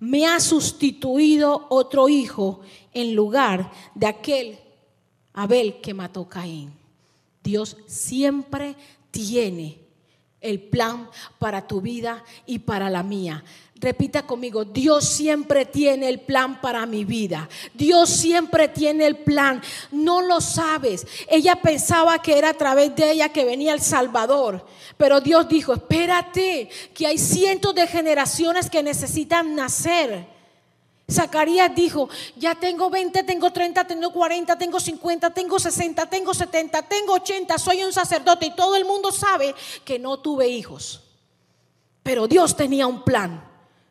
me 0.00 0.26
ha 0.26 0.40
sustituido 0.40 1.66
otro 1.70 2.08
hijo 2.08 2.60
en 2.92 3.14
lugar 3.14 3.72
de 3.94 4.06
aquel 4.06 4.58
Abel 5.32 5.80
que 5.80 5.94
mató 5.94 6.28
Caín. 6.28 6.72
Dios 7.42 7.76
siempre 7.86 8.76
tiene 9.10 9.87
el 10.40 10.60
plan 10.60 11.08
para 11.38 11.66
tu 11.66 11.80
vida 11.80 12.24
y 12.46 12.60
para 12.60 12.90
la 12.90 13.02
mía. 13.02 13.44
Repita 13.80 14.22
conmigo, 14.22 14.64
Dios 14.64 15.04
siempre 15.04 15.64
tiene 15.64 16.08
el 16.08 16.20
plan 16.20 16.60
para 16.60 16.84
mi 16.84 17.04
vida. 17.04 17.48
Dios 17.74 18.10
siempre 18.10 18.66
tiene 18.66 19.06
el 19.06 19.18
plan. 19.18 19.62
No 19.92 20.20
lo 20.20 20.40
sabes. 20.40 21.06
Ella 21.28 21.56
pensaba 21.56 22.20
que 22.20 22.36
era 22.36 22.50
a 22.50 22.54
través 22.54 22.96
de 22.96 23.12
ella 23.12 23.28
que 23.28 23.44
venía 23.44 23.74
el 23.74 23.80
Salvador. 23.80 24.66
Pero 24.96 25.20
Dios 25.20 25.48
dijo, 25.48 25.74
espérate, 25.74 26.68
que 26.92 27.06
hay 27.06 27.18
cientos 27.18 27.72
de 27.74 27.86
generaciones 27.86 28.68
que 28.68 28.82
necesitan 28.82 29.54
nacer. 29.54 30.37
Zacarías 31.10 31.74
dijo, 31.74 32.10
ya 32.36 32.54
tengo 32.54 32.90
20, 32.90 33.22
tengo 33.22 33.50
30, 33.50 33.86
tengo 33.86 34.12
40, 34.12 34.58
tengo 34.58 34.78
50, 34.78 35.30
tengo 35.30 35.58
60, 35.58 36.06
tengo 36.06 36.34
70, 36.34 36.82
tengo 36.82 37.14
80, 37.14 37.56
soy 37.58 37.82
un 37.82 37.92
sacerdote 37.94 38.46
y 38.46 38.54
todo 38.54 38.76
el 38.76 38.84
mundo 38.84 39.10
sabe 39.10 39.54
que 39.86 39.98
no 39.98 40.18
tuve 40.18 40.48
hijos. 40.48 41.00
Pero 42.02 42.28
Dios 42.28 42.54
tenía 42.54 42.86
un 42.86 43.04
plan 43.04 43.47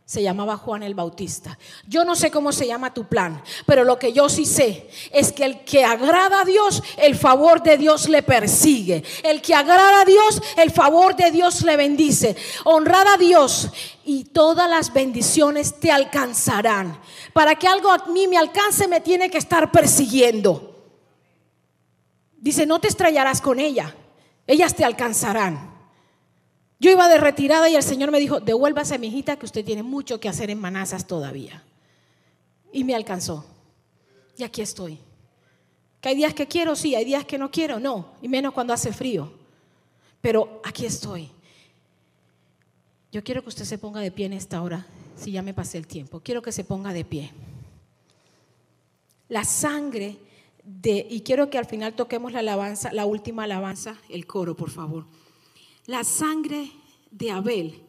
se 0.08 0.24
llamaba 0.24 0.55
Juan 0.55 0.84
el 0.84 0.95
Bautista. 0.95 1.60
Yo 1.86 2.05
no 2.05 2.16
sé 2.16 2.32
cómo 2.32 2.53
se 2.53 2.66
llama 2.66 2.93
tu 2.93 3.10
plan, 3.10 3.43
pero 3.66 3.84
lo 3.84 3.99
que 3.99 4.14
yo 4.14 4.30
sí 4.30 4.45
sé 4.45 4.89
es 5.12 5.34
que 5.34 5.43
el 5.43 5.66
que 5.66 5.84
agrada 5.84 6.41
a 6.41 6.45
Dios, 6.45 6.82
el 6.95 7.18
favor 7.18 7.62
de 7.62 7.78
Dios 7.78 8.08
le 8.08 8.24
persigue. 8.24 9.03
El 9.22 9.41
que 9.41 9.53
agrada 9.53 9.99
a 9.99 10.05
Dios, 10.05 10.41
el 10.55 10.72
favor 10.72 11.18
de 11.18 11.30
Dios 11.30 11.62
le 11.64 11.76
bendice. 11.76 12.38
Honrar 12.64 13.05
a 13.05 13.18
Dios 13.18 13.70
y 14.05 14.24
todas 14.24 14.70
las 14.70 14.93
bendiciones 14.93 15.78
te 15.78 15.91
alcanzarán. 15.91 17.01
Para 17.34 17.55
que 17.55 17.68
algo 17.68 17.91
a 17.91 18.05
mí 18.05 18.28
me 18.28 18.38
alcance, 18.38 18.88
me 18.88 19.01
tiene 19.01 19.30
que 19.30 19.39
estar 19.39 19.74
persiguiendo. 19.74 20.86
Dice, 22.38 22.66
no 22.66 22.80
te 22.80 22.88
estrellarás 22.88 23.41
con 23.41 23.60
ella, 23.60 23.93
ellas 24.47 24.74
te 24.74 24.86
alcanzarán. 24.86 25.76
Yo 26.80 26.91
iba 26.91 27.07
de 27.09 27.17
retirada 27.17 27.69
y 27.69 27.75
el 27.75 27.84
Señor 27.84 28.11
me 28.11 28.19
dijo, 28.19 28.39
devuélvase 28.39 28.99
mi 28.99 29.07
hijita 29.07 29.38
que 29.38 29.45
usted 29.45 29.65
tiene 29.65 29.84
mucho 29.84 30.19
que 30.19 30.30
hacer 30.30 30.49
en 30.49 30.59
Manazas 30.59 31.07
todavía. 31.07 31.63
Y 32.71 32.84
me 32.84 32.93
alcanzó. 32.93 33.45
Y 34.38 34.43
aquí 34.43 34.61
estoy. 34.61 34.99
Que 35.99 36.09
hay 36.09 36.15
días 36.15 36.34
que 36.34 36.47
quiero, 36.47 36.75
sí, 36.75 36.93
hay 36.93 37.05
días 37.05 37.25
que 37.25 37.39
no 37.39 37.49
quiero, 37.49 37.80
no. 37.80 38.11
Y 38.21 38.28
menos 38.28 38.53
cuando 38.53 38.73
hace 38.73 38.93
frío. 38.93 39.32
Pero 40.21 40.61
aquí 40.63 40.86
estoy. 40.86 41.32
Yo 43.11 43.23
quiero 43.23 43.41
que 43.41 43.49
usted 43.49 43.65
se 43.65 43.80
ponga 43.80 43.99
de 43.99 44.11
pie 44.11 44.28
en 44.28 44.34
esta 44.34 44.61
hora, 44.61 44.86
si 45.15 45.32
ya 45.32 45.41
me 45.41 45.53
pasé 45.53 45.80
el 45.80 45.88
tiempo. 45.88 46.19
Quiero 46.19 46.43
que 46.43 46.51
se 46.51 46.63
ponga 46.63 46.93
de 46.93 47.05
pie. 47.05 47.32
La 49.30 49.43
sangre 49.43 50.17
de, 50.63 51.07
y 51.09 51.21
quiero 51.21 51.49
que 51.49 51.57
al 51.57 51.65
final 51.65 51.95
toquemos 51.95 52.34
la 52.34 52.39
alabanza, 52.39 52.91
la 52.93 53.05
última 53.05 53.45
alabanza, 53.45 53.97
el 54.09 54.28
coro, 54.28 54.55
por 54.55 54.69
favor. 54.69 55.05
La 55.88 56.04
sangre 56.04 56.70
de 57.10 57.32
Abel 57.32 57.82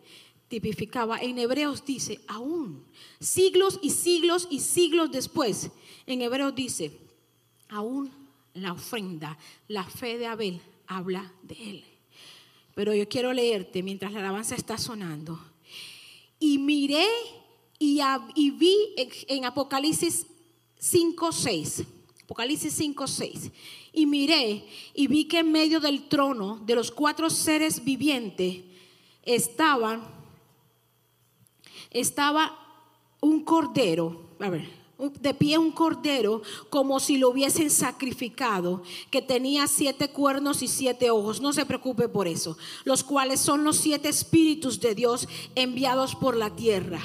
tipificaba, 0.49 1.19
en 1.19 1.39
Hebreos 1.39 1.85
dice, 1.85 2.21
aún, 2.29 2.85
siglos 3.21 3.79
y 3.83 3.91
siglos 3.91 4.49
y 4.51 4.61
siglos 4.61 5.11
después, 5.11 5.71
en 6.07 6.23
Hebreos 6.23 6.55
dice, 6.55 6.97
aún 7.69 8.11
la 8.55 8.73
ofrenda, 8.73 9.37
la 9.67 9.85
fe 9.85 10.17
de 10.17 10.27
Abel 10.27 10.61
habla 10.87 11.33
de 11.43 11.71
él. 11.71 11.85
Pero 12.75 12.95
yo 12.95 13.09
quiero 13.09 13.33
leerte 13.33 13.83
mientras 13.83 14.13
la 14.13 14.21
alabanza 14.21 14.55
está 14.55 14.79
sonando. 14.79 15.39
Y 16.39 16.59
miré 16.59 17.07
y, 17.81 18.51
vi 18.53 18.77
en 19.27 19.45
Apocalipsis 19.45 20.27
5, 20.79 21.33
6. 21.33 21.83
Apocalipsis 22.23 22.73
5, 22.75 23.07
6 23.07 23.51
y 23.93 24.07
miré 24.07 24.64
y 24.95 25.07
vi 25.07 25.24
que 25.24 25.41
en 25.41 25.53
medio 25.53 25.80
del 25.80 26.09
trono 26.09 26.61
de 26.64 26.74
los 26.74 26.91
cuatro 26.91 27.30
seres 27.30 27.84
vivientes 27.84 28.62
estaban, 29.22 30.03
estaba 31.91 32.59
un 33.20 33.45
cordero, 33.45 34.20
a 34.41 34.49
ver, 34.51 34.78
de 35.20 35.32
pie 35.32 35.59
un 35.59 35.70
cordero 35.70 36.43
como 36.70 36.99
si 36.99 37.18
lo 37.18 37.30
hubiesen 37.30 37.70
sacrificado, 37.70 38.82
que 39.11 39.22
tenía 39.22 39.66
siete 39.68 40.11
cuernos 40.11 40.62
y 40.62 40.68
siete 40.68 41.11
ojos. 41.11 41.41
No 41.41 41.53
se 41.53 41.66
preocupe 41.66 42.09
por 42.09 42.26
eso, 42.26 42.57
los 42.84 43.05
cuales 43.05 43.41
son 43.41 43.62
los 43.62 43.76
siete 43.76 44.09
espíritus 44.09 44.80
de 44.80 44.95
Dios 44.95 45.28
enviados 45.55 46.16
por 46.16 46.36
la 46.36 46.55
tierra. 46.55 47.01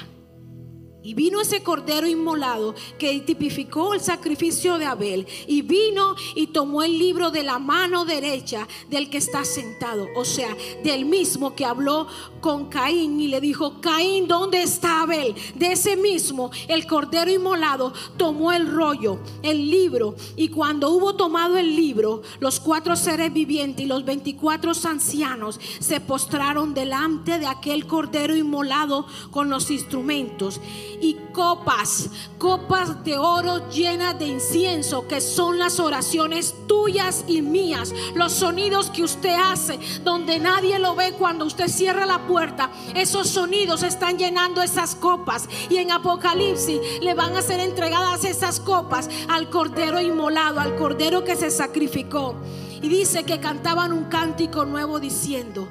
Y 1.04 1.12
vino 1.12 1.42
ese 1.42 1.62
cordero 1.62 2.06
inmolado 2.06 2.74
que 2.98 3.20
tipificó 3.20 3.92
el 3.92 4.00
sacrificio 4.00 4.78
de 4.78 4.86
Abel. 4.86 5.26
Y 5.46 5.60
vino 5.60 6.14
y 6.34 6.46
tomó 6.46 6.82
el 6.82 6.98
libro 6.98 7.30
de 7.30 7.42
la 7.42 7.58
mano 7.58 8.06
derecha 8.06 8.66
del 8.88 9.10
que 9.10 9.18
está 9.18 9.44
sentado. 9.44 10.08
O 10.16 10.24
sea, 10.24 10.56
del 10.82 11.04
mismo 11.04 11.54
que 11.54 11.66
habló 11.66 12.06
con 12.40 12.70
Caín 12.70 13.20
y 13.20 13.28
le 13.28 13.42
dijo, 13.42 13.82
Caín, 13.82 14.26
¿dónde 14.26 14.62
está 14.62 15.02
Abel? 15.02 15.34
De 15.54 15.72
ese 15.72 15.94
mismo, 15.94 16.50
el 16.68 16.86
cordero 16.86 17.30
inmolado 17.30 17.92
tomó 18.16 18.50
el 18.52 18.66
rollo, 18.66 19.18
el 19.42 19.70
libro. 19.70 20.16
Y 20.36 20.48
cuando 20.48 20.88
hubo 20.90 21.16
tomado 21.16 21.58
el 21.58 21.76
libro, 21.76 22.22
los 22.40 22.60
cuatro 22.60 22.96
seres 22.96 23.30
vivientes 23.30 23.84
y 23.84 23.88
los 23.88 24.06
veinticuatro 24.06 24.72
ancianos 24.86 25.60
se 25.80 26.00
postraron 26.00 26.72
delante 26.72 27.38
de 27.38 27.46
aquel 27.46 27.86
cordero 27.86 28.34
inmolado 28.34 29.06
con 29.30 29.50
los 29.50 29.70
instrumentos 29.70 30.62
y 31.00 31.18
copas, 31.32 32.10
copas 32.38 33.04
de 33.04 33.18
oro 33.18 33.68
llenas 33.70 34.18
de 34.18 34.26
incienso, 34.26 35.06
que 35.06 35.20
son 35.20 35.58
las 35.58 35.80
oraciones 35.80 36.54
tuyas 36.66 37.24
y 37.26 37.42
mías, 37.42 37.92
los 38.14 38.32
sonidos 38.32 38.90
que 38.90 39.02
usted 39.02 39.34
hace, 39.34 39.78
donde 40.02 40.38
nadie 40.38 40.78
lo 40.78 40.94
ve 40.94 41.12
cuando 41.12 41.44
usted 41.44 41.68
cierra 41.68 42.06
la 42.06 42.26
puerta, 42.26 42.70
esos 42.94 43.28
sonidos 43.28 43.82
están 43.82 44.18
llenando 44.18 44.62
esas 44.62 44.94
copas 44.94 45.48
y 45.68 45.76
en 45.76 45.90
Apocalipsis 45.90 46.80
le 47.00 47.14
van 47.14 47.36
a 47.36 47.42
ser 47.42 47.60
entregadas 47.60 48.24
esas 48.24 48.60
copas 48.60 49.08
al 49.28 49.50
cordero 49.50 50.00
inmolado, 50.00 50.60
al 50.60 50.76
cordero 50.76 51.24
que 51.24 51.36
se 51.36 51.50
sacrificó. 51.50 52.36
Y 52.82 52.88
dice 52.88 53.24
que 53.24 53.40
cantaban 53.40 53.92
un 53.92 54.04
cántico 54.04 54.66
nuevo 54.66 55.00
diciendo, 55.00 55.66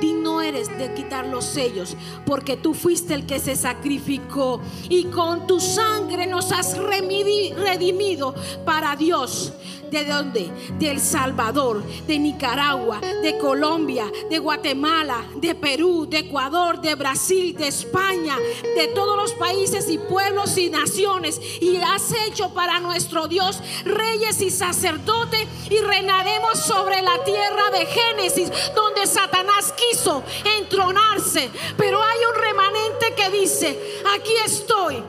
digno 0.00 0.40
eres 0.40 0.76
de 0.78 0.92
quitar 0.94 1.26
los 1.26 1.44
sellos, 1.44 1.96
porque 2.26 2.56
tú 2.56 2.74
fuiste 2.74 3.14
el 3.14 3.26
que 3.26 3.38
se 3.38 3.56
sacrificó 3.56 4.60
y 4.88 5.04
con 5.04 5.46
tu 5.46 5.60
sangre 5.60 6.26
nos 6.26 6.52
has 6.52 6.76
redimido 6.76 8.34
para 8.64 8.96
Dios. 8.96 9.52
¿De 9.90 10.04
dónde? 10.04 10.50
De 10.78 10.90
El 10.90 11.00
Salvador, 11.00 11.82
de 12.06 12.18
Nicaragua, 12.18 13.00
de 13.00 13.38
Colombia, 13.38 14.10
de 14.28 14.38
Guatemala, 14.38 15.24
de 15.36 15.54
Perú, 15.54 16.06
de 16.08 16.18
Ecuador, 16.18 16.80
de 16.80 16.94
Brasil, 16.94 17.56
de 17.56 17.68
España, 17.68 18.36
de 18.76 18.88
todos 18.88 19.16
los 19.16 19.32
países 19.32 19.88
y 19.88 19.96
pueblos 19.96 20.58
y 20.58 20.68
naciones. 20.68 21.40
Y 21.62 21.76
has 21.76 22.12
hecho 22.26 22.50
para 22.50 22.80
nuestro 22.80 23.28
Dios 23.28 23.60
reyes 23.84 24.42
y 24.42 24.50
sacerdotes 24.50 25.46
y 25.70 25.78
reinaremos 25.78 26.58
sobre 26.58 27.00
la 27.00 27.24
tierra 27.24 27.70
de 27.70 27.86
Génesis, 27.86 28.50
donde 28.74 29.06
Satanás 29.06 29.72
quiso 29.72 30.22
entronarse. 30.58 31.50
Pero 31.78 32.02
hay 32.02 32.18
un 32.28 32.42
remanente 32.42 33.14
que 33.16 33.30
dice, 33.30 34.02
aquí 34.14 34.32
estoy. 34.44 35.02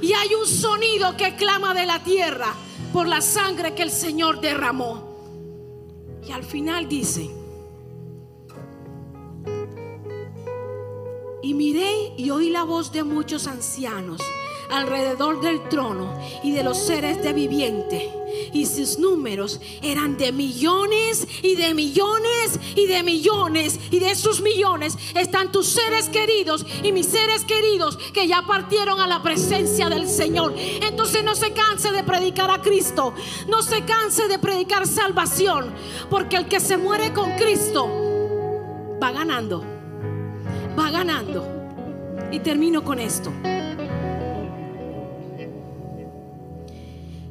Y 0.00 0.12
hay 0.12 0.34
un 0.34 0.46
sonido 0.46 1.16
que 1.16 1.36
clama 1.36 1.74
de 1.74 1.86
la 1.86 2.00
tierra 2.00 2.52
por 2.96 3.08
la 3.08 3.20
sangre 3.20 3.74
que 3.74 3.82
el 3.82 3.90
Señor 3.90 4.40
derramó. 4.40 5.02
Y 6.26 6.32
al 6.32 6.42
final 6.42 6.88
dice, 6.88 7.30
y 11.42 11.52
miré 11.52 12.14
y 12.16 12.30
oí 12.30 12.48
la 12.48 12.62
voz 12.62 12.92
de 12.92 13.04
muchos 13.04 13.48
ancianos 13.48 14.22
alrededor 14.70 15.40
del 15.40 15.68
trono 15.68 16.18
y 16.42 16.52
de 16.52 16.62
los 16.62 16.78
seres 16.78 17.22
de 17.22 17.32
viviente. 17.32 18.12
Y 18.52 18.66
sus 18.66 18.98
números 18.98 19.60
eran 19.82 20.16
de 20.16 20.32
millones 20.32 21.26
y 21.42 21.56
de 21.56 21.74
millones 21.74 22.58
y 22.74 22.86
de 22.86 23.02
millones. 23.02 23.78
Y 23.90 23.98
de 23.98 24.10
esos 24.10 24.40
millones 24.40 24.96
están 25.14 25.52
tus 25.52 25.66
seres 25.66 26.08
queridos 26.08 26.66
y 26.82 26.92
mis 26.92 27.06
seres 27.06 27.44
queridos 27.44 27.96
que 28.12 28.26
ya 28.26 28.42
partieron 28.42 29.00
a 29.00 29.06
la 29.06 29.22
presencia 29.22 29.88
del 29.88 30.08
Señor. 30.08 30.54
Entonces 30.56 31.24
no 31.24 31.34
se 31.34 31.52
canse 31.52 31.92
de 31.92 32.02
predicar 32.02 32.50
a 32.50 32.60
Cristo. 32.60 33.14
No 33.48 33.62
se 33.62 33.84
canse 33.84 34.28
de 34.28 34.38
predicar 34.38 34.86
salvación. 34.86 35.72
Porque 36.10 36.36
el 36.36 36.46
que 36.46 36.60
se 36.60 36.76
muere 36.76 37.12
con 37.12 37.30
Cristo 37.32 37.88
va 39.02 39.12
ganando. 39.12 39.64
Va 40.78 40.90
ganando. 40.90 41.46
Y 42.30 42.40
termino 42.40 42.82
con 42.82 42.98
esto. 42.98 43.32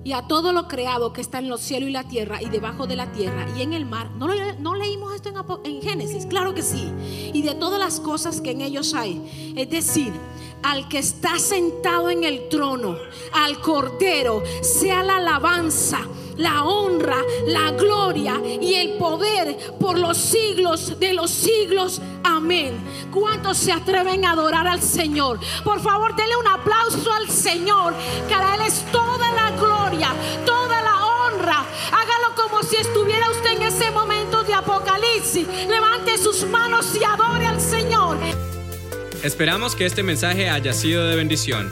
Y 0.06 0.14
a 0.14 0.22
todo 0.22 0.53
lo 0.53 0.68
creado 0.68 1.12
que 1.12 1.20
está 1.20 1.39
en 1.39 1.49
los 1.49 1.62
cielos 1.62 1.89
y 1.89 1.91
la 1.91 2.03
tierra 2.03 2.39
y 2.39 2.45
debajo 2.49 2.86
de 2.86 2.95
la 2.95 3.12
tierra 3.12 3.47
y 3.58 3.64
en 3.64 3.74
el 3.74 3.88
mar. 3.88 4.12
¿No, 4.12 4.76
leímos 4.76 5.16
esto 5.16 5.30
en, 5.30 5.76
en 5.76 5.82
Génesis? 5.82 6.28
Claro 6.28 6.53
que 6.53 6.62
sí. 6.62 6.93
Y 7.34 7.41
de 7.41 7.56
todas 7.56 7.80
las 7.80 7.99
cosas 7.99 8.39
que 8.39 8.51
en 8.51 8.62
ellos 8.62 8.93
hay. 8.93 9.53
Es 9.58 9.68
decir, 9.68 10.14
al 10.62 10.88
que 10.89 10.99
está 10.99 11.39
sentado 11.39 12.12
en 12.12 12.24
el 12.24 12.49
trono, 12.49 12.95
al 13.34 13.60
Cordero, 13.62 14.43
sea 14.62 15.01
la 15.01 15.18
alabanza 15.18 16.01
la 16.38 16.64
honra, 16.64 17.18
la 17.48 17.72
gloria 17.72 18.42
y 18.62 18.76
el 18.76 18.98
poder 18.98 19.58
por 19.80 19.98
los 19.98 20.18
siglos 20.18 21.00
de 21.00 21.14
los 21.14 21.32
siglos. 21.32 22.02
Amén. 22.24 22.78
¿Cuántos 23.12 23.58
se 23.58 23.72
atreven 23.72 24.26
a 24.26 24.32
adorar 24.32 24.68
al 24.68 24.82
Señor? 24.82 25.40
Por 25.64 25.80
favor, 25.80 26.16
denle 26.16 26.36
un 26.36 26.48
aplauso 26.48 27.12
al 27.12 27.30
Señor, 27.30 27.94
que 28.28 28.34
a 28.34 28.56
Él 28.56 28.62
es 28.68 28.84
toda 28.92 29.32
la 29.34 29.52
gloria, 29.52 30.10
toda 30.46 30.82
la 30.82 31.06
honra. 31.06 31.66
Hágalo 31.92 32.36
como 32.36 32.64
si 32.64 32.76
estuviera 32.78 33.30
usted 33.30 33.54
en 33.54 33.64
ese 33.64 33.92
momento 33.92 34.44
de 34.44 34.54
Apocalipsis. 34.54 35.48
Levante 35.68 36.18
sus 36.18 36.46
manos 36.48 36.96
y 37.00 37.04
adore 37.04 37.46
al 37.46 37.62
Señor. 37.62 38.18
Esperamos 39.24 39.76
que 39.76 39.86
este 39.86 40.04
mensaje 40.04 40.50
haya 40.50 40.74
sido 40.74 41.08
de 41.08 41.16
bendición. 41.16 41.72